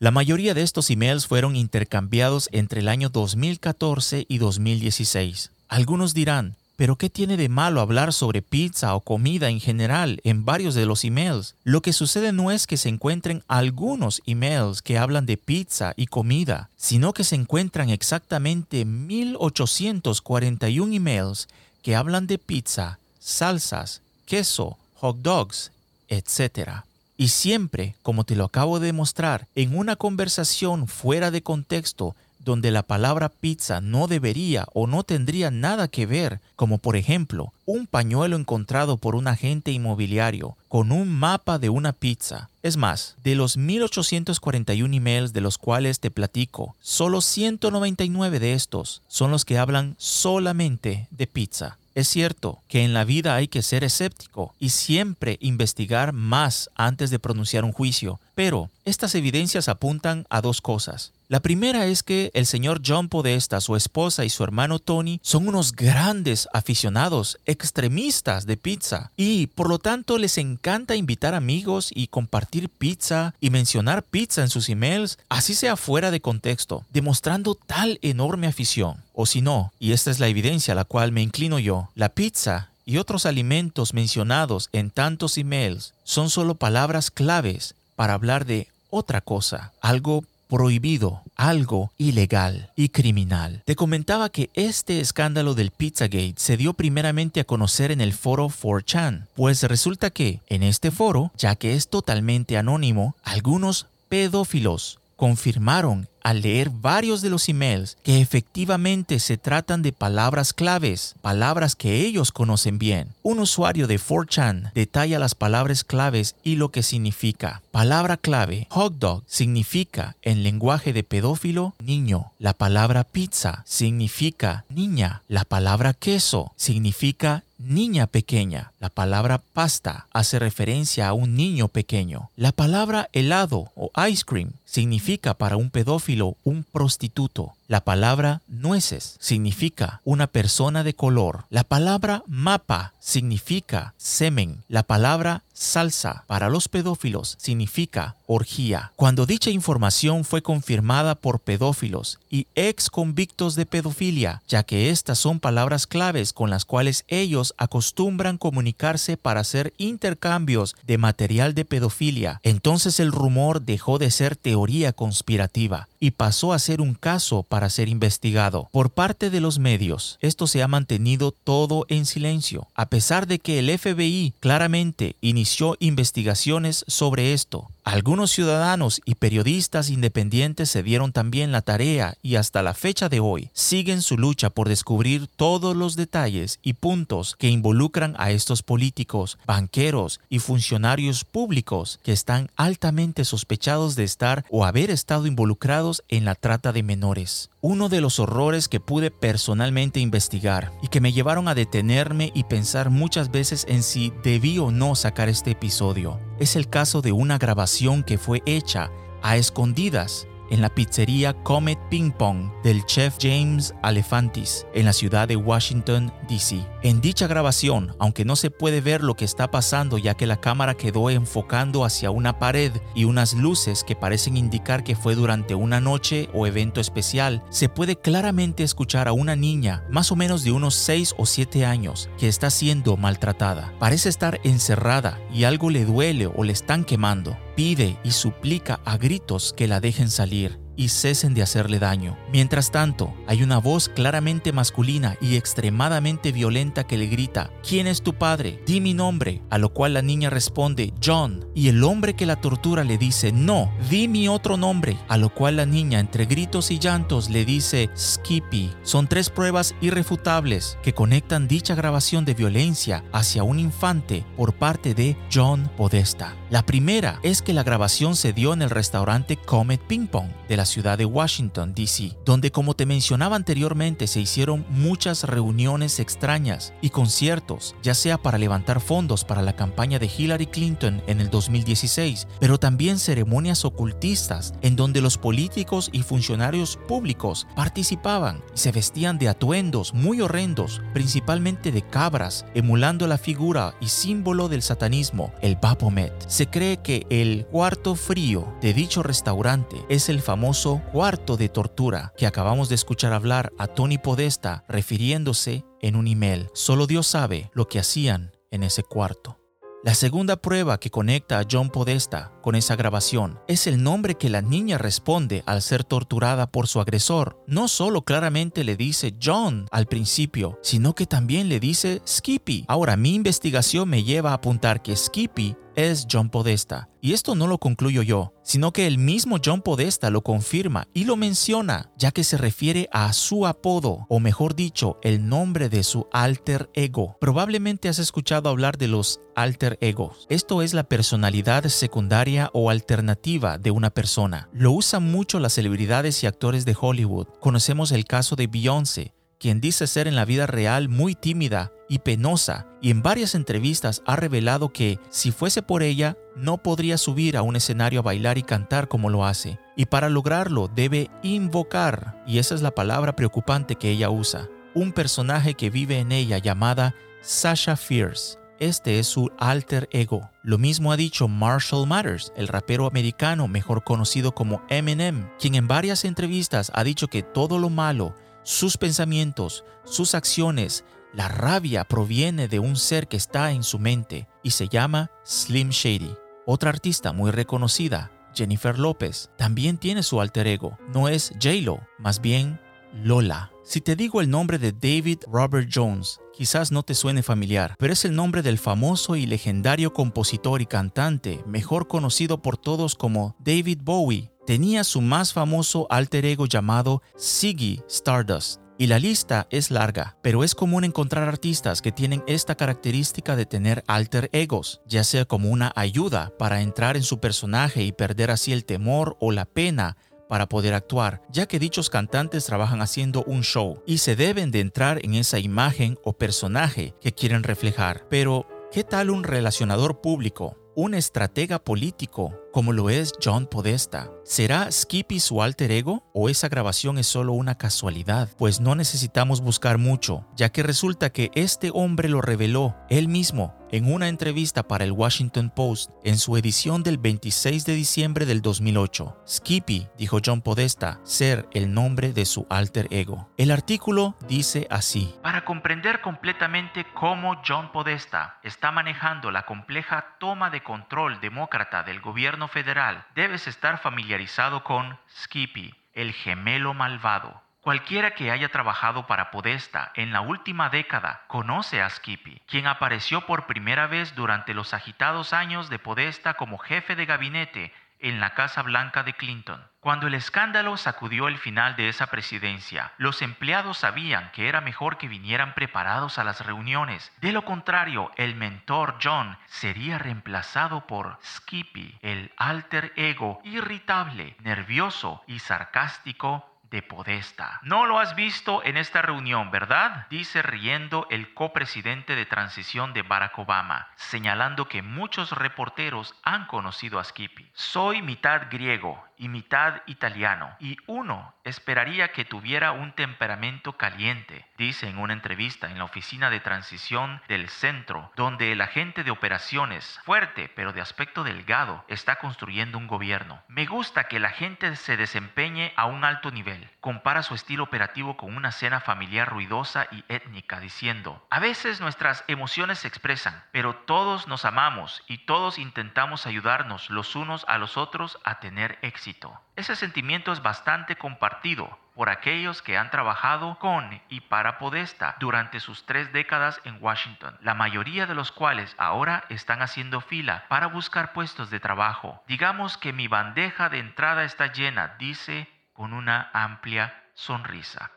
La 0.00 0.12
mayoría 0.12 0.54
de 0.54 0.62
estos 0.62 0.90
emails 0.90 1.26
fueron 1.26 1.56
intercambiados 1.56 2.48
entre 2.52 2.82
el 2.82 2.88
año 2.88 3.08
2014 3.08 4.26
y 4.28 4.38
2016. 4.38 5.50
Algunos 5.66 6.14
dirán, 6.14 6.54
pero 6.76 6.94
¿qué 6.94 7.10
tiene 7.10 7.36
de 7.36 7.48
malo 7.48 7.80
hablar 7.80 8.12
sobre 8.12 8.40
pizza 8.40 8.94
o 8.94 9.00
comida 9.00 9.48
en 9.48 9.58
general 9.58 10.20
en 10.22 10.44
varios 10.44 10.76
de 10.76 10.86
los 10.86 11.02
emails? 11.02 11.56
Lo 11.64 11.82
que 11.82 11.92
sucede 11.92 12.30
no 12.30 12.52
es 12.52 12.68
que 12.68 12.76
se 12.76 12.88
encuentren 12.88 13.42
algunos 13.48 14.22
emails 14.24 14.82
que 14.82 14.98
hablan 14.98 15.26
de 15.26 15.36
pizza 15.36 15.94
y 15.96 16.06
comida, 16.06 16.70
sino 16.76 17.12
que 17.12 17.24
se 17.24 17.34
encuentran 17.34 17.90
exactamente 17.90 18.84
1841 18.84 20.94
emails 20.94 21.48
que 21.82 21.96
hablan 21.96 22.28
de 22.28 22.38
pizza, 22.38 23.00
salsas, 23.18 24.00
queso, 24.26 24.78
hot 24.94 25.16
dogs, 25.22 25.72
etc. 26.08 26.84
Y 27.20 27.28
siempre, 27.28 27.96
como 28.02 28.22
te 28.22 28.36
lo 28.36 28.44
acabo 28.44 28.78
de 28.78 28.92
mostrar, 28.92 29.48
en 29.56 29.76
una 29.76 29.96
conversación 29.96 30.86
fuera 30.86 31.32
de 31.32 31.42
contexto, 31.42 32.14
donde 32.44 32.70
la 32.70 32.84
palabra 32.84 33.28
pizza 33.28 33.80
no 33.80 34.06
debería 34.06 34.66
o 34.72 34.86
no 34.86 35.02
tendría 35.02 35.50
nada 35.50 35.88
que 35.88 36.06
ver, 36.06 36.40
como 36.54 36.78
por 36.78 36.94
ejemplo 36.94 37.52
un 37.66 37.88
pañuelo 37.88 38.36
encontrado 38.36 38.98
por 38.98 39.16
un 39.16 39.26
agente 39.26 39.72
inmobiliario 39.72 40.56
con 40.68 40.92
un 40.92 41.08
mapa 41.08 41.58
de 41.58 41.70
una 41.70 41.92
pizza. 41.92 42.50
Es 42.62 42.76
más, 42.76 43.16
de 43.24 43.34
los 43.34 43.56
1841 43.56 44.94
emails 44.94 45.32
de 45.32 45.40
los 45.40 45.58
cuales 45.58 45.98
te 45.98 46.12
platico, 46.12 46.76
solo 46.80 47.20
199 47.20 48.38
de 48.38 48.52
estos 48.54 49.02
son 49.08 49.32
los 49.32 49.44
que 49.44 49.58
hablan 49.58 49.96
solamente 49.98 51.08
de 51.10 51.26
pizza. 51.26 51.78
Es 51.98 52.06
cierto 52.06 52.62
que 52.68 52.84
en 52.84 52.94
la 52.94 53.02
vida 53.02 53.34
hay 53.34 53.48
que 53.48 53.60
ser 53.60 53.82
escéptico 53.82 54.54
y 54.60 54.68
siempre 54.68 55.36
investigar 55.40 56.12
más 56.12 56.70
antes 56.76 57.10
de 57.10 57.18
pronunciar 57.18 57.64
un 57.64 57.72
juicio, 57.72 58.20
pero 58.36 58.70
estas 58.84 59.16
evidencias 59.16 59.68
apuntan 59.68 60.24
a 60.30 60.40
dos 60.40 60.60
cosas. 60.60 61.12
La 61.30 61.40
primera 61.40 61.84
es 61.84 62.02
que 62.02 62.30
el 62.32 62.46
señor 62.46 62.80
John 62.82 63.10
Podesta, 63.10 63.60
su 63.60 63.76
esposa 63.76 64.24
y 64.24 64.30
su 64.30 64.44
hermano 64.44 64.78
Tony 64.78 65.20
son 65.22 65.46
unos 65.46 65.72
grandes 65.72 66.48
aficionados, 66.54 67.38
extremistas 67.44 68.46
de 68.46 68.56
pizza 68.56 69.12
y 69.14 69.48
por 69.48 69.68
lo 69.68 69.78
tanto 69.78 70.16
les 70.16 70.38
encanta 70.38 70.96
invitar 70.96 71.34
amigos 71.34 71.90
y 71.94 72.06
compartir 72.06 72.70
pizza 72.70 73.34
y 73.40 73.50
mencionar 73.50 74.04
pizza 74.04 74.40
en 74.40 74.48
sus 74.48 74.70
emails, 74.70 75.18
así 75.28 75.54
sea 75.54 75.76
fuera 75.76 76.10
de 76.10 76.22
contexto, 76.22 76.86
demostrando 76.94 77.54
tal 77.54 77.98
enorme 78.00 78.46
afición. 78.46 78.96
O 79.12 79.26
si 79.26 79.42
no, 79.42 79.74
y 79.78 79.92
esta 79.92 80.10
es 80.10 80.20
la 80.20 80.28
evidencia 80.28 80.72
a 80.72 80.76
la 80.76 80.86
cual 80.86 81.12
me 81.12 81.20
inclino 81.20 81.58
yo, 81.58 81.90
la 81.94 82.08
pizza 82.08 82.70
y 82.86 82.96
otros 82.96 83.26
alimentos 83.26 83.92
mencionados 83.92 84.70
en 84.72 84.88
tantos 84.88 85.36
emails 85.36 85.92
son 86.04 86.30
solo 86.30 86.54
palabras 86.54 87.10
claves 87.10 87.74
para 87.96 88.14
hablar 88.14 88.46
de 88.46 88.68
otra 88.88 89.20
cosa, 89.20 89.74
algo 89.82 90.24
prohibido, 90.48 91.22
algo 91.36 91.92
ilegal 91.98 92.70
y 92.74 92.88
criminal. 92.88 93.62
Te 93.64 93.76
comentaba 93.76 94.30
que 94.30 94.50
este 94.54 95.00
escándalo 95.00 95.54
del 95.54 95.70
Pizzagate 95.70 96.34
se 96.36 96.56
dio 96.56 96.74
primeramente 96.74 97.40
a 97.40 97.44
conocer 97.44 97.92
en 97.92 98.00
el 98.00 98.12
foro 98.12 98.48
4chan, 98.48 99.26
pues 99.34 99.62
resulta 99.62 100.10
que 100.10 100.40
en 100.48 100.62
este 100.62 100.90
foro, 100.90 101.30
ya 101.36 101.54
que 101.54 101.74
es 101.74 101.88
totalmente 101.88 102.56
anónimo, 102.56 103.14
algunos 103.22 103.86
pedófilos 104.08 104.98
confirmaron 105.18 106.08
al 106.22 106.42
leer 106.42 106.70
varios 106.70 107.22
de 107.22 107.30
los 107.30 107.48
emails 107.48 107.96
que 108.04 108.20
efectivamente 108.20 109.18
se 109.18 109.36
tratan 109.36 109.82
de 109.82 109.92
palabras 109.92 110.52
claves, 110.52 111.16
palabras 111.22 111.74
que 111.74 112.02
ellos 112.02 112.30
conocen 112.30 112.78
bien. 112.78 113.14
Un 113.22 113.40
usuario 113.40 113.88
de 113.88 113.98
4chan 113.98 114.72
detalla 114.74 115.18
las 115.18 115.34
palabras 115.34 115.82
claves 115.82 116.36
y 116.44 116.54
lo 116.54 116.70
que 116.70 116.84
significa. 116.84 117.62
Palabra 117.72 118.16
clave, 118.16 118.68
hot 118.70 118.94
dog 118.98 119.24
significa 119.26 120.16
en 120.22 120.44
lenguaje 120.44 120.92
de 120.92 121.02
pedófilo 121.02 121.74
niño. 121.82 122.32
La 122.38 122.52
palabra 122.52 123.02
pizza 123.02 123.64
significa 123.66 124.64
niña. 124.68 125.22
La 125.26 125.44
palabra 125.44 125.94
queso 125.94 126.52
significa 126.56 127.42
niña 127.58 128.06
pequeña. 128.06 128.72
La 128.80 128.88
palabra 128.88 129.42
pasta 129.52 130.06
hace 130.12 130.38
referencia 130.38 131.08
a 131.08 131.12
un 131.12 131.34
niño 131.34 131.68
pequeño. 131.68 132.30
La 132.36 132.52
palabra 132.52 133.08
helado 133.12 133.70
o 133.74 133.90
ice 134.08 134.24
cream 134.24 134.52
significa 134.64 135.34
para 135.34 135.56
un 135.56 135.70
pedófilo 135.70 136.36
un 136.44 136.64
prostituto. 136.64 137.54
La 137.66 137.80
palabra 137.82 138.40
nueces 138.48 139.16
significa 139.18 140.00
una 140.04 140.26
persona 140.26 140.84
de 140.84 140.94
color. 140.94 141.44
La 141.50 141.64
palabra 141.64 142.22
mapa 142.26 142.92
significa 143.00 143.94
semen. 143.96 144.62
La 144.68 144.82
palabra 144.82 145.42
salsa 145.58 146.24
para 146.26 146.48
los 146.48 146.68
pedófilos 146.68 147.36
significa 147.38 148.16
orgía. 148.26 148.92
Cuando 148.96 149.26
dicha 149.26 149.50
información 149.50 150.24
fue 150.24 150.42
confirmada 150.42 151.14
por 151.14 151.40
pedófilos 151.40 152.20
y 152.30 152.46
ex 152.54 152.90
convictos 152.90 153.56
de 153.56 153.66
pedofilia, 153.66 154.42
ya 154.46 154.62
que 154.62 154.90
estas 154.90 155.18
son 155.18 155.40
palabras 155.40 155.86
claves 155.86 156.32
con 156.32 156.50
las 156.50 156.64
cuales 156.64 157.04
ellos 157.08 157.54
acostumbran 157.58 158.38
comunicarse 158.38 159.16
para 159.16 159.40
hacer 159.40 159.72
intercambios 159.78 160.76
de 160.86 160.98
material 160.98 161.54
de 161.54 161.64
pedofilia, 161.64 162.40
entonces 162.42 163.00
el 163.00 163.12
rumor 163.12 163.62
dejó 163.62 163.98
de 163.98 164.10
ser 164.10 164.36
teoría 164.36 164.92
conspirativa 164.92 165.88
y 166.00 166.12
pasó 166.12 166.52
a 166.52 166.58
ser 166.58 166.80
un 166.80 166.94
caso 166.94 167.42
para 167.42 167.70
ser 167.70 167.88
investigado. 167.88 168.68
Por 168.72 168.90
parte 168.90 169.30
de 169.30 169.40
los 169.40 169.58
medios, 169.58 170.18
esto 170.20 170.46
se 170.46 170.62
ha 170.62 170.68
mantenido 170.68 171.32
todo 171.32 171.86
en 171.88 172.06
silencio, 172.06 172.68
a 172.74 172.86
pesar 172.86 173.26
de 173.26 173.38
que 173.38 173.58
el 173.58 173.76
FBI 173.78 174.34
claramente 174.40 175.16
inició 175.20 175.76
investigaciones 175.80 176.84
sobre 176.86 177.32
esto. 177.32 177.68
Algunos 177.88 178.30
ciudadanos 178.32 179.00
y 179.06 179.14
periodistas 179.14 179.88
independientes 179.88 180.68
se 180.68 180.82
dieron 180.82 181.10
también 181.10 181.52
la 181.52 181.62
tarea 181.62 182.18
y 182.20 182.36
hasta 182.36 182.62
la 182.62 182.74
fecha 182.74 183.08
de 183.08 183.18
hoy 183.18 183.48
siguen 183.54 184.02
su 184.02 184.18
lucha 184.18 184.50
por 184.50 184.68
descubrir 184.68 185.26
todos 185.26 185.74
los 185.74 185.96
detalles 185.96 186.58
y 186.62 186.74
puntos 186.74 187.34
que 187.38 187.48
involucran 187.48 188.14
a 188.18 188.30
estos 188.30 188.62
políticos, 188.62 189.38
banqueros 189.46 190.20
y 190.28 190.40
funcionarios 190.40 191.24
públicos 191.24 191.98
que 192.02 192.12
están 192.12 192.50
altamente 192.56 193.24
sospechados 193.24 193.96
de 193.96 194.04
estar 194.04 194.44
o 194.50 194.66
haber 194.66 194.90
estado 194.90 195.26
involucrados 195.26 196.04
en 196.08 196.26
la 196.26 196.34
trata 196.34 196.74
de 196.74 196.82
menores. 196.82 197.48
Uno 197.60 197.88
de 197.88 198.00
los 198.00 198.20
horrores 198.20 198.68
que 198.68 198.78
pude 198.78 199.10
personalmente 199.10 199.98
investigar 199.98 200.70
y 200.80 200.86
que 200.86 201.00
me 201.00 201.12
llevaron 201.12 201.48
a 201.48 201.56
detenerme 201.56 202.30
y 202.32 202.44
pensar 202.44 202.88
muchas 202.88 203.32
veces 203.32 203.66
en 203.68 203.82
si 203.82 204.12
debí 204.22 204.60
o 204.60 204.70
no 204.70 204.94
sacar 204.94 205.28
este 205.28 205.50
episodio 205.50 206.20
es 206.38 206.54
el 206.54 206.68
caso 206.68 207.02
de 207.02 207.10
una 207.10 207.36
grabación 207.36 208.04
que 208.04 208.16
fue 208.16 208.44
hecha 208.46 208.92
a 209.22 209.36
escondidas 209.36 210.28
en 210.50 210.60
la 210.60 210.74
pizzería 210.74 211.34
Comet 211.42 211.78
Ping 211.90 212.10
Pong 212.10 212.50
del 212.62 212.84
chef 212.84 213.16
James 213.20 213.74
Alefantis 213.82 214.66
en 214.74 214.84
la 214.84 214.92
ciudad 214.92 215.28
de 215.28 215.36
Washington, 215.36 216.12
D.C. 216.28 216.64
En 216.82 217.00
dicha 217.00 217.26
grabación, 217.26 217.94
aunque 217.98 218.24
no 218.24 218.36
se 218.36 218.50
puede 218.50 218.80
ver 218.80 219.02
lo 219.02 219.14
que 219.14 219.24
está 219.24 219.50
pasando 219.50 219.98
ya 219.98 220.14
que 220.14 220.26
la 220.26 220.40
cámara 220.40 220.74
quedó 220.74 221.10
enfocando 221.10 221.84
hacia 221.84 222.10
una 222.10 222.38
pared 222.38 222.72
y 222.94 223.04
unas 223.04 223.34
luces 223.34 223.84
que 223.84 223.96
parecen 223.96 224.36
indicar 224.36 224.84
que 224.84 224.96
fue 224.96 225.14
durante 225.14 225.54
una 225.54 225.80
noche 225.80 226.28
o 226.32 226.46
evento 226.46 226.80
especial, 226.80 227.42
se 227.50 227.68
puede 227.68 227.96
claramente 227.96 228.62
escuchar 228.62 229.08
a 229.08 229.12
una 229.12 229.36
niña, 229.36 229.84
más 229.90 230.12
o 230.12 230.16
menos 230.16 230.44
de 230.44 230.52
unos 230.52 230.74
6 230.74 231.14
o 231.18 231.26
7 231.26 231.64
años, 231.64 232.08
que 232.18 232.28
está 232.28 232.50
siendo 232.50 232.96
maltratada. 232.96 233.72
Parece 233.78 234.08
estar 234.08 234.40
encerrada 234.44 235.20
y 235.32 235.44
algo 235.44 235.70
le 235.70 235.84
duele 235.84 236.26
o 236.26 236.44
le 236.44 236.52
están 236.52 236.84
quemando. 236.84 237.36
Pide 237.58 237.98
y 238.04 238.12
suplica 238.12 238.78
a 238.84 238.96
gritos 238.98 239.52
que 239.52 239.66
la 239.66 239.80
dejen 239.80 240.10
salir 240.10 240.60
y 240.78 240.88
cesen 240.88 241.34
de 241.34 241.42
hacerle 241.42 241.78
daño. 241.78 242.16
Mientras 242.32 242.70
tanto, 242.70 243.12
hay 243.26 243.42
una 243.42 243.58
voz 243.58 243.90
claramente 243.90 244.52
masculina 244.52 245.16
y 245.20 245.36
extremadamente 245.36 246.32
violenta 246.32 246.86
que 246.86 246.96
le 246.96 247.08
grita, 247.08 247.50
¿quién 247.68 247.86
es 247.86 248.00
tu 248.00 248.14
padre? 248.14 248.62
Di 248.64 248.80
mi 248.80 248.94
nombre, 248.94 249.42
a 249.50 249.58
lo 249.58 249.74
cual 249.74 249.94
la 249.94 250.02
niña 250.02 250.30
responde, 250.30 250.94
John, 251.04 251.44
y 251.54 251.68
el 251.68 251.82
hombre 251.82 252.14
que 252.14 252.26
la 252.26 252.36
tortura 252.36 252.84
le 252.84 252.96
dice, 252.96 253.32
no, 253.32 253.72
di 253.90 254.06
mi 254.06 254.28
otro 254.28 254.56
nombre, 254.56 254.96
a 255.08 255.18
lo 255.18 255.34
cual 255.34 255.56
la 255.56 255.66
niña 255.66 255.98
entre 255.98 256.26
gritos 256.26 256.70
y 256.70 256.78
llantos 256.78 257.28
le 257.28 257.44
dice, 257.44 257.90
Skippy. 257.96 258.70
Son 258.84 259.08
tres 259.08 259.30
pruebas 259.30 259.74
irrefutables 259.80 260.78
que 260.84 260.94
conectan 260.94 261.48
dicha 261.48 261.74
grabación 261.74 262.24
de 262.24 262.34
violencia 262.34 263.02
hacia 263.12 263.42
un 263.42 263.58
infante 263.58 264.24
por 264.36 264.54
parte 264.54 264.94
de 264.94 265.16
John 265.32 265.68
Podesta. 265.76 266.36
La 266.50 266.64
primera 266.64 267.18
es 267.24 267.42
que 267.42 267.52
la 267.52 267.64
grabación 267.64 268.14
se 268.14 268.32
dio 268.32 268.52
en 268.52 268.62
el 268.62 268.70
restaurante 268.70 269.36
Comet 269.36 269.80
Ping 269.80 270.06
Pong 270.06 270.28
de 270.48 270.56
la 270.56 270.67
ciudad 270.68 270.96
de 270.96 271.04
Washington, 271.04 271.74
D.C., 271.74 272.16
donde 272.24 272.52
como 272.52 272.74
te 272.74 272.86
mencionaba 272.86 273.34
anteriormente 273.34 274.06
se 274.06 274.20
hicieron 274.20 274.64
muchas 274.70 275.24
reuniones 275.24 275.98
extrañas 275.98 276.72
y 276.80 276.90
conciertos, 276.90 277.74
ya 277.82 277.94
sea 277.94 278.18
para 278.18 278.38
levantar 278.38 278.80
fondos 278.80 279.24
para 279.24 279.42
la 279.42 279.56
campaña 279.56 279.98
de 279.98 280.10
Hillary 280.16 280.46
Clinton 280.46 281.02
en 281.06 281.20
el 281.20 281.30
2016, 281.30 282.28
pero 282.38 282.58
también 282.58 282.98
ceremonias 282.98 283.64
ocultistas 283.64 284.54
en 284.62 284.76
donde 284.76 285.00
los 285.00 285.18
políticos 285.18 285.90
y 285.92 286.02
funcionarios 286.02 286.78
públicos 286.86 287.46
participaban 287.56 288.42
y 288.54 288.58
se 288.58 288.72
vestían 288.72 289.18
de 289.18 289.28
atuendos 289.28 289.94
muy 289.94 290.20
horrendos, 290.20 290.80
principalmente 290.92 291.72
de 291.72 291.82
cabras, 291.82 292.44
emulando 292.54 293.06
la 293.06 293.18
figura 293.18 293.74
y 293.80 293.88
símbolo 293.88 294.48
del 294.48 294.62
satanismo, 294.62 295.32
el 295.40 295.56
Baphomet. 295.56 296.12
Se 296.28 296.46
cree 296.46 296.78
que 296.78 297.06
el 297.10 297.46
cuarto 297.46 297.94
frío 297.94 298.52
de 298.60 298.74
dicho 298.74 299.02
restaurante 299.02 299.76
es 299.88 300.08
el 300.08 300.20
famoso 300.20 300.57
cuarto 300.66 301.36
de 301.36 301.48
tortura 301.48 302.12
que 302.16 302.26
acabamos 302.26 302.68
de 302.68 302.74
escuchar 302.74 303.12
hablar 303.12 303.52
a 303.58 303.68
Tony 303.68 303.96
Podesta 303.96 304.64
refiriéndose 304.68 305.64
en 305.80 305.94
un 305.94 306.08
email. 306.08 306.48
Solo 306.52 306.86
Dios 306.86 307.06
sabe 307.06 307.50
lo 307.54 307.68
que 307.68 307.78
hacían 307.78 308.32
en 308.50 308.64
ese 308.64 308.82
cuarto. 308.82 309.38
La 309.84 309.94
segunda 309.94 310.36
prueba 310.36 310.80
que 310.80 310.90
conecta 310.90 311.38
a 311.38 311.44
John 311.48 311.70
Podesta 311.70 312.32
con 312.48 312.54
esa 312.54 312.76
grabación 312.76 313.38
es 313.46 313.66
el 313.66 313.82
nombre 313.82 314.14
que 314.14 314.30
la 314.30 314.40
niña 314.40 314.78
responde 314.78 315.42
al 315.44 315.60
ser 315.60 315.84
torturada 315.84 316.50
por 316.50 316.66
su 316.66 316.80
agresor. 316.80 317.44
No 317.46 317.68
solo 317.68 318.06
claramente 318.06 318.64
le 318.64 318.74
dice 318.74 319.14
John 319.22 319.66
al 319.70 319.84
principio, 319.84 320.58
sino 320.62 320.94
que 320.94 321.04
también 321.04 321.50
le 321.50 321.60
dice 321.60 322.00
Skippy. 322.06 322.64
Ahora, 322.66 322.96
mi 322.96 323.14
investigación 323.14 323.90
me 323.90 324.02
lleva 324.02 324.30
a 324.30 324.36
apuntar 324.36 324.80
que 324.80 324.96
Skippy 324.96 325.56
es 325.78 326.08
John 326.10 326.28
Podesta. 326.28 326.88
Y 327.00 327.12
esto 327.12 327.36
no 327.36 327.46
lo 327.46 327.58
concluyo 327.58 328.02
yo, 328.02 328.32
sino 328.42 328.72
que 328.72 328.88
el 328.88 328.98
mismo 328.98 329.38
John 329.44 329.62
Podesta 329.62 330.10
lo 330.10 330.22
confirma 330.22 330.88
y 330.92 331.04
lo 331.04 331.14
menciona, 331.14 331.92
ya 331.96 332.10
que 332.10 332.24
se 332.24 332.36
refiere 332.36 332.88
a 332.90 333.12
su 333.12 333.46
apodo, 333.46 334.04
o 334.08 334.18
mejor 334.18 334.56
dicho, 334.56 334.98
el 335.02 335.28
nombre 335.28 335.68
de 335.68 335.84
su 335.84 336.08
alter 336.12 336.68
ego. 336.74 337.16
Probablemente 337.20 337.88
has 337.88 338.00
escuchado 338.00 338.48
hablar 338.48 338.78
de 338.78 338.88
los 338.88 339.20
alter 339.36 339.78
egos. 339.80 340.26
Esto 340.28 340.62
es 340.62 340.74
la 340.74 340.82
personalidad 340.82 341.64
secundaria 341.66 342.37
o 342.52 342.70
alternativa 342.70 343.58
de 343.58 343.70
una 343.70 343.90
persona. 343.90 344.48
Lo 344.52 344.72
usan 344.72 345.02
mucho 345.02 345.40
las 345.40 345.54
celebridades 345.54 346.22
y 346.22 346.26
actores 346.26 346.64
de 346.64 346.76
Hollywood. 346.78 347.26
Conocemos 347.40 347.92
el 347.92 348.04
caso 348.04 348.36
de 348.36 348.46
Beyoncé, 348.46 349.14
quien 349.38 349.60
dice 349.60 349.86
ser 349.86 350.08
en 350.08 350.16
la 350.16 350.24
vida 350.24 350.46
real 350.46 350.88
muy 350.88 351.14
tímida 351.14 351.72
y 351.88 352.00
penosa, 352.00 352.66
y 352.82 352.90
en 352.90 353.02
varias 353.02 353.34
entrevistas 353.34 354.02
ha 354.04 354.16
revelado 354.16 354.72
que, 354.72 354.98
si 355.10 355.30
fuese 355.30 355.62
por 355.62 355.82
ella, 355.82 356.16
no 356.36 356.58
podría 356.58 356.98
subir 356.98 357.36
a 357.36 357.42
un 357.42 357.56
escenario 357.56 358.00
a 358.00 358.02
bailar 358.02 358.36
y 358.36 358.42
cantar 358.42 358.88
como 358.88 359.10
lo 359.10 359.24
hace, 359.24 359.58
y 359.76 359.86
para 359.86 360.08
lograrlo 360.08 360.68
debe 360.68 361.10
invocar, 361.22 362.22
y 362.26 362.38
esa 362.38 362.54
es 362.54 362.62
la 362.62 362.72
palabra 362.72 363.16
preocupante 363.16 363.76
que 363.76 363.90
ella 363.90 364.10
usa, 364.10 364.48
un 364.74 364.92
personaje 364.92 365.54
que 365.54 365.70
vive 365.70 365.98
en 365.98 366.12
ella 366.12 366.38
llamada 366.38 366.94
Sasha 367.22 367.76
Fierce. 367.76 368.38
Este 368.58 368.98
es 368.98 369.06
su 369.06 369.30
alter 369.38 369.88
ego. 369.92 370.30
Lo 370.42 370.58
mismo 370.58 370.90
ha 370.90 370.96
dicho 370.96 371.28
Marshall 371.28 371.86
Matters, 371.86 372.32
el 372.36 372.48
rapero 372.48 372.86
americano 372.86 373.46
mejor 373.46 373.84
conocido 373.84 374.34
como 374.34 374.62
Eminem, 374.68 375.28
quien 375.38 375.54
en 375.54 375.68
varias 375.68 376.04
entrevistas 376.04 376.72
ha 376.74 376.82
dicho 376.82 377.06
que 377.06 377.22
todo 377.22 377.58
lo 377.58 377.70
malo 377.70 378.14
sus 378.48 378.78
pensamientos, 378.78 379.64
sus 379.84 380.14
acciones, 380.14 380.84
la 381.12 381.28
rabia 381.28 381.84
proviene 381.84 382.48
de 382.48 382.58
un 382.58 382.76
ser 382.76 383.06
que 383.06 383.18
está 383.18 383.52
en 383.52 383.62
su 383.62 383.78
mente 383.78 384.26
y 384.42 384.52
se 384.52 384.68
llama 384.68 385.10
Slim 385.22 385.68
Shady. 385.68 386.14
Otra 386.46 386.70
artista 386.70 387.12
muy 387.12 387.30
reconocida, 387.30 388.10
Jennifer 388.34 388.78
López, 388.78 389.30
también 389.36 389.76
tiene 389.76 390.02
su 390.02 390.20
alter 390.20 390.46
ego. 390.46 390.78
No 390.94 391.08
es 391.08 391.32
J-Lo, 391.34 391.86
más 391.98 392.22
bien 392.22 392.58
Lola. 393.04 393.52
Si 393.68 393.82
te 393.82 393.96
digo 393.96 394.22
el 394.22 394.30
nombre 394.30 394.58
de 394.58 394.72
David 394.72 395.18
Robert 395.30 395.68
Jones, 395.70 396.20
quizás 396.32 396.72
no 396.72 396.82
te 396.82 396.94
suene 396.94 397.22
familiar, 397.22 397.74
pero 397.78 397.92
es 397.92 398.06
el 398.06 398.14
nombre 398.14 398.40
del 398.40 398.56
famoso 398.56 399.14
y 399.14 399.26
legendario 399.26 399.92
compositor 399.92 400.62
y 400.62 400.66
cantante, 400.66 401.44
mejor 401.46 401.86
conocido 401.86 402.40
por 402.40 402.56
todos 402.56 402.94
como 402.94 403.36
David 403.40 403.80
Bowie, 403.82 404.32
tenía 404.46 404.84
su 404.84 405.02
más 405.02 405.34
famoso 405.34 405.86
alter 405.90 406.24
ego 406.24 406.46
llamado 406.46 407.02
Ziggy 407.20 407.82
Stardust. 407.90 408.62
Y 408.80 408.86
la 408.86 409.00
lista 409.00 409.48
es 409.50 409.72
larga, 409.72 410.16
pero 410.22 410.44
es 410.44 410.54
común 410.54 410.84
encontrar 410.84 411.28
artistas 411.28 411.82
que 411.82 411.90
tienen 411.90 412.22
esta 412.28 412.54
característica 412.54 413.34
de 413.34 413.44
tener 413.44 413.82
alter 413.88 414.30
egos, 414.32 414.80
ya 414.86 415.02
sea 415.02 415.24
como 415.24 415.50
una 415.50 415.72
ayuda 415.74 416.32
para 416.38 416.62
entrar 416.62 416.96
en 416.96 417.02
su 417.02 417.18
personaje 417.18 417.82
y 417.82 417.90
perder 417.90 418.30
así 418.30 418.52
el 418.52 418.64
temor 418.64 419.16
o 419.20 419.32
la 419.32 419.46
pena 419.46 419.96
para 420.28 420.48
poder 420.48 420.74
actuar, 420.74 421.22
ya 421.30 421.46
que 421.46 421.58
dichos 421.58 421.90
cantantes 421.90 422.44
trabajan 422.44 422.82
haciendo 422.82 423.24
un 423.24 423.42
show 423.42 423.82
y 423.86 423.98
se 423.98 424.16
deben 424.16 424.50
de 424.50 424.60
entrar 424.60 425.04
en 425.04 425.14
esa 425.14 425.38
imagen 425.38 425.98
o 426.04 426.12
personaje 426.12 426.94
que 427.00 427.12
quieren 427.12 427.42
reflejar. 427.42 428.06
Pero, 428.08 428.46
¿qué 428.70 428.84
tal 428.84 429.10
un 429.10 429.24
relacionador 429.24 430.00
público? 430.00 430.56
un 430.80 430.94
estratega 430.94 431.58
político 431.58 432.40
como 432.52 432.72
lo 432.72 432.90
es 432.90 433.12
John 433.22 433.46
Podesta. 433.46 434.10
¿Será 434.24 434.70
Skippy 434.70 435.20
su 435.20 435.42
alter 435.42 435.70
ego 435.70 436.08
o 436.12 436.28
esa 436.28 436.48
grabación 436.48 436.98
es 436.98 437.06
solo 437.06 437.32
una 437.32 437.56
casualidad? 437.56 438.28
Pues 438.36 438.60
no 438.60 438.74
necesitamos 438.74 439.40
buscar 439.40 439.78
mucho, 439.78 440.26
ya 440.36 440.50
que 440.50 440.62
resulta 440.62 441.10
que 441.10 441.30
este 441.34 441.70
hombre 441.72 442.08
lo 442.08 442.20
reveló 442.20 442.76
él 442.90 443.08
mismo 443.08 443.54
en 443.70 443.92
una 443.92 444.08
entrevista 444.08 444.62
para 444.62 444.84
el 444.84 444.92
Washington 444.92 445.50
Post 445.50 445.90
en 446.04 446.16
su 446.18 446.36
edición 446.36 446.82
del 446.82 446.98
26 446.98 447.64
de 447.64 447.74
diciembre 447.74 448.26
del 448.26 448.42
2008. 448.42 449.22
Skippy, 449.26 449.88
dijo 449.96 450.18
John 450.24 450.40
Podesta, 450.40 451.00
ser 451.04 451.46
el 451.52 451.72
nombre 451.72 452.12
de 452.12 452.24
su 452.24 452.46
alter 452.50 452.88
ego. 452.90 453.30
El 453.36 453.50
artículo 453.50 454.16
dice 454.26 454.66
así. 454.70 455.14
Para 455.22 455.44
comprender 455.44 456.00
completamente 456.00 456.86
cómo 456.94 457.42
John 457.46 457.72
Podesta 457.72 458.38
está 458.42 458.70
manejando 458.70 459.30
la 459.30 459.44
compleja 459.44 460.16
toma 460.18 460.50
de 460.50 460.62
control 460.62 461.20
demócrata 461.20 461.82
del 461.82 462.00
gobierno 462.00 462.47
federal, 462.48 463.04
debes 463.14 463.46
estar 463.46 463.78
familiarizado 463.78 464.64
con 464.64 464.98
Skippy, 465.08 465.74
el 465.94 466.12
gemelo 466.12 466.74
malvado. 466.74 467.42
Cualquiera 467.60 468.12
que 468.12 468.30
haya 468.30 468.48
trabajado 468.48 469.06
para 469.06 469.30
Podesta 469.30 469.92
en 469.94 470.12
la 470.12 470.20
última 470.20 470.70
década 470.70 471.24
conoce 471.26 471.82
a 471.82 471.90
Skippy, 471.90 472.40
quien 472.46 472.66
apareció 472.66 473.26
por 473.26 473.46
primera 473.46 473.86
vez 473.86 474.14
durante 474.14 474.54
los 474.54 474.72
agitados 474.74 475.32
años 475.32 475.68
de 475.68 475.78
Podesta 475.78 476.34
como 476.34 476.58
jefe 476.58 476.96
de 476.96 477.04
gabinete 477.04 477.74
en 478.00 478.20
la 478.20 478.34
Casa 478.34 478.62
Blanca 478.62 479.02
de 479.02 479.14
Clinton. 479.14 479.62
Cuando 479.80 480.06
el 480.08 480.14
escándalo 480.14 480.76
sacudió 480.76 481.28
el 481.28 481.38
final 481.38 481.76
de 481.76 481.88
esa 481.88 482.08
presidencia, 482.08 482.92
los 482.98 483.22
empleados 483.22 483.78
sabían 483.78 484.30
que 484.32 484.48
era 484.48 484.60
mejor 484.60 484.98
que 484.98 485.08
vinieran 485.08 485.54
preparados 485.54 486.18
a 486.18 486.24
las 486.24 486.44
reuniones. 486.44 487.12
De 487.20 487.32
lo 487.32 487.44
contrario, 487.44 488.10
el 488.16 488.34
mentor 488.34 488.98
John 489.02 489.38
sería 489.46 489.98
reemplazado 489.98 490.86
por 490.86 491.18
Skippy, 491.22 491.96
el 492.02 492.32
alter 492.36 492.92
ego 492.96 493.40
irritable, 493.44 494.36
nervioso 494.40 495.22
y 495.26 495.38
sarcástico 495.38 496.47
de 496.70 496.82
Podesta. 496.82 497.60
No 497.62 497.86
lo 497.86 497.98
has 497.98 498.14
visto 498.14 498.62
en 498.64 498.76
esta 498.76 499.02
reunión, 499.02 499.50
¿verdad? 499.50 500.06
Dice 500.10 500.42
riendo 500.42 501.06
el 501.10 501.34
copresidente 501.34 502.14
de 502.14 502.26
transición 502.26 502.92
de 502.92 503.02
Barack 503.02 503.38
Obama, 503.38 503.88
señalando 503.96 504.68
que 504.68 504.82
muchos 504.82 505.32
reporteros 505.32 506.14
han 506.22 506.46
conocido 506.46 506.98
a 506.98 507.04
Skippy. 507.04 507.50
Soy 507.54 508.02
mitad 508.02 508.48
griego 508.50 509.07
y 509.18 509.28
mitad 509.28 509.82
italiano, 509.86 510.54
y 510.60 510.76
uno 510.86 511.34
esperaría 511.44 512.12
que 512.12 512.24
tuviera 512.24 512.72
un 512.72 512.92
temperamento 512.92 513.76
caliente, 513.76 514.46
dice 514.56 514.88
en 514.88 514.98
una 514.98 515.12
entrevista 515.12 515.70
en 515.70 515.78
la 515.78 515.84
oficina 515.84 516.30
de 516.30 516.40
transición 516.40 517.20
del 517.28 517.48
centro, 517.48 518.12
donde 518.16 518.52
el 518.52 518.60
agente 518.60 519.02
de 519.02 519.10
operaciones, 519.10 520.00
fuerte 520.04 520.50
pero 520.54 520.72
de 520.72 520.80
aspecto 520.80 521.24
delgado, 521.24 521.84
está 521.88 522.16
construyendo 522.16 522.78
un 522.78 522.86
gobierno. 522.86 523.42
Me 523.48 523.66
gusta 523.66 524.04
que 524.04 524.20
la 524.20 524.30
gente 524.30 524.76
se 524.76 524.96
desempeñe 524.96 525.72
a 525.76 525.86
un 525.86 526.04
alto 526.04 526.30
nivel. 526.30 526.70
Compara 526.80 527.22
su 527.22 527.34
estilo 527.34 527.64
operativo 527.64 528.16
con 528.16 528.36
una 528.36 528.52
cena 528.52 528.80
familiar 528.80 529.28
ruidosa 529.28 529.88
y 529.90 530.04
étnica, 530.08 530.60
diciendo, 530.60 531.26
a 531.30 531.40
veces 531.40 531.80
nuestras 531.80 532.24
emociones 532.28 532.78
se 532.80 532.88
expresan, 532.88 533.42
pero 533.50 533.74
todos 533.74 534.28
nos 534.28 534.44
amamos 534.44 535.02
y 535.08 535.18
todos 535.18 535.58
intentamos 535.58 536.26
ayudarnos 536.26 536.88
los 536.90 537.16
unos 537.16 537.44
a 537.48 537.58
los 537.58 537.76
otros 537.76 538.18
a 538.24 538.38
tener 538.38 538.78
éxito 538.82 539.07
Ese 539.56 539.76
sentimiento 539.76 540.32
es 540.32 540.42
bastante 540.42 540.96
compartido 540.96 541.78
por 541.94 542.10
aquellos 542.10 542.62
que 542.62 542.76
han 542.76 542.90
trabajado 542.90 543.58
con 543.58 544.00
y 544.08 544.20
para 544.20 544.58
Podesta 544.58 545.16
durante 545.18 545.60
sus 545.60 545.84
tres 545.84 546.12
décadas 546.12 546.60
en 546.64 546.78
Washington, 546.80 547.36
la 547.42 547.54
mayoría 547.54 548.06
de 548.06 548.14
los 548.14 548.30
cuales 548.30 548.74
ahora 548.78 549.24
están 549.30 549.62
haciendo 549.62 550.00
fila 550.00 550.44
para 550.48 550.66
buscar 550.66 551.12
puestos 551.12 551.50
de 551.50 551.58
trabajo. 551.58 552.22
Digamos 552.28 552.76
que 552.76 552.92
mi 552.92 553.08
bandeja 553.08 553.68
de 553.68 553.78
entrada 553.78 554.24
está 554.24 554.52
llena, 554.52 554.94
dice 554.98 555.48
con 555.72 555.92
una 555.92 556.30
amplia 556.32 557.02
sonrisa. 557.14 557.90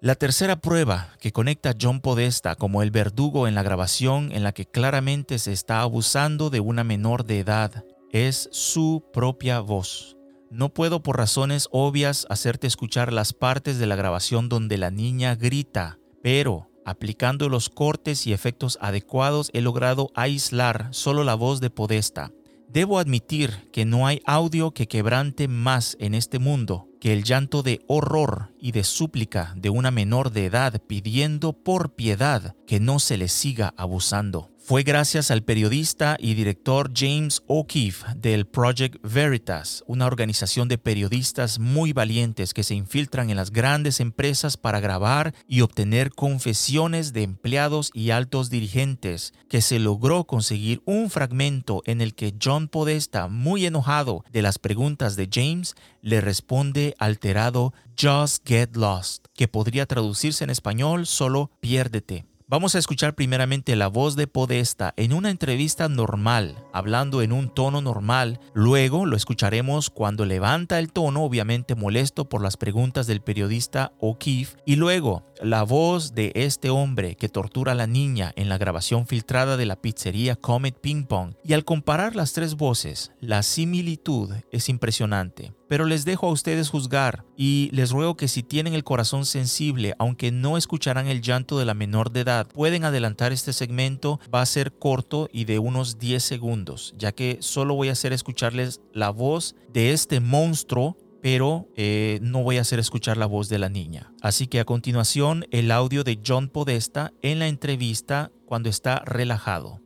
La 0.00 0.14
tercera 0.14 0.56
prueba 0.56 1.08
que 1.20 1.32
conecta 1.32 1.70
a 1.70 1.74
John 1.80 2.00
Podesta 2.00 2.56
como 2.56 2.82
el 2.82 2.90
verdugo 2.90 3.48
en 3.48 3.54
la 3.54 3.62
grabación 3.62 4.32
en 4.32 4.42
la 4.42 4.52
que 4.52 4.66
claramente 4.66 5.38
se 5.38 5.52
está 5.52 5.80
abusando 5.80 6.50
de 6.50 6.60
una 6.60 6.84
menor 6.84 7.24
de 7.24 7.40
edad 7.40 7.84
es 8.10 8.48
su 8.52 9.10
propia 9.12 9.60
voz. 9.60 10.13
No 10.54 10.68
puedo 10.68 11.02
por 11.02 11.16
razones 11.16 11.66
obvias 11.72 12.28
hacerte 12.30 12.68
escuchar 12.68 13.12
las 13.12 13.32
partes 13.32 13.80
de 13.80 13.86
la 13.86 13.96
grabación 13.96 14.48
donde 14.48 14.78
la 14.78 14.92
niña 14.92 15.34
grita, 15.34 15.98
pero 16.22 16.70
aplicando 16.86 17.48
los 17.48 17.70
cortes 17.70 18.24
y 18.28 18.32
efectos 18.32 18.78
adecuados 18.80 19.50
he 19.52 19.60
logrado 19.60 20.12
aislar 20.14 20.90
solo 20.92 21.24
la 21.24 21.34
voz 21.34 21.60
de 21.60 21.70
Podesta. 21.70 22.30
Debo 22.68 23.00
admitir 23.00 23.68
que 23.72 23.84
no 23.84 24.06
hay 24.06 24.20
audio 24.26 24.70
que 24.70 24.86
quebrante 24.86 25.48
más 25.48 25.96
en 25.98 26.14
este 26.14 26.38
mundo 26.38 26.86
que 27.00 27.12
el 27.12 27.24
llanto 27.24 27.64
de 27.64 27.80
horror 27.88 28.54
y 28.60 28.70
de 28.70 28.84
súplica 28.84 29.54
de 29.56 29.70
una 29.70 29.90
menor 29.90 30.30
de 30.30 30.46
edad 30.46 30.80
pidiendo 30.86 31.52
por 31.52 31.96
piedad 31.96 32.54
que 32.68 32.78
no 32.78 33.00
se 33.00 33.16
le 33.16 33.26
siga 33.26 33.74
abusando. 33.76 34.53
Fue 34.66 34.82
gracias 34.82 35.30
al 35.30 35.42
periodista 35.42 36.16
y 36.18 36.32
director 36.32 36.90
James 36.94 37.42
O'Keefe 37.48 38.06
del 38.16 38.46
Project 38.46 38.96
Veritas, 39.02 39.84
una 39.86 40.06
organización 40.06 40.68
de 40.68 40.78
periodistas 40.78 41.58
muy 41.58 41.92
valientes 41.92 42.54
que 42.54 42.62
se 42.62 42.74
infiltran 42.74 43.28
en 43.28 43.36
las 43.36 43.50
grandes 43.50 44.00
empresas 44.00 44.56
para 44.56 44.80
grabar 44.80 45.34
y 45.46 45.60
obtener 45.60 46.12
confesiones 46.12 47.12
de 47.12 47.24
empleados 47.24 47.90
y 47.92 48.08
altos 48.08 48.48
dirigentes, 48.48 49.34
que 49.50 49.60
se 49.60 49.78
logró 49.78 50.24
conseguir 50.24 50.80
un 50.86 51.10
fragmento 51.10 51.82
en 51.84 52.00
el 52.00 52.14
que 52.14 52.32
John 52.42 52.68
Podesta, 52.68 53.28
muy 53.28 53.66
enojado 53.66 54.24
de 54.32 54.40
las 54.40 54.58
preguntas 54.58 55.14
de 55.14 55.28
James, 55.30 55.74
le 56.00 56.22
responde 56.22 56.94
alterado 56.98 57.74
Just 58.00 58.48
Get 58.48 58.76
Lost, 58.76 59.26
que 59.34 59.46
podría 59.46 59.84
traducirse 59.84 60.42
en 60.42 60.48
español 60.48 61.04
solo 61.04 61.50
piérdete. 61.60 62.24
Vamos 62.46 62.74
a 62.74 62.78
escuchar 62.78 63.14
primeramente 63.14 63.74
la 63.74 63.86
voz 63.86 64.16
de 64.16 64.26
Podesta 64.26 64.92
en 64.98 65.14
una 65.14 65.30
entrevista 65.30 65.88
normal, 65.88 66.62
hablando 66.74 67.22
en 67.22 67.32
un 67.32 67.48
tono 67.48 67.80
normal. 67.80 68.38
Luego 68.52 69.06
lo 69.06 69.16
escucharemos 69.16 69.88
cuando 69.88 70.26
levanta 70.26 70.78
el 70.78 70.92
tono, 70.92 71.22
obviamente 71.22 71.74
molesto 71.74 72.28
por 72.28 72.42
las 72.42 72.58
preguntas 72.58 73.06
del 73.06 73.22
periodista 73.22 73.92
O'Keefe. 73.98 74.58
Y 74.66 74.76
luego 74.76 75.24
la 75.44 75.62
voz 75.62 76.14
de 76.14 76.32
este 76.34 76.70
hombre 76.70 77.16
que 77.16 77.28
tortura 77.28 77.72
a 77.72 77.74
la 77.74 77.86
niña 77.86 78.32
en 78.36 78.48
la 78.48 78.56
grabación 78.56 79.06
filtrada 79.06 79.56
de 79.56 79.66
la 79.66 79.76
pizzería 79.76 80.36
Comet 80.36 80.74
Ping 80.80 81.04
Pong. 81.04 81.34
Y 81.44 81.52
al 81.52 81.64
comparar 81.64 82.16
las 82.16 82.32
tres 82.32 82.54
voces, 82.54 83.12
la 83.20 83.42
similitud 83.42 84.30
es 84.50 84.68
impresionante. 84.68 85.52
Pero 85.68 85.86
les 85.86 86.04
dejo 86.04 86.28
a 86.28 86.30
ustedes 86.32 86.68
juzgar 86.70 87.24
y 87.36 87.68
les 87.72 87.90
ruego 87.90 88.16
que 88.16 88.28
si 88.28 88.42
tienen 88.42 88.74
el 88.74 88.84
corazón 88.84 89.26
sensible, 89.26 89.94
aunque 89.98 90.30
no 90.30 90.56
escucharán 90.56 91.08
el 91.08 91.20
llanto 91.20 91.58
de 91.58 91.64
la 91.64 91.74
menor 91.74 92.10
de 92.10 92.20
edad, 92.20 92.46
pueden 92.46 92.84
adelantar 92.84 93.32
este 93.32 93.52
segmento. 93.52 94.20
Va 94.32 94.40
a 94.40 94.46
ser 94.46 94.72
corto 94.72 95.28
y 95.32 95.44
de 95.44 95.58
unos 95.58 95.98
10 95.98 96.22
segundos, 96.22 96.94
ya 96.96 97.12
que 97.12 97.38
solo 97.40 97.74
voy 97.74 97.88
a 97.88 97.92
hacer 97.92 98.12
escucharles 98.12 98.80
la 98.92 99.10
voz 99.10 99.56
de 99.72 99.92
este 99.92 100.20
monstruo 100.20 100.96
pero 101.24 101.68
eh, 101.74 102.18
no 102.20 102.42
voy 102.42 102.58
a 102.58 102.60
hacer 102.60 102.78
escuchar 102.78 103.16
la 103.16 103.24
voz 103.24 103.48
de 103.48 103.58
la 103.58 103.70
niña. 103.70 104.12
Así 104.20 104.46
que 104.46 104.60
a 104.60 104.66
continuación 104.66 105.46
el 105.52 105.70
audio 105.70 106.04
de 106.04 106.20
John 106.22 106.50
Podesta 106.50 107.12
en 107.22 107.38
la 107.38 107.48
entrevista 107.48 108.30
cuando 108.44 108.68
está 108.68 109.00
relajado. 109.06 109.80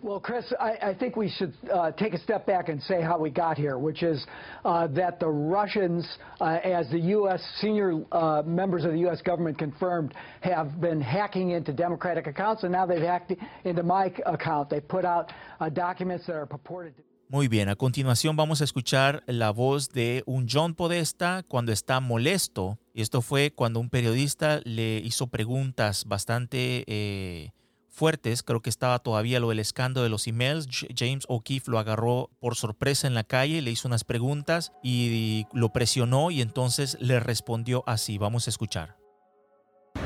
Well, 0.00 0.20
Chris, 0.20 0.44
I, 0.60 0.90
I 0.90 0.94
think 0.94 1.16
we 1.16 1.28
should 1.28 1.52
uh, 1.74 1.90
take 1.90 2.14
a 2.14 2.18
step 2.18 2.46
back 2.46 2.68
and 2.68 2.80
say 2.84 3.02
how 3.02 3.18
we 3.18 3.30
got 3.30 3.58
here, 3.58 3.78
which 3.78 4.04
is 4.04 4.24
uh, 4.64 4.86
that 4.94 5.18
the 5.18 5.28
Russians, 5.28 6.06
uh, 6.40 6.58
as 6.62 6.88
the 6.90 7.00
U.S. 7.18 7.42
senior 7.60 8.04
uh, 8.12 8.42
members 8.46 8.84
of 8.84 8.92
the 8.92 8.98
U.S. 9.00 9.20
government 9.22 9.58
confirmed, 9.58 10.14
have 10.40 10.80
been 10.80 11.00
hacking 11.00 11.50
into 11.50 11.72
Democratic 11.72 12.28
accounts, 12.28 12.62
and 12.62 12.70
now 12.70 12.86
they've 12.86 13.02
hacked 13.02 13.32
into 13.64 13.82
my 13.82 14.10
account. 14.24 14.70
They 14.70 14.80
put 14.80 15.04
out 15.04 15.32
uh, 15.58 15.68
documents 15.68 16.26
that 16.28 16.36
are 16.36 16.46
purported 16.46 16.96
to. 16.96 17.02
Muy 17.30 17.46
bien, 17.46 17.68
a 17.68 17.76
continuación 17.76 18.34
vamos 18.34 18.60
a 18.60 18.64
escuchar 18.64 19.22
la 19.28 19.52
voz 19.52 19.90
de 19.90 20.24
un 20.26 20.48
John 20.50 20.74
Podesta 20.74 21.44
cuando 21.46 21.70
está 21.70 22.00
molesto. 22.00 22.76
Esto 22.92 23.22
fue 23.22 23.52
cuando 23.52 23.78
un 23.78 23.88
periodista 23.88 24.60
le 24.64 24.96
hizo 24.98 25.28
preguntas 25.28 26.06
bastante 26.06 26.82
eh, 26.88 27.52
fuertes. 27.88 28.42
Creo 28.42 28.62
que 28.62 28.68
estaba 28.68 28.98
todavía 28.98 29.38
lo 29.38 29.50
del 29.50 29.60
escándalo 29.60 30.02
de 30.02 30.10
los 30.10 30.26
emails. 30.26 30.66
James 30.96 31.24
O'Keefe 31.28 31.70
lo 31.70 31.78
agarró 31.78 32.30
por 32.40 32.56
sorpresa 32.56 33.06
en 33.06 33.14
la 33.14 33.22
calle, 33.22 33.62
le 33.62 33.70
hizo 33.70 33.86
unas 33.86 34.02
preguntas 34.02 34.72
y 34.82 35.46
lo 35.52 35.72
presionó 35.72 36.32
y 36.32 36.40
entonces 36.42 36.96
le 36.98 37.20
respondió 37.20 37.84
así. 37.86 38.18
Vamos 38.18 38.48
a 38.48 38.50
escuchar. 38.50 38.96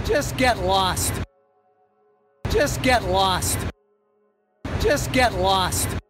Just 0.06 0.36
get 0.36 0.56
lost. 0.58 1.14
Just 2.52 2.84
get 2.84 3.00
lost. 3.10 3.58
Just 4.82 5.10
get 5.14 5.32
lost. 5.32 6.03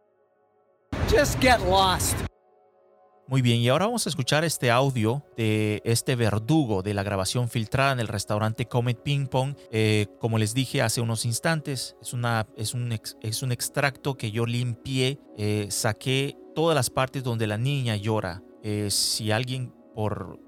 Just 1.16 1.40
get 1.40 1.60
lost. 1.60 2.16
Muy 3.28 3.40
bien, 3.40 3.60
y 3.60 3.68
ahora 3.68 3.86
vamos 3.86 4.04
a 4.04 4.08
escuchar 4.08 4.42
este 4.44 4.72
audio 4.72 5.24
de 5.36 5.80
este 5.84 6.16
verdugo 6.16 6.82
de 6.82 6.92
la 6.92 7.04
grabación 7.04 7.48
filtrada 7.48 7.92
en 7.92 8.00
el 8.00 8.08
restaurante 8.08 8.66
Comet 8.66 9.00
Ping 9.00 9.28
Pong. 9.28 9.54
Eh, 9.70 10.08
como 10.18 10.38
les 10.38 10.54
dije 10.54 10.82
hace 10.82 11.00
unos 11.00 11.24
instantes, 11.24 11.94
es, 12.02 12.14
una, 12.14 12.48
es, 12.56 12.74
un, 12.74 12.98
es 13.22 13.42
un 13.44 13.52
extracto 13.52 14.16
que 14.16 14.32
yo 14.32 14.44
limpié, 14.44 15.20
eh, 15.38 15.68
saqué 15.70 16.36
todas 16.52 16.74
las 16.74 16.90
partes 16.90 17.22
donde 17.22 17.46
la 17.46 17.58
niña 17.58 17.94
llora. 17.94 18.42
Eh, 18.64 18.88
si 18.90 19.30
alguien 19.30 19.72
por 19.94 20.40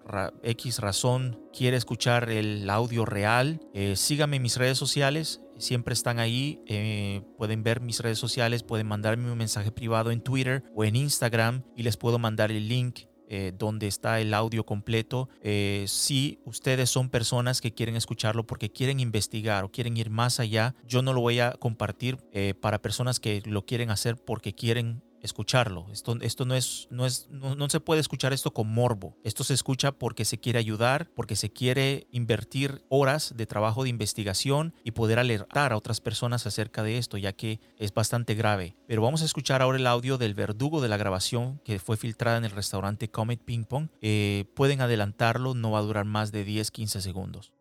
X 0.42 0.80
razón 0.80 1.40
quiere 1.56 1.76
escuchar 1.76 2.28
el 2.28 2.68
audio 2.68 3.04
real, 3.04 3.60
sígame 3.94 4.36
en 4.36 4.42
mis 4.42 4.56
redes 4.56 4.76
sociales 4.76 5.40
siempre 5.58 5.94
están 5.94 6.18
ahí. 6.18 6.60
Eh, 6.66 7.22
pueden 7.36 7.62
ver 7.62 7.80
mis 7.80 8.00
redes 8.00 8.18
sociales, 8.18 8.62
pueden 8.62 8.86
mandarme 8.86 9.30
un 9.30 9.38
mensaje 9.38 9.72
privado 9.72 10.10
en 10.10 10.20
Twitter 10.20 10.64
o 10.74 10.84
en 10.84 10.96
Instagram 10.96 11.62
y 11.76 11.82
les 11.82 11.96
puedo 11.96 12.18
mandar 12.18 12.50
el 12.50 12.68
link 12.68 13.00
eh, 13.28 13.52
donde 13.58 13.86
está 13.86 14.20
el 14.20 14.32
audio 14.34 14.64
completo. 14.64 15.28
Eh, 15.42 15.84
si 15.88 16.38
ustedes 16.44 16.90
son 16.90 17.08
personas 17.08 17.60
que 17.60 17.74
quieren 17.74 17.96
escucharlo 17.96 18.46
porque 18.46 18.70
quieren 18.70 19.00
investigar 19.00 19.64
o 19.64 19.70
quieren 19.70 19.96
ir 19.96 20.10
más 20.10 20.38
allá, 20.38 20.74
yo 20.86 21.02
no 21.02 21.12
lo 21.12 21.20
voy 21.20 21.40
a 21.40 21.52
compartir 21.52 22.18
para 22.60 22.82
personas 22.82 23.18
que 23.18 23.42
lo 23.46 23.64
quieren 23.64 23.90
hacer 23.90 24.16
porque 24.16 24.54
quieren 24.54 25.02
escucharlo. 25.26 25.86
Esto, 25.92 26.16
esto 26.22 26.44
no 26.44 26.54
es, 26.54 26.88
no 26.90 27.04
es, 27.04 27.28
no, 27.30 27.68
se 27.68 27.80
puede 27.80 28.00
escuchar 28.00 28.32
esto 28.32 28.52
con 28.52 28.72
morbo. 28.72 29.14
Esto 29.24 29.44
se 29.44 29.54
escucha 29.54 29.92
porque 29.92 30.24
se 30.24 30.38
quiere 30.38 30.58
ayudar, 30.58 31.08
porque 31.14 31.36
se 31.36 31.52
quiere 31.52 32.06
invertir 32.10 32.82
horas 32.88 33.34
de 33.36 33.46
trabajo 33.46 33.82
de 33.82 33.90
investigación 33.90 34.72
y 34.84 34.92
poder 34.92 35.18
alertar 35.18 35.72
a 35.72 35.76
otras 35.76 36.00
personas 36.00 36.46
acerca 36.46 36.82
de 36.82 36.98
esto, 36.98 37.18
ya 37.18 37.32
que 37.32 37.60
es 37.78 37.92
bastante 37.92 38.34
grave. 38.34 38.74
Pero 38.86 39.02
vamos 39.02 39.22
a 39.22 39.26
escuchar 39.26 39.60
ahora 39.60 39.78
el 39.78 39.86
audio 39.86 40.16
del 40.16 40.34
verdugo 40.34 40.80
de 40.80 40.88
la 40.88 40.96
grabación 40.96 41.60
que 41.64 41.78
fue 41.78 41.96
filtrada 41.96 42.38
en 42.38 42.44
el 42.44 42.52
restaurante 42.52 43.08
Comet 43.08 43.42
Ping 43.44 43.64
Pong. 43.64 43.88
Eh, 44.00 44.44
pueden 44.54 44.80
adelantarlo, 44.80 45.54
no 45.54 45.72
va 45.72 45.80
a 45.80 45.82
durar 45.82 46.04
más 46.06 46.32
de 46.32 46.46
10-15 46.46 47.00
segundos. 47.00 47.52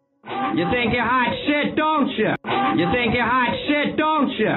You 0.56 0.64
think 0.72 0.94
you're 0.94 1.04
hot 1.04 1.34
shit, 1.46 1.76
don't 1.76 2.10
you? 2.18 2.32
You 2.80 2.88
think 2.94 3.14
you're 3.14 3.28
hot 3.28 3.54
shit, 3.68 3.98
don't 3.98 4.32
you? 4.40 4.56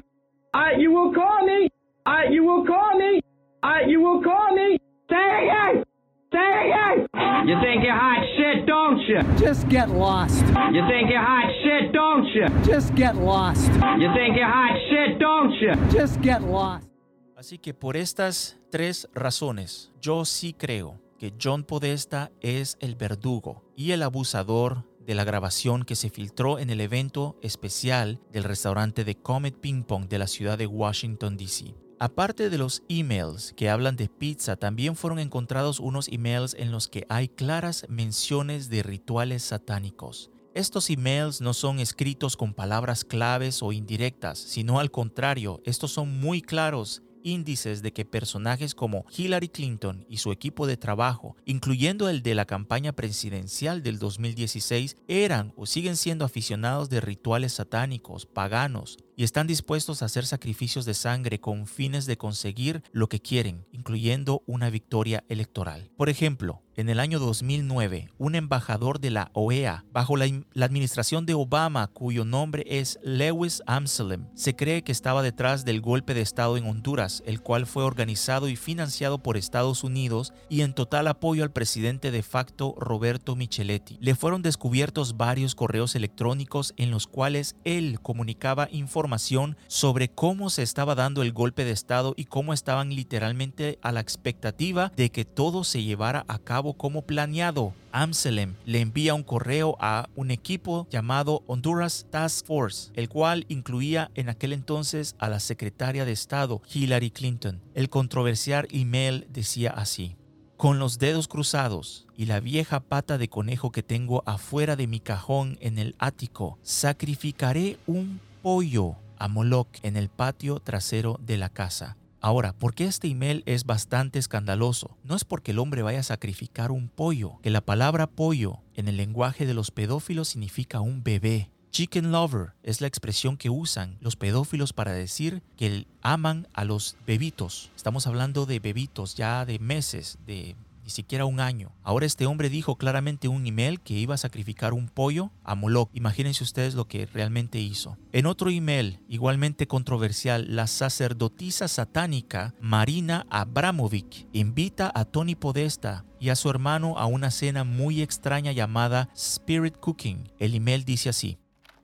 Uh, 0.55 0.79
you 0.79 0.93
will 0.93 1.13
call 1.13 1.45
me. 1.45 1.69
I, 2.09 2.25
you 2.31 2.43
will 2.43 2.65
call 2.65 2.99
me. 2.99 3.21
I, 3.63 3.83
you 3.87 4.01
will 4.01 4.23
call 4.23 4.55
me. 4.57 4.79
Say 5.11 5.51
it 5.67 5.85
Say 6.33 6.73
it 6.73 7.07
You 7.47 7.57
think 7.61 7.85
you're 7.85 7.93
hot 7.93 8.25
shit, 8.35 8.65
don't 8.67 8.99
you? 9.07 9.21
Just 9.39 9.69
get 9.69 9.91
lost. 9.91 10.41
You 10.73 10.83
think 10.89 11.11
you're 11.11 11.21
hot 11.21 11.53
shit, 11.63 11.93
don't 11.93 12.25
you? 12.35 12.47
Just 12.65 12.95
get 12.95 13.15
lost. 13.15 13.71
You 13.99 14.09
think 14.15 14.37
you're 14.37 14.49
hot 14.49 14.77
shit, 14.89 15.19
don't 15.19 15.53
you? 15.61 15.75
Just 15.93 16.23
get 16.23 16.41
lost. 16.41 16.89
Así 17.37 17.59
que 17.59 17.75
por 17.75 17.99
estas 17.99 18.57
tres 18.71 19.07
razones, 19.13 19.93
yo 20.01 20.25
sí 20.25 20.55
creo 20.55 20.99
que 21.19 21.35
John 21.39 21.63
Podesta 21.63 22.31
es 22.41 22.79
el 22.81 22.95
verdugo 22.95 23.63
y 23.77 23.93
el 23.93 24.03
abusador 24.03 24.87
de 25.07 25.15
la 25.15 25.25
grabación 25.25 25.85
que 25.85 25.95
se 25.95 26.09
filtró 26.09 26.59
en 26.59 26.71
el 26.71 26.81
evento 26.81 27.37
especial 27.43 28.19
del 28.33 28.45
restaurante 28.45 29.05
de 29.05 29.15
Comet 29.15 29.61
Ping 29.61 29.83
Pong 29.83 30.09
de 30.09 30.19
la 30.19 30.27
ciudad 30.27 30.57
de 30.57 30.67
Washington, 30.67 31.37
D.C. 31.37 31.75
Aparte 32.01 32.49
de 32.49 32.59
los 32.59 32.85
emails 32.89 33.53
que 33.57 33.69
hablan 33.69 33.97
de 33.97 34.09
pizza, 34.09 34.55
también 34.55 34.95
fueron 34.95 35.19
encontrados 35.19 35.81
unos 35.81 36.07
emails 36.07 36.55
en 36.57 36.71
los 36.71 36.87
que 36.87 37.05
hay 37.09 37.27
claras 37.27 37.87
menciones 37.89 38.71
de 38.71 38.85
rituales 38.85 39.43
satánicos. 39.43 40.31
Estos 40.55 40.91
emails 40.91 41.41
no 41.41 41.55
son 41.55 41.81
escritos 41.81 42.37
con 42.37 42.55
palabras 42.55 43.05
claves 43.05 43.65
o 43.65 43.73
indirectas, 43.73 44.39
sino 44.39 44.79
al 44.79 44.93
contrario, 44.93 45.61
estos 45.65 45.91
son 45.91 46.21
muy 46.21 46.41
claros 46.41 47.03
índices 47.25 47.83
de 47.83 47.93
que 47.93 48.05
personajes 48.05 48.77
como 48.77 49.05
Hillary 49.17 49.49
Clinton 49.49 50.07
y 50.09 50.19
su 50.19 50.31
equipo 50.31 50.69
de 50.69 50.77
trabajo, 50.77 51.37
incluyendo 51.47 52.09
el 52.09 52.23
de 52.23 52.37
la 52.37 52.45
campaña 52.45 52.93
presidencial 52.93 53.83
del 53.83 53.99
2016, 53.99 54.97
eran 55.09 55.53
o 55.57 55.67
siguen 55.67 55.97
siendo 55.97 56.25
aficionados 56.25 56.89
de 56.91 57.01
rituales 57.01 57.55
satánicos, 57.55 58.25
paganos, 58.25 58.99
y 59.19 59.25
están 59.25 59.49
dispuestos 59.49 60.01
a 60.01 60.05
hacer 60.05 60.25
sacrificios 60.25 60.85
de 60.85 60.95
sangre 60.95 61.41
con 61.41 61.67
fines 61.67 62.07
de 62.07 62.17
conseguir 62.17 62.85
lo 62.93 63.09
que 63.09 63.21
quieren, 63.21 63.67
incluyendo 63.73 64.45
una 64.47 64.71
victoria 64.71 65.25
electoral. 65.29 65.91
Por 65.97 66.09
ejemplo, 66.09 66.63
en 66.79 66.89
el 66.89 67.01
año 67.01 67.19
2009, 67.19 68.13
un 68.19 68.37
embajador 68.37 69.01
de 69.01 69.11
la 69.11 69.33
OEA, 69.33 69.85
bajo 69.91 70.17
la, 70.17 70.27
administración 70.65 71.27
de 71.27 71.35
Obama, 71.35 71.89
cuyo 71.89 72.25
nombre 72.25 72.63
es 72.69 73.01
Lewis 73.03 73.65
Amselem, 73.67 74.29
se 74.37 74.55
cree 74.55 74.85
que 74.85 74.93
estaba 74.93 75.25
detrás 75.25 75.65
del 75.65 75.81
golpe 75.81 76.15
de 76.15 76.21
Estado 76.21 76.57
en 76.57 76.67
Honduras, 76.67 77.25
el 77.27 77.41
cual 77.41 77.67
fue 77.67 77.83
organizado 77.83 78.49
y 78.49 78.55
financiado 78.55 79.21
por 79.25 79.37
Estados 79.37 79.83
Unidos 79.83 80.33
y 80.49 80.61
en 80.61 80.73
total 80.73 81.09
apoyo 81.09 81.43
al 81.43 81.51
presidente 81.51 82.13
de 82.13 82.23
facto 82.23 82.77
Roberto 82.79 83.35
Micheletti. 83.35 83.99
Le 84.01 84.15
fueron 84.15 84.43
descubiertos 84.43 85.17
varios 85.17 85.57
correos 85.57 85.97
electrónicos 85.97 86.75
en 86.77 86.93
los 86.93 87.09
cuales 87.09 87.57
él 87.65 87.99
comunicaba 88.03 88.69
información 89.09 89.57
sobre 89.69 90.11
cómo 90.11 90.51
se 90.51 90.63
estaba 90.63 90.95
dando 90.95 91.23
el 91.23 91.33
golpe 91.33 91.65
de 91.65 91.71
Estado 91.71 92.13
y 92.15 92.27
cómo 92.27 92.53
estaban 92.53 92.91
literalmente 92.91 93.79
a 93.81 93.91
la 93.91 94.01
expectativa 94.01 94.93
de 94.97 95.11
que 95.11 95.25
todo 95.25 95.65
se 95.65 95.83
llevara 95.83 96.27
a 96.29 96.39
cabo 96.39 96.75
como 96.75 97.07
planeado. 97.07 97.73
Amselem 97.91 98.57
le 98.67 98.83
envía 98.83 99.15
un 99.15 99.23
correo 99.23 99.79
a 99.81 100.11
un 100.15 100.31
equipo 100.31 100.87
llamado 100.91 101.43
Honduras 101.47 102.07
Task 102.11 102.45
Force, 102.45 102.91
el 102.93 103.09
cual 103.09 103.47
incluía 103.49 104.11
en 104.15 104.29
aquel 104.29 104.53
entonces 104.53 105.17
a 105.19 105.31
la 105.31 105.41
secretaria 105.41 106.05
de 106.05 106.13
Estado 106.13 106.61
Hillary 106.71 107.11
Clinton. 107.11 107.63
El 107.75 107.89
controversial 107.89 108.69
email 108.71 109.27
decía 109.31 109.71
así. 109.71 110.19
Con 110.59 110.81
los 110.81 110.99
dedos 110.99 111.29
cruzados 111.29 112.09
y 112.17 112.27
la 112.27 112.41
vieja 112.41 112.81
pata 112.81 113.17
de 113.17 113.29
conejo 113.29 113.71
que 113.71 113.85
tengo 113.85 114.25
afuera 114.27 114.75
de 114.75 114.89
mi 114.89 114.99
cajón 114.99 115.57
en 115.61 115.79
el 115.79 115.95
ático, 116.01 116.59
sacrificaré 116.65 117.79
un 117.87 118.21
pollo 118.43 118.97
a 119.19 119.29
Moloch 119.29 119.69
en 119.83 119.97
el 119.97 120.09
patio 120.09 120.61
trasero 120.61 121.19
de 121.23 121.37
la 121.37 121.49
casa. 121.49 121.97
Ahora, 122.21 122.53
¿por 122.53 122.75
qué 122.75 122.85
este 122.85 123.09
email 123.09 123.43
es 123.47 123.65
bastante 123.65 124.19
escandaloso? 124.19 124.97
No 125.05 125.15
es 125.15 125.25
porque 125.25 125.53
el 125.53 125.59
hombre 125.59 125.83
vaya 125.83 126.01
a 126.01 126.05
sacrificar 126.05 126.73
un 126.73 126.89
pollo, 126.89 127.39
que 127.43 127.51
la 127.51 127.61
palabra 127.61 128.09
pollo 128.09 128.59
en 128.75 128.89
el 128.89 128.97
lenguaje 128.97 129.47
de 129.47 129.55
los 129.55 129.71
pedófilos 129.71 130.29
significa 130.29 130.81
un 130.81 131.05
bebé. 131.05 131.51
Chicken 131.71 132.11
lover 132.11 132.55
es 132.63 132.81
la 132.81 132.89
expresión 132.89 133.37
que 133.37 133.51
usan 133.51 133.99
los 134.01 134.17
pedófilos 134.17 134.73
para 134.73 134.93
decir 134.93 135.43
que 135.57 135.87
aman 136.03 136.49
a 136.55 136.65
los 136.65 136.97
bebitos. 137.07 137.71
Estamos 137.77 138.07
hablando 138.07 138.47
de 138.47 138.59
bebitos 138.59 139.15
ya 139.15 139.45
de 139.45 139.59
meses, 139.59 140.19
de 140.27 140.57
ni 140.89 140.93
siquiera 140.93 141.27
un 141.27 141.39
año. 141.39 141.75
Ahora 141.83 142.07
este 142.07 142.25
hombre 142.25 142.49
dijo 142.49 142.77
claramente 142.77 143.29
un 143.29 143.47
email 143.47 143.79
que 143.79 143.93
iba 143.93 144.15
a 144.15 144.17
sacrificar 144.17 144.73
un 144.73 144.89
pollo 144.89 145.31
a 145.45 145.55
Moloch. 145.55 145.91
Imagínense 145.93 146.43
ustedes 146.43 146.75
lo 146.75 146.89
que 146.89 147.05
realmente 147.05 147.61
hizo. 147.61 147.99
En 148.11 148.25
otro 148.25 148.49
email, 148.49 148.99
igualmente 149.07 149.67
controversial, 149.67 150.47
la 150.49 150.67
sacerdotisa 150.67 151.69
satánica 151.69 152.55
Marina 152.63 153.27
Abramovic 153.29 154.29
invita 154.33 154.91
a 154.95 155.05
Tony 155.05 155.35
Podesta 155.35 156.07
y 156.19 156.31
a 156.31 156.37
su 156.37 156.49
hermano 156.49 156.97
a 156.97 157.05
una 157.05 157.31
cena 157.31 157.65
muy 157.65 158.01
extraña 158.01 158.53
llamada 158.53 159.11
Spirit 159.15 159.77
Cooking. 159.77 160.33
El 160.39 160.55
email 160.55 160.87
dice 160.87 161.11
así. 161.11 161.37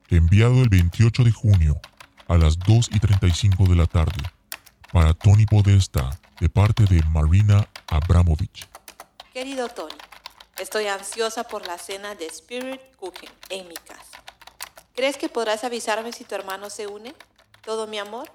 Enviado 0.09 0.63
el 0.63 0.71
28 0.71 1.25
de 1.25 1.31
junio 1.31 1.79
a 2.27 2.39
las 2.39 2.59
2 2.59 2.89
y 2.95 3.01
35 3.01 3.67
de 3.67 3.77
la 3.77 3.87
tarde 3.87 4.23
para 4.95 5.13
Tony 5.13 5.45
Podesta 5.45 6.09
de 6.41 6.49
parte 6.49 6.85
de 6.85 7.03
Marina 7.11 7.69
Abramovich. 7.89 8.74
Querido 9.35 9.69
Tony, 9.69 9.97
estoy 10.61 10.87
ansiosa 10.87 11.43
por 11.43 11.67
la 11.67 11.77
cena 11.77 12.15
de 12.15 12.27
Spirit 12.27 12.81
Cooking 13.01 13.31
en 13.51 13.67
mi 13.67 13.75
casa. 13.75 14.23
¿Crees 14.95 15.17
que 15.17 15.29
podrás 15.29 15.65
avisarme 15.65 16.13
si 16.13 16.23
tu 16.23 16.37
hermano 16.37 16.71
se 16.71 16.87
une? 16.87 17.17
Todo 17.65 17.89
mi 17.89 17.99
amor, 17.99 18.31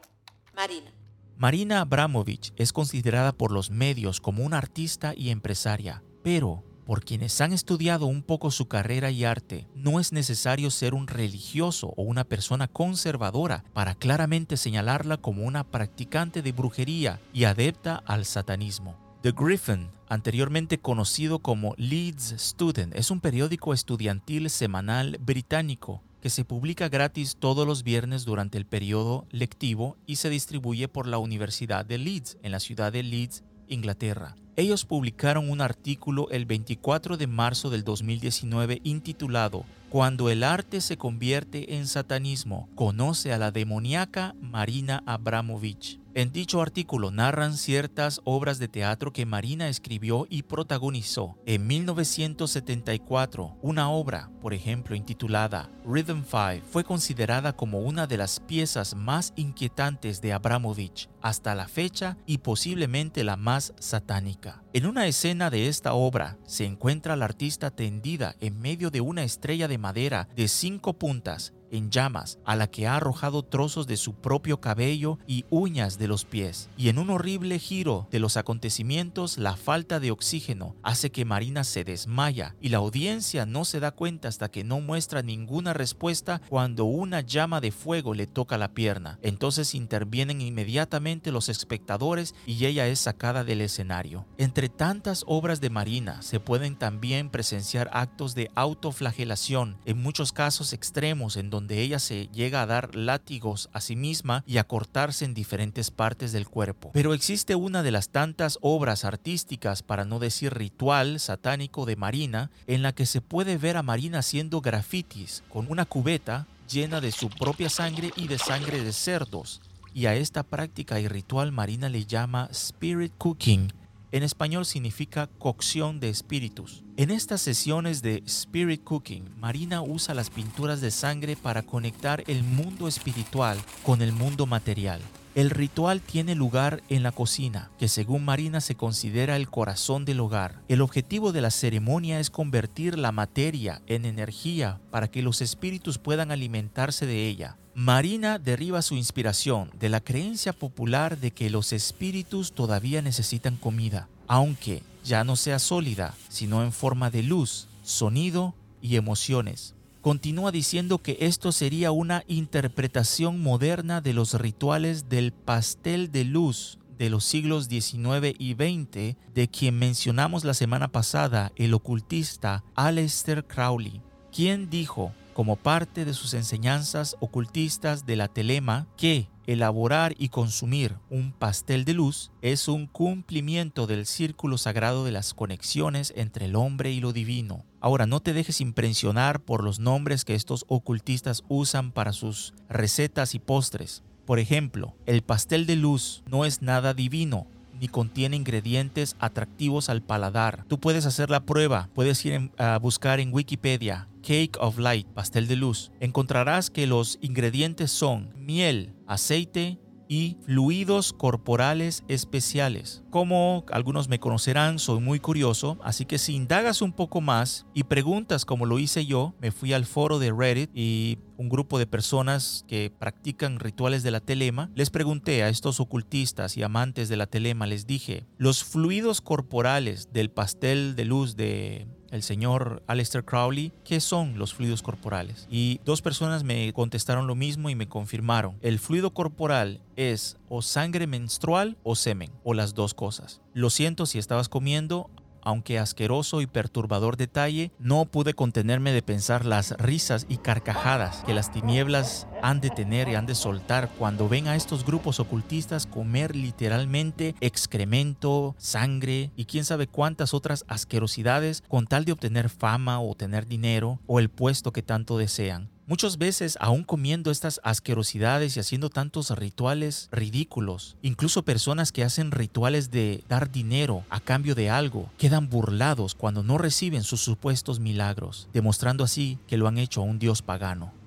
Marina. 0.53 0.91
Marina 1.37 1.79
Abramovich 1.79 2.51
es 2.57 2.73
considerada 2.73 3.31
por 3.31 3.53
los 3.53 3.71
medios 3.71 4.19
como 4.19 4.43
una 4.43 4.57
artista 4.57 5.13
y 5.15 5.29
empresaria, 5.29 6.03
pero 6.21 6.65
por 6.85 7.05
quienes 7.05 7.39
han 7.39 7.53
estudiado 7.53 8.05
un 8.05 8.21
poco 8.21 8.51
su 8.51 8.67
carrera 8.67 9.09
y 9.09 9.23
arte, 9.23 9.69
no 9.75 10.01
es 10.01 10.11
necesario 10.11 10.69
ser 10.69 10.93
un 10.93 11.07
religioso 11.07 11.93
o 11.95 12.01
una 12.01 12.25
persona 12.25 12.67
conservadora 12.67 13.63
para 13.71 13.95
claramente 13.95 14.57
señalarla 14.57 15.15
como 15.15 15.45
una 15.45 15.63
practicante 15.63 16.41
de 16.41 16.51
brujería 16.51 17.21
y 17.31 17.45
adepta 17.45 18.03
al 18.05 18.25
satanismo. 18.25 19.08
The 19.21 19.33
Griffin, 19.33 19.89
anteriormente 20.07 20.79
conocido 20.79 21.39
como 21.39 21.73
Leeds 21.75 22.35
Student, 22.37 22.95
es 22.95 23.11
un 23.11 23.19
periódico 23.19 23.73
estudiantil 23.73 24.49
semanal 24.49 25.17
británico 25.19 26.01
que 26.21 26.29
se 26.29 26.45
publica 26.45 26.87
gratis 26.87 27.35
todos 27.37 27.67
los 27.67 27.83
viernes 27.83 28.23
durante 28.23 28.57
el 28.57 28.65
periodo 28.65 29.25
lectivo 29.29 29.97
y 30.05 30.15
se 30.15 30.29
distribuye 30.29 30.87
por 30.87 31.05
la 31.05 31.17
Universidad 31.17 31.85
de 31.85 31.97
Leeds 31.97 32.37
en 32.43 32.53
la 32.53 32.61
ciudad 32.61 32.93
de 32.93 33.03
Leeds, 33.03 33.43
Inglaterra. 33.67 34.37
Ellos 34.55 34.85
publicaron 34.85 35.49
un 35.49 35.59
artículo 35.59 36.29
el 36.31 36.45
24 36.45 37.17
de 37.17 37.27
marzo 37.27 37.69
del 37.69 37.83
2019 37.83 38.79
intitulado 38.85 39.65
Cuando 39.89 40.29
el 40.29 40.45
arte 40.45 40.79
se 40.79 40.95
convierte 40.95 41.75
en 41.75 41.87
satanismo, 41.87 42.69
conoce 42.73 43.33
a 43.33 43.37
la 43.37 43.51
demoníaca 43.51 44.33
Marina 44.39 45.03
Abramovich. 45.05 45.98
En 46.15 46.31
dicho 46.31 46.59
artículo 46.59 47.11
narran 47.11 47.55
ciertas 47.55 48.19
obras 48.23 48.57
de 48.57 48.67
teatro 48.67 49.13
que 49.13 49.27
Marina 49.27 49.69
escribió 49.69 50.25
y 50.27 50.41
protagonizó. 50.41 51.37
En 51.45 51.67
1974, 51.67 53.57
una 53.61 53.91
obra, 53.91 54.31
por 54.41 54.55
ejemplo, 54.55 54.95
intitulada 54.95 55.69
Rhythm 55.85 56.23
5, 56.23 56.65
fue 56.67 56.83
considerada 56.83 57.53
como 57.53 57.81
una 57.81 58.07
de 58.07 58.17
las 58.17 58.39
piezas 58.39 58.95
más 58.95 59.33
inquietantes 59.35 60.19
de 60.19 60.33
Abramovich 60.33 61.09
hasta 61.21 61.53
la 61.53 61.67
fecha 61.67 62.17
y 62.25 62.39
posiblemente 62.39 63.23
la 63.23 63.37
más 63.37 63.73
satánica. 63.79 64.63
En 64.73 64.87
una 64.87 65.05
escena 65.05 65.51
de 65.51 65.67
esta 65.67 65.93
obra 65.93 66.37
se 66.43 66.65
encuentra 66.65 67.15
la 67.15 67.25
artista 67.25 67.69
tendida 67.69 68.35
en 68.39 68.59
medio 68.59 68.89
de 68.89 69.01
una 69.01 69.23
estrella 69.23 69.67
de 69.67 69.77
madera 69.77 70.27
de 70.35 70.47
cinco 70.47 70.93
puntas 70.93 71.53
en 71.71 71.91
llamas, 71.91 72.39
a 72.45 72.55
la 72.55 72.67
que 72.67 72.87
ha 72.87 72.95
arrojado 72.95 73.43
trozos 73.43 73.87
de 73.87 73.97
su 73.97 74.13
propio 74.13 74.59
cabello 74.59 75.19
y 75.27 75.45
uñas 75.49 75.97
de 75.97 76.07
los 76.07 76.25
pies. 76.25 76.69
Y 76.77 76.89
en 76.89 76.97
un 76.97 77.09
horrible 77.09 77.59
giro 77.59 78.07
de 78.11 78.19
los 78.19 78.37
acontecimientos, 78.37 79.37
la 79.37 79.55
falta 79.55 79.99
de 79.99 80.11
oxígeno 80.11 80.75
hace 80.83 81.11
que 81.11 81.25
Marina 81.25 81.63
se 81.63 81.83
desmaya 81.83 82.55
y 82.61 82.69
la 82.69 82.77
audiencia 82.77 83.45
no 83.45 83.65
se 83.65 83.79
da 83.79 83.91
cuenta 83.91 84.27
hasta 84.27 84.49
que 84.49 84.63
no 84.63 84.79
muestra 84.81 85.21
ninguna 85.21 85.73
respuesta 85.73 86.41
cuando 86.49 86.85
una 86.85 87.21
llama 87.21 87.61
de 87.61 87.71
fuego 87.71 88.13
le 88.13 88.27
toca 88.27 88.57
la 88.57 88.73
pierna. 88.73 89.19
Entonces 89.21 89.75
intervienen 89.75 90.41
inmediatamente 90.41 91.31
los 91.31 91.49
espectadores 91.49 92.35
y 92.45 92.65
ella 92.65 92.87
es 92.87 92.99
sacada 92.99 93.43
del 93.43 93.61
escenario. 93.61 94.25
Entre 94.37 94.69
tantas 94.69 95.23
obras 95.27 95.61
de 95.61 95.69
Marina 95.69 96.21
se 96.21 96.39
pueden 96.39 96.75
también 96.75 97.29
presenciar 97.29 97.89
actos 97.93 98.35
de 98.35 98.49
autoflagelación, 98.55 99.77
en 99.85 100.01
muchos 100.01 100.31
casos 100.31 100.73
extremos 100.73 101.37
en 101.37 101.49
donde 101.49 101.58
donde 101.59 101.81
ella 101.81 101.99
se 101.99 102.29
llega 102.29 102.61
a 102.61 102.65
dar 102.65 102.95
látigos 102.95 103.69
a 103.73 103.81
sí 103.81 103.97
misma 103.97 104.45
y 104.47 104.59
a 104.59 104.63
cortarse 104.63 105.25
en 105.25 105.33
diferentes 105.33 105.91
partes 105.91 106.31
del 106.31 106.47
cuerpo. 106.47 106.89
Pero 106.93 107.13
existe 107.13 107.53
una 107.53 107.83
de 107.83 107.91
las 107.91 108.07
tantas 108.07 108.57
obras 108.61 109.03
artísticas, 109.03 109.83
para 109.83 110.05
no 110.05 110.19
decir 110.19 110.53
ritual 110.53 111.19
satánico 111.19 111.85
de 111.85 111.97
Marina, 111.97 112.49
en 112.65 112.81
la 112.81 112.93
que 112.93 113.05
se 113.05 113.19
puede 113.19 113.57
ver 113.57 113.75
a 113.75 113.83
Marina 113.83 114.19
haciendo 114.19 114.61
grafitis 114.61 115.43
con 115.49 115.69
una 115.69 115.83
cubeta 115.83 116.47
llena 116.69 117.01
de 117.01 117.11
su 117.11 117.29
propia 117.29 117.69
sangre 117.69 118.13
y 118.15 118.29
de 118.29 118.37
sangre 118.37 118.81
de 118.81 118.93
cerdos. 118.93 119.59
Y 119.93 120.05
a 120.05 120.15
esta 120.15 120.43
práctica 120.43 121.01
y 121.01 121.09
ritual 121.09 121.51
Marina 121.51 121.89
le 121.89 122.05
llama 122.05 122.47
spirit 122.53 123.11
cooking, 123.17 123.73
en 124.11 124.23
español 124.23 124.65
significa 124.65 125.27
cocción 125.37 125.99
de 125.99 126.09
espíritus. 126.09 126.83
En 126.97 127.11
estas 127.11 127.41
sesiones 127.41 128.01
de 128.01 128.23
Spirit 128.25 128.83
Cooking, 128.83 129.29
Marina 129.37 129.81
usa 129.81 130.15
las 130.15 130.29
pinturas 130.29 130.81
de 130.81 130.91
sangre 130.91 131.35
para 131.35 131.61
conectar 131.61 132.23
el 132.27 132.43
mundo 132.43 132.87
espiritual 132.87 133.57
con 133.83 134.01
el 134.01 134.11
mundo 134.11 134.45
material. 134.45 135.01
El 135.35 135.51
ritual 135.51 136.01
tiene 136.01 136.33
lugar 136.33 136.81
en 136.89 137.03
la 137.03 137.11
cocina, 137.11 137.69
que 137.77 137.87
según 137.87 138.25
Marina 138.25 138.61
se 138.61 138.75
considera 138.75 139.35
el 139.35 139.49
corazón 139.49 140.03
del 140.03 140.19
hogar. 140.19 140.61
El 140.67 140.81
objetivo 140.81 141.31
de 141.31 141.41
la 141.41 141.51
ceremonia 141.51 142.19
es 142.19 142.29
convertir 142.31 142.97
la 142.97 143.11
materia 143.11 143.81
en 143.85 144.05
energía 144.05 144.79
para 144.89 145.09
que 145.09 145.21
los 145.21 145.41
espíritus 145.41 145.99
puedan 145.99 146.31
alimentarse 146.31 147.05
de 147.05 147.27
ella. 147.27 147.57
Marina 147.75 148.39
deriva 148.39 148.81
su 148.81 148.95
inspiración 148.95 149.69
de 149.79 149.89
la 149.89 150.01
creencia 150.01 150.51
popular 150.51 151.17
de 151.19 151.31
que 151.31 151.49
los 151.49 151.73
espíritus 151.73 152.53
todavía 152.53 153.01
necesitan 153.01 153.55
comida, 153.55 154.09
aunque 154.27 154.81
ya 155.05 155.23
no 155.23 155.35
sea 155.35 155.59
sólida, 155.59 156.15
sino 156.27 156.63
en 156.63 156.71
forma 156.71 157.11
de 157.11 157.23
luz, 157.23 157.67
sonido 157.83 158.55
y 158.81 158.95
emociones. 158.95 159.75
Continúa 160.01 160.51
diciendo 160.51 160.99
que 160.99 161.17
esto 161.19 161.51
sería 161.51 161.91
una 161.91 162.23
interpretación 162.27 163.41
moderna 163.41 163.99
de 163.99 164.13
los 164.13 164.33
rituales 164.33 165.09
del 165.09 165.33
pastel 165.33 166.11
de 166.11 166.23
luz 166.23 166.79
de 166.97 167.09
los 167.09 167.25
siglos 167.25 167.67
XIX 167.67 168.35
y 168.37 168.53
XX 168.53 169.17
de 169.33 169.49
quien 169.51 169.79
mencionamos 169.79 170.43
la 170.43 170.53
semana 170.53 170.89
pasada, 170.89 171.51
el 171.55 171.73
ocultista 171.73 172.63
Aleister 172.75 173.45
Crowley, 173.45 174.01
quien 174.33 174.69
dijo, 174.69 175.13
como 175.33 175.55
parte 175.55 176.03
de 176.03 176.13
sus 176.13 176.33
enseñanzas 176.33 177.15
ocultistas 177.21 178.05
de 178.05 178.17
la 178.17 178.27
telema, 178.27 178.87
que 178.97 179.29
elaborar 179.51 180.13
y 180.19 180.29
consumir 180.29 180.95
un 181.09 181.31
pastel 181.31 181.83
de 181.83 181.95
luz 181.95 182.31
es 182.43 182.67
un 182.67 182.85
cumplimiento 182.85 183.87
del 183.87 184.05
círculo 184.05 184.59
sagrado 184.59 185.05
de 185.05 185.11
las 185.11 185.33
conexiones 185.33 186.13
entre 186.15 186.45
el 186.45 186.55
hombre 186.55 186.91
y 186.91 186.99
lo 186.99 187.13
divino. 187.13 187.65
Ahora, 187.81 188.05
no 188.05 188.19
te 188.19 188.33
dejes 188.33 188.61
impresionar 188.61 189.39
por 189.39 189.63
los 189.63 189.79
nombres 189.79 190.23
que 190.23 190.35
estos 190.35 190.65
ocultistas 190.67 191.43
usan 191.47 191.91
para 191.91 192.13
sus 192.13 192.53
recetas 192.69 193.33
y 193.33 193.39
postres. 193.39 194.03
Por 194.25 194.37
ejemplo, 194.37 194.95
el 195.07 195.23
pastel 195.23 195.65
de 195.65 195.77
luz 195.77 196.21
no 196.29 196.45
es 196.45 196.61
nada 196.61 196.93
divino, 196.93 197.47
ni 197.79 197.87
contiene 197.87 198.35
ingredientes 198.35 199.15
atractivos 199.19 199.89
al 199.89 200.01
paladar. 200.01 200.65
Tú 200.67 200.79
puedes 200.79 201.05
hacer 201.05 201.29
la 201.29 201.45
prueba, 201.45 201.89
puedes 201.93 202.23
ir 202.25 202.51
a 202.57 202.77
buscar 202.79 203.19
en 203.19 203.33
Wikipedia 203.33 204.07
Cake 204.21 204.57
of 204.59 204.77
Light, 204.77 205.07
pastel 205.07 205.47
de 205.47 205.55
luz. 205.55 205.91
Encontrarás 205.99 206.69
que 206.69 206.87
los 206.87 207.17
ingredientes 207.21 207.91
son 207.91 208.33
miel, 208.37 208.93
aceite, 209.07 209.79
y 210.09 210.37
fluidos 210.41 211.13
corporales 211.13 212.03
especiales. 212.07 213.03
Como 213.11 213.63
algunos 213.71 214.09
me 214.09 214.19
conocerán, 214.19 214.79
soy 214.79 214.99
muy 214.99 215.19
curioso, 215.19 215.77
así 215.83 216.05
que 216.05 216.17
si 216.17 216.35
indagas 216.35 216.81
un 216.81 216.91
poco 216.91 217.21
más 217.21 217.67
y 217.75 217.83
preguntas 217.83 218.43
como 218.43 218.65
lo 218.65 218.79
hice 218.79 219.05
yo, 219.05 219.35
me 219.39 219.51
fui 219.51 219.71
al 219.71 219.85
foro 219.85 220.17
de 220.17 220.33
Reddit 220.35 220.71
y 220.73 221.19
un 221.37 221.47
grupo 221.47 221.77
de 221.77 221.85
personas 221.85 222.65
que 222.67 222.91
practican 222.97 223.59
rituales 223.59 224.01
de 224.01 224.11
la 224.11 224.19
telema, 224.19 224.71
les 224.73 224.89
pregunté 224.89 225.43
a 225.43 225.49
estos 225.49 225.79
ocultistas 225.79 226.57
y 226.57 226.63
amantes 226.63 227.07
de 227.07 227.15
la 227.15 227.27
telema, 227.27 227.67
les 227.67 227.85
dije, 227.85 228.25
los 228.37 228.63
fluidos 228.63 229.21
corporales 229.21 230.11
del 230.11 230.31
pastel 230.31 230.95
de 230.95 231.05
luz 231.05 231.35
de 231.35 231.87
el 232.11 232.23
señor 232.23 232.83
Aleister 232.87 233.23
Crowley, 233.23 233.71
¿qué 233.83 233.99
son 233.99 234.37
los 234.37 234.53
fluidos 234.53 234.81
corporales? 234.81 235.47
Y 235.49 235.79
dos 235.85 236.01
personas 236.01 236.43
me 236.43 236.71
contestaron 236.73 237.27
lo 237.27 237.35
mismo 237.35 237.69
y 237.69 237.75
me 237.75 237.87
confirmaron. 237.87 238.57
El 238.61 238.79
fluido 238.79 239.11
corporal 239.13 239.81
es 239.95 240.37
o 240.49 240.61
sangre 240.61 241.07
menstrual 241.07 241.77
o 241.83 241.95
semen, 241.95 242.31
o 242.43 242.53
las 242.53 242.73
dos 242.73 242.93
cosas. 242.93 243.41
Lo 243.53 243.69
siento 243.69 244.05
si 244.05 244.19
estabas 244.19 244.49
comiendo 244.49 245.09
aunque 245.43 245.79
asqueroso 245.79 246.41
y 246.41 246.47
perturbador 246.47 247.17
detalle, 247.17 247.71
no 247.79 248.05
pude 248.05 248.33
contenerme 248.33 248.91
de 248.91 249.01
pensar 249.01 249.45
las 249.45 249.71
risas 249.77 250.25
y 250.29 250.37
carcajadas 250.37 251.23
que 251.25 251.33
las 251.33 251.51
tinieblas 251.51 252.27
han 252.41 252.61
de 252.61 252.69
tener 252.69 253.09
y 253.09 253.15
han 253.15 253.25
de 253.25 253.35
soltar 253.35 253.89
cuando 253.97 254.29
ven 254.29 254.47
a 254.47 254.55
estos 254.55 254.85
grupos 254.85 255.19
ocultistas 255.19 255.85
comer 255.85 256.35
literalmente 256.35 257.35
excremento, 257.41 258.55
sangre 258.57 259.31
y 259.35 259.45
quién 259.45 259.65
sabe 259.65 259.87
cuántas 259.87 260.33
otras 260.33 260.65
asquerosidades 260.67 261.63
con 261.67 261.87
tal 261.87 262.05
de 262.05 262.11
obtener 262.11 262.49
fama 262.49 263.01
o 263.01 263.15
tener 263.15 263.45
dinero 263.47 263.99
o 264.07 264.19
el 264.19 264.29
puesto 264.29 264.71
que 264.71 264.81
tanto 264.81 265.17
desean. 265.17 265.69
Muchas 265.89 266.19
veces, 266.19 266.55
aún 266.61 266.83
comiendo 266.83 267.31
estas 267.31 267.59
asquerosidades 267.63 268.55
y 268.55 268.59
haciendo 268.59 268.91
tantos 268.91 269.31
rituales 269.31 270.07
ridículos, 270.11 270.95
incluso 271.01 271.41
personas 271.41 271.91
que 271.91 272.03
hacen 272.03 272.29
rituales 272.29 272.91
de 272.91 273.23
dar 273.27 273.51
dinero 273.51 274.03
a 274.11 274.19
cambio 274.19 274.53
de 274.53 274.69
algo, 274.69 275.09
quedan 275.17 275.49
burlados 275.49 276.13
cuando 276.13 276.43
no 276.43 276.59
reciben 276.59 277.01
sus 277.01 277.21
supuestos 277.21 277.79
milagros, 277.79 278.49
demostrando 278.53 279.03
así 279.03 279.39
que 279.47 279.57
lo 279.57 279.67
han 279.67 279.79
hecho 279.79 280.01
a 280.01 280.03
un 280.03 280.19
dios 280.19 280.43
pagano. 280.43 280.98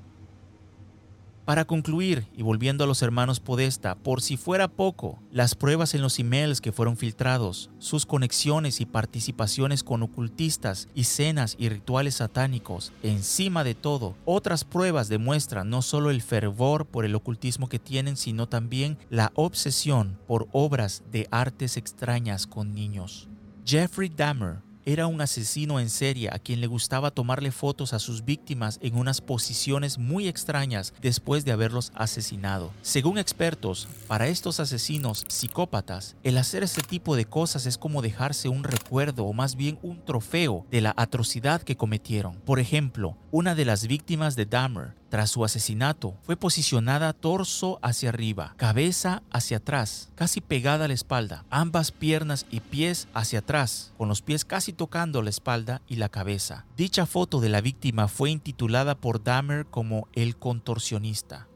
Para 1.45 1.64
concluir, 1.64 2.28
y 2.36 2.43
volviendo 2.43 2.84
a 2.84 2.86
los 2.86 3.03
hermanos 3.03 3.40
Podesta, 3.40 3.97
por 3.97 4.22
si 4.22 4.36
fuera 4.36 4.68
poco, 4.68 5.20
las 5.32 5.57
pruebas 5.57 5.93
en 5.95 6.01
los 6.01 6.20
emails 6.20 6.61
que 6.61 6.70
fueron 6.70 6.97
filtrados, 6.97 7.68
sus 7.78 8.07
conexiones 8.07 8.80
y 8.80 8.86
participaciones 8.86 9.82
con 9.82 10.05
ocultistas 10.05 10.88
y 10.95 11.05
cenas 11.05 11.57
y 11.59 11.68
rituales 11.68 12.14
satánicos, 12.14 12.93
encima 13.03 13.64
de 13.64 13.74
todo, 13.74 14.14
otras 14.24 14.64
pruebas 14.64 15.09
demuestran 15.09 15.68
no 15.68 15.82
solo 15.82 16.11
el 16.11 16.22
fervor 16.22 16.86
por 16.86 17.05
el 17.05 17.16
ocultismo 17.16 17.68
que 17.68 17.80
tienen, 17.80 18.16
sino 18.16 18.49
también 18.49 18.97
la 19.11 19.32
obsesión 19.34 20.20
por 20.28 20.47
obras 20.53 21.03
de 21.11 21.26
artes 21.32 21.76
extrañas 21.76 22.47
con 22.47 22.72
niños. 22.72 23.28
Jeffrey 23.66 24.09
Dahmer, 24.09 24.59
era 24.85 25.07
un 25.07 25.20
asesino 25.20 25.80
en 25.80 25.91
serie 25.91 26.28
a 26.33 26.39
quien 26.39 26.61
le 26.61 26.66
gustaba 26.66 27.11
tomarle 27.11 27.51
fotos 27.51 27.93
a 27.93 27.99
sus 27.99 28.24
víctimas 28.24 28.78
en 28.83 28.97
unas 28.97 29.20
posiciones 29.20 29.99
muy 29.99 30.28
extrañas 30.28 30.93
después 31.01 31.45
de 31.45 31.53
haberlos 31.53 31.93
asesinado. 31.95 32.70
Según 32.83 33.18
expertos, 33.18 33.89
para 34.09 34.28
estos 34.28 34.61
asesinos 34.61 35.24
psicópatas, 35.28 36.16
el 36.22 36.39
hacer 36.39 36.62
este 36.62 36.83
tipo 36.83 37.16
de 37.16 37.24
cosas 37.24 37.66
es 37.66 37.78
como 37.78 38.03
dejarse 38.03 38.49
un 38.49 38.64
recuerdo 38.64 39.24
o 39.24 39.33
más 39.33 39.57
bien 39.57 39.78
un 39.83 40.05
trofeo 40.05 40.66
de 40.70 40.80
la 40.80 40.95
atrocidad 40.97 41.62
que 41.62 41.76
cometieron. 41.76 42.37
Por 42.45 42.61
ejemplo, 42.61 43.16
una 43.30 43.55
de 43.55 43.64
las 43.64 43.87
víctimas 43.87 44.37
de 44.37 44.47
Dahmer 44.47 45.01
tras 45.13 45.31
su 45.31 45.45
asesinato, 45.45 46.15
fue 46.23 46.37
posicionada 46.39 47.13
torso 47.13 47.79
hacia 47.83 48.09
arriba, 48.09 48.55
cabeza 48.57 49.23
hacia 49.31 49.59
atrás, 49.59 50.09
casi 50.15 50.41
pegada 50.41 50.87
a 50.87 50.89
la 50.89 50.95
espalda, 50.95 51.45
ambas 51.51 51.93
piernas 51.93 52.47
y 52.51 52.61
pies 52.61 53.09
hacia 53.13 53.41
atrás, 53.41 53.93
con 53.99 54.09
los 54.09 54.23
pies 54.23 54.47
casi 54.47 54.73
tocando 54.73 55.21
la 55.21 55.29
espalda 55.29 55.83
y 55.87 55.97
la 55.97 56.09
cabeza. 56.09 56.65
Dicha 56.79 57.05
foto 57.05 57.41
de 57.41 57.51
la 57.51 57.61
víctima 57.61 58.09
fue 58.09 58.31
intitulada 58.31 58.95
por 58.95 59.23
Dahmer 59.23 59.67
como 59.67 60.09
el 60.15 60.39
contorsionista. 60.39 61.47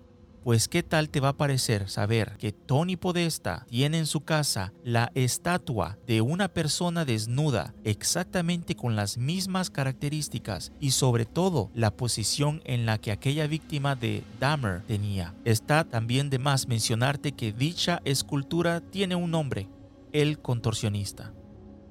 Pues 0.47 0.69
qué 0.69 0.85
tal 0.85 1.09
te 1.09 1.19
va 1.19 1.31
a 1.31 1.37
parecer 1.37 1.89
saber 1.89 2.37
que 2.39 2.53
Tony 2.53 2.95
Podesta 2.95 3.67
tiene 3.69 3.99
en 3.99 4.07
su 4.07 4.21
casa 4.21 4.73
la 4.85 5.11
estatua 5.17 5.99
de 6.07 6.21
una 6.21 6.47
persona 6.47 7.05
desnuda 7.05 7.75
exactamente 7.83 8.77
con 8.77 8.95
las 8.95 9.19
mismas 9.19 9.71
características 9.71 10.71
y 10.79 10.93
sobre 10.93 11.25
todo 11.25 11.73
la 11.75 11.91
posición 11.91 12.63
en 12.65 12.87
la 12.87 12.99
que 12.99 13.11
aquella 13.11 13.49
víctima 13.49 13.97
de 13.97 14.23
Dahmer 14.39 14.83
tenía. 14.83 15.35
Está 15.45 15.83
también 15.83 16.31
de 16.31 16.39
más 16.39 16.69
mencionarte 16.69 17.33
que 17.33 17.53
dicha 17.53 18.01
escultura 18.05 18.81
tiene 18.81 19.17
un 19.17 19.33
nombre, 19.33 19.69
el 20.13 20.39
contorsionista. 20.39 21.35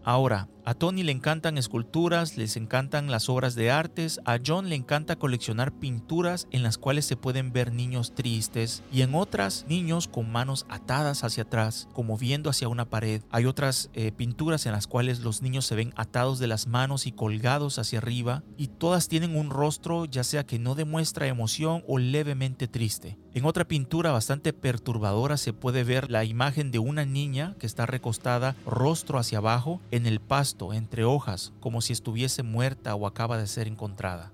Ahora, 0.02 0.48
a 0.66 0.74
Tony 0.74 1.04
le 1.04 1.12
encantan 1.12 1.60
esculturas, 1.60 2.38
les 2.38 2.58
encantan 2.58 3.12
las 3.12 3.30
obras 3.30 3.54
de 3.54 3.70
artes, 3.70 4.20
a 4.26 4.40
John 4.44 4.68
le 4.68 4.76
encanta 4.76 5.16
coleccionar 5.16 5.72
pinturas 5.72 6.48
en 6.50 6.64
las 6.64 6.80
cuales 6.80 7.06
se 7.06 7.16
pueden 7.16 7.54
ver 7.54 7.72
niños 7.72 8.16
tristes 8.16 8.82
y 8.92 9.04
en 9.04 9.14
otras 9.14 9.68
niños 9.70 10.08
con 10.08 10.32
manos 10.32 10.66
atadas 10.68 11.24
hacia 11.24 11.44
atrás, 11.44 11.88
como 11.94 12.18
viendo 12.18 12.50
hacia 12.50 12.68
una 12.68 12.90
pared. 12.90 13.22
Hay 13.30 13.46
otras 13.46 13.92
eh, 13.94 14.12
pinturas 14.12 14.66
en 14.66 14.72
las 14.72 14.88
cuales 14.88 15.20
los 15.20 15.44
niños 15.44 15.68
se 15.68 15.76
ven 15.76 15.94
atados 15.96 16.40
de 16.40 16.48
las 16.48 16.66
manos 16.66 17.06
y 17.06 17.12
colgados 17.12 17.78
hacia 17.78 18.00
arriba 18.00 18.42
y 18.58 18.68
todas 18.68 19.08
tienen 19.08 19.38
un 19.38 19.52
rostro 19.52 20.06
ya 20.06 20.24
sea 20.24 20.48
que 20.48 20.58
no 20.58 20.74
demuestra 20.74 21.28
emoción 21.28 21.84
o 21.88 22.00
levemente 22.00 22.68
triste. 22.68 23.20
En 23.36 23.46
otra 23.46 23.68
pintura 23.68 24.12
bastante 24.12 24.52
perturbadora 24.52 25.38
se 25.38 25.54
puede 25.54 25.84
ver 25.84 26.10
la 26.10 26.24
imagen 26.24 26.72
de 26.72 26.80
una 26.80 27.06
niña 27.06 27.56
que 27.60 27.68
está 27.68 27.86
recostada 27.86 28.56
rostro 28.66 29.20
hacia 29.20 29.38
abajo 29.38 29.82
en 29.92 30.08
el 30.08 30.22
pasto 30.22 30.55
entre 30.74 31.04
hojas 31.04 31.54
como 31.60 31.82
si 31.82 31.94
estuviese 31.94 32.44
muerta 32.44 32.96
o 32.96 33.08
acaba 33.08 33.38
de 33.38 33.48
ser 33.48 33.68
encontrada. 33.68 34.32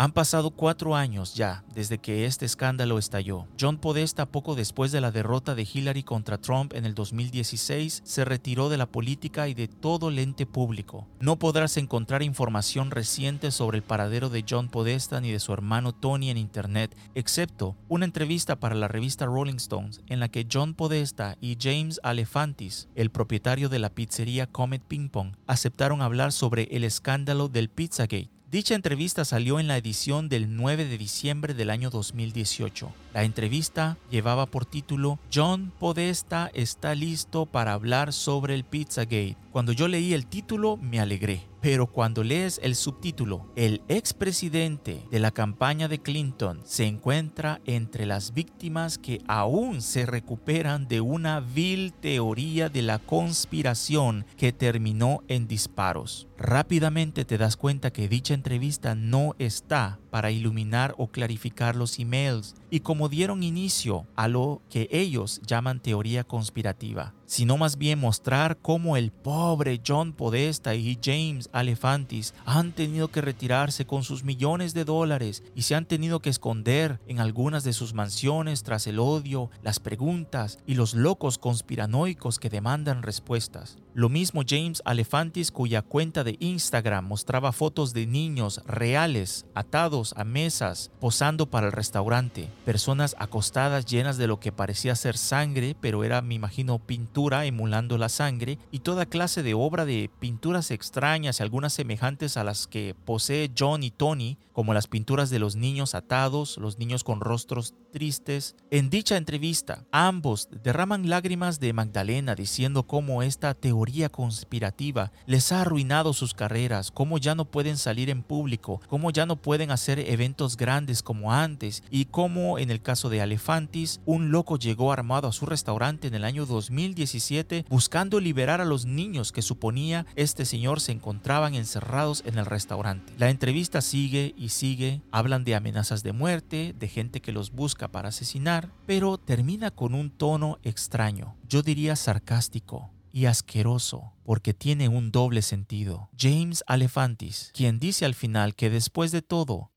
Han 0.00 0.12
pasado 0.12 0.50
cuatro 0.50 0.96
años 0.96 1.34
ya 1.34 1.62
desde 1.74 1.98
que 1.98 2.24
este 2.24 2.46
escándalo 2.46 2.96
estalló. 2.96 3.46
John 3.60 3.76
Podesta, 3.76 4.24
poco 4.24 4.54
después 4.54 4.92
de 4.92 5.02
la 5.02 5.10
derrota 5.10 5.54
de 5.54 5.68
Hillary 5.70 6.04
contra 6.04 6.38
Trump 6.38 6.72
en 6.72 6.86
el 6.86 6.94
2016, 6.94 8.00
se 8.02 8.24
retiró 8.24 8.70
de 8.70 8.78
la 8.78 8.86
política 8.86 9.46
y 9.48 9.52
de 9.52 9.68
todo 9.68 10.08
el 10.08 10.18
ente 10.18 10.46
público. 10.46 11.06
No 11.20 11.38
podrás 11.38 11.76
encontrar 11.76 12.22
información 12.22 12.90
reciente 12.90 13.50
sobre 13.50 13.76
el 13.76 13.82
paradero 13.82 14.30
de 14.30 14.42
John 14.48 14.70
Podesta 14.70 15.20
ni 15.20 15.32
de 15.32 15.38
su 15.38 15.52
hermano 15.52 15.92
Tony 15.92 16.30
en 16.30 16.38
Internet, 16.38 16.96
excepto 17.14 17.76
una 17.90 18.06
entrevista 18.06 18.58
para 18.58 18.76
la 18.76 18.88
revista 18.88 19.26
Rolling 19.26 19.56
Stones 19.56 20.00
en 20.06 20.18
la 20.18 20.30
que 20.30 20.46
John 20.50 20.72
Podesta 20.72 21.36
y 21.42 21.58
James 21.60 22.00
Alefantis, 22.02 22.88
el 22.94 23.10
propietario 23.10 23.68
de 23.68 23.80
la 23.80 23.90
pizzería 23.90 24.46
Comet 24.46 24.82
Ping 24.82 25.10
Pong, 25.10 25.34
aceptaron 25.46 26.00
hablar 26.00 26.32
sobre 26.32 26.68
el 26.70 26.84
escándalo 26.84 27.48
del 27.48 27.68
Pizzagate 27.68 28.39
Dicha 28.50 28.74
entrevista 28.74 29.24
salió 29.24 29.60
en 29.60 29.68
la 29.68 29.76
edición 29.76 30.28
del 30.28 30.56
9 30.56 30.84
de 30.86 30.98
diciembre 30.98 31.54
del 31.54 31.70
año 31.70 31.88
2018. 31.88 32.92
La 33.14 33.22
entrevista 33.22 33.96
llevaba 34.10 34.46
por 34.46 34.66
título 34.66 35.20
John 35.32 35.72
Podesta 35.78 36.50
está 36.52 36.96
listo 36.96 37.46
para 37.46 37.74
hablar 37.74 38.12
sobre 38.12 38.56
el 38.56 38.64
Pizzagate. 38.64 39.36
Cuando 39.50 39.72
yo 39.72 39.88
leí 39.88 40.14
el 40.14 40.26
título 40.26 40.76
me 40.76 41.00
alegré. 41.00 41.50
Pero 41.60 41.86
cuando 41.86 42.24
lees 42.24 42.58
el 42.62 42.74
subtítulo, 42.74 43.52
el 43.54 43.82
expresidente 43.88 45.04
de 45.10 45.20
la 45.20 45.30
campaña 45.30 45.88
de 45.88 46.00
Clinton 46.00 46.60
se 46.64 46.86
encuentra 46.86 47.60
entre 47.66 48.06
las 48.06 48.32
víctimas 48.32 48.96
que 48.96 49.20
aún 49.28 49.82
se 49.82 50.06
recuperan 50.06 50.88
de 50.88 51.02
una 51.02 51.40
vil 51.40 51.92
teoría 51.92 52.70
de 52.70 52.80
la 52.80 52.98
conspiración 52.98 54.24
que 54.38 54.52
terminó 54.52 55.22
en 55.28 55.48
disparos. 55.48 56.28
Rápidamente 56.38 57.26
te 57.26 57.36
das 57.36 57.58
cuenta 57.58 57.92
que 57.92 58.08
dicha 58.08 58.32
entrevista 58.32 58.94
no 58.94 59.34
está 59.38 59.99
para 60.10 60.30
iluminar 60.30 60.94
o 60.98 61.08
clarificar 61.08 61.76
los 61.76 61.98
emails 61.98 62.54
y 62.70 62.80
como 62.80 63.08
dieron 63.08 63.42
inicio 63.42 64.06
a 64.16 64.28
lo 64.28 64.62
que 64.68 64.88
ellos 64.90 65.40
llaman 65.46 65.80
teoría 65.80 66.24
conspirativa 66.24 67.14
sino 67.30 67.56
más 67.56 67.78
bien 67.78 68.00
mostrar 68.00 68.58
cómo 68.60 68.96
el 68.96 69.12
pobre 69.12 69.80
John 69.86 70.12
Podesta 70.12 70.74
y 70.74 70.98
James 71.00 71.48
Alefantis 71.52 72.34
han 72.44 72.72
tenido 72.72 73.06
que 73.06 73.20
retirarse 73.20 73.86
con 73.86 74.02
sus 74.02 74.24
millones 74.24 74.74
de 74.74 74.84
dólares 74.84 75.44
y 75.54 75.62
se 75.62 75.76
han 75.76 75.86
tenido 75.86 76.18
que 76.18 76.28
esconder 76.28 76.98
en 77.06 77.20
algunas 77.20 77.62
de 77.62 77.72
sus 77.72 77.94
mansiones 77.94 78.64
tras 78.64 78.88
el 78.88 78.98
odio, 78.98 79.48
las 79.62 79.78
preguntas 79.78 80.58
y 80.66 80.74
los 80.74 80.92
locos 80.92 81.38
conspiranoicos 81.38 82.40
que 82.40 82.50
demandan 82.50 83.04
respuestas. 83.04 83.78
Lo 83.94 84.08
mismo 84.08 84.42
James 84.44 84.82
Alefantis 84.84 85.52
cuya 85.52 85.82
cuenta 85.82 86.24
de 86.24 86.36
Instagram 86.40 87.06
mostraba 87.06 87.52
fotos 87.52 87.92
de 87.92 88.08
niños 88.08 88.60
reales 88.66 89.46
atados 89.54 89.99
a 90.16 90.24
mesas 90.24 90.90
posando 91.00 91.46
para 91.46 91.66
el 91.66 91.72
restaurante, 91.72 92.48
personas 92.64 93.14
acostadas 93.18 93.86
llenas 93.86 94.16
de 94.16 94.26
lo 94.26 94.40
que 94.40 94.52
parecía 94.52 94.94
ser 94.94 95.16
sangre 95.16 95.76
pero 95.80 96.04
era 96.04 96.22
me 96.22 96.34
imagino 96.34 96.78
pintura 96.78 97.44
emulando 97.44 97.98
la 97.98 98.08
sangre 98.08 98.58
y 98.70 98.80
toda 98.80 99.06
clase 99.06 99.42
de 99.42 99.54
obra 99.54 99.84
de 99.84 100.10
pinturas 100.18 100.70
extrañas 100.70 101.40
y 101.40 101.42
algunas 101.42 101.72
semejantes 101.72 102.36
a 102.36 102.44
las 102.44 102.66
que 102.66 102.94
posee 103.04 103.50
John 103.56 103.82
y 103.82 103.90
Tony, 103.90 104.38
como 104.52 104.74
las 104.74 104.86
pinturas 104.86 105.30
de 105.30 105.38
los 105.38 105.56
niños 105.56 105.94
atados, 105.94 106.58
los 106.58 106.78
niños 106.78 107.04
con 107.04 107.20
rostros 107.20 107.74
tristes. 107.92 108.56
En 108.70 108.90
dicha 108.90 109.16
entrevista, 109.16 109.84
ambos 109.90 110.48
derraman 110.62 111.08
lágrimas 111.08 111.60
de 111.60 111.72
Magdalena 111.72 112.34
diciendo 112.34 112.84
cómo 112.84 113.22
esta 113.22 113.54
teoría 113.54 114.08
conspirativa 114.08 115.12
les 115.26 115.52
ha 115.52 115.62
arruinado 115.62 116.12
sus 116.12 116.34
carreras, 116.34 116.90
cómo 116.90 117.18
ya 117.18 117.34
no 117.34 117.44
pueden 117.44 117.76
salir 117.76 118.10
en 118.10 118.22
público, 118.22 118.80
cómo 118.88 119.10
ya 119.10 119.26
no 119.26 119.36
pueden 119.36 119.70
hacer 119.70 119.89
eventos 119.98 120.56
grandes 120.56 121.02
como 121.02 121.32
antes 121.32 121.82
y 121.90 122.04
cómo 122.04 122.58
en 122.58 122.70
el 122.70 122.80
caso 122.80 123.08
de 123.08 123.20
Alefantis, 123.20 124.00
un 124.06 124.30
loco 124.30 124.56
llegó 124.56 124.92
armado 124.92 125.28
a 125.28 125.32
su 125.32 125.46
restaurante 125.46 126.08
en 126.08 126.14
el 126.14 126.24
año 126.24 126.46
2017 126.46 127.66
buscando 127.68 128.20
liberar 128.20 128.60
a 128.60 128.64
los 128.64 128.86
niños 128.86 129.32
que 129.32 129.42
suponía 129.42 130.06
este 130.16 130.44
señor 130.44 130.80
se 130.80 130.92
encontraban 130.92 131.54
encerrados 131.54 132.22
en 132.26 132.38
el 132.38 132.46
restaurante. 132.46 133.12
La 133.18 133.30
entrevista 133.30 133.80
sigue 133.80 134.34
y 134.36 134.50
sigue, 134.50 135.02
hablan 135.10 135.44
de 135.44 135.54
amenazas 135.54 136.02
de 136.02 136.12
muerte, 136.12 136.74
de 136.78 136.88
gente 136.88 137.20
que 137.20 137.32
los 137.32 137.52
busca 137.52 137.88
para 137.88 138.08
asesinar, 138.08 138.70
pero 138.86 139.18
termina 139.18 139.70
con 139.70 139.94
un 139.94 140.10
tono 140.10 140.58
extraño, 140.62 141.36
yo 141.48 141.62
diría 141.62 141.96
sarcástico 141.96 142.90
y 143.12 143.26
asqueroso, 143.26 144.12
porque 144.24 144.54
tiene 144.54 144.88
un 144.88 145.10
doble 145.10 145.42
sentido. 145.42 146.10
James 146.16 146.62
Alefantis, 146.66 147.50
quien 147.54 147.78
dice 147.78 148.04
al 148.04 148.14
final 148.14 148.54
que 148.54 148.70
después 148.70 149.10
de 149.10 149.22
todo, 149.22 149.69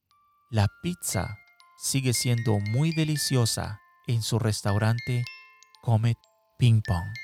la 0.54 0.68
pizza 0.84 1.40
sigue 1.80 2.14
siendo 2.14 2.60
muy 2.60 2.92
deliciosa 2.92 3.80
en 4.06 4.22
su 4.22 4.38
restaurante 4.38 5.24
Comet 5.82 6.20
Ping 6.60 6.84
Pong. 6.86 7.23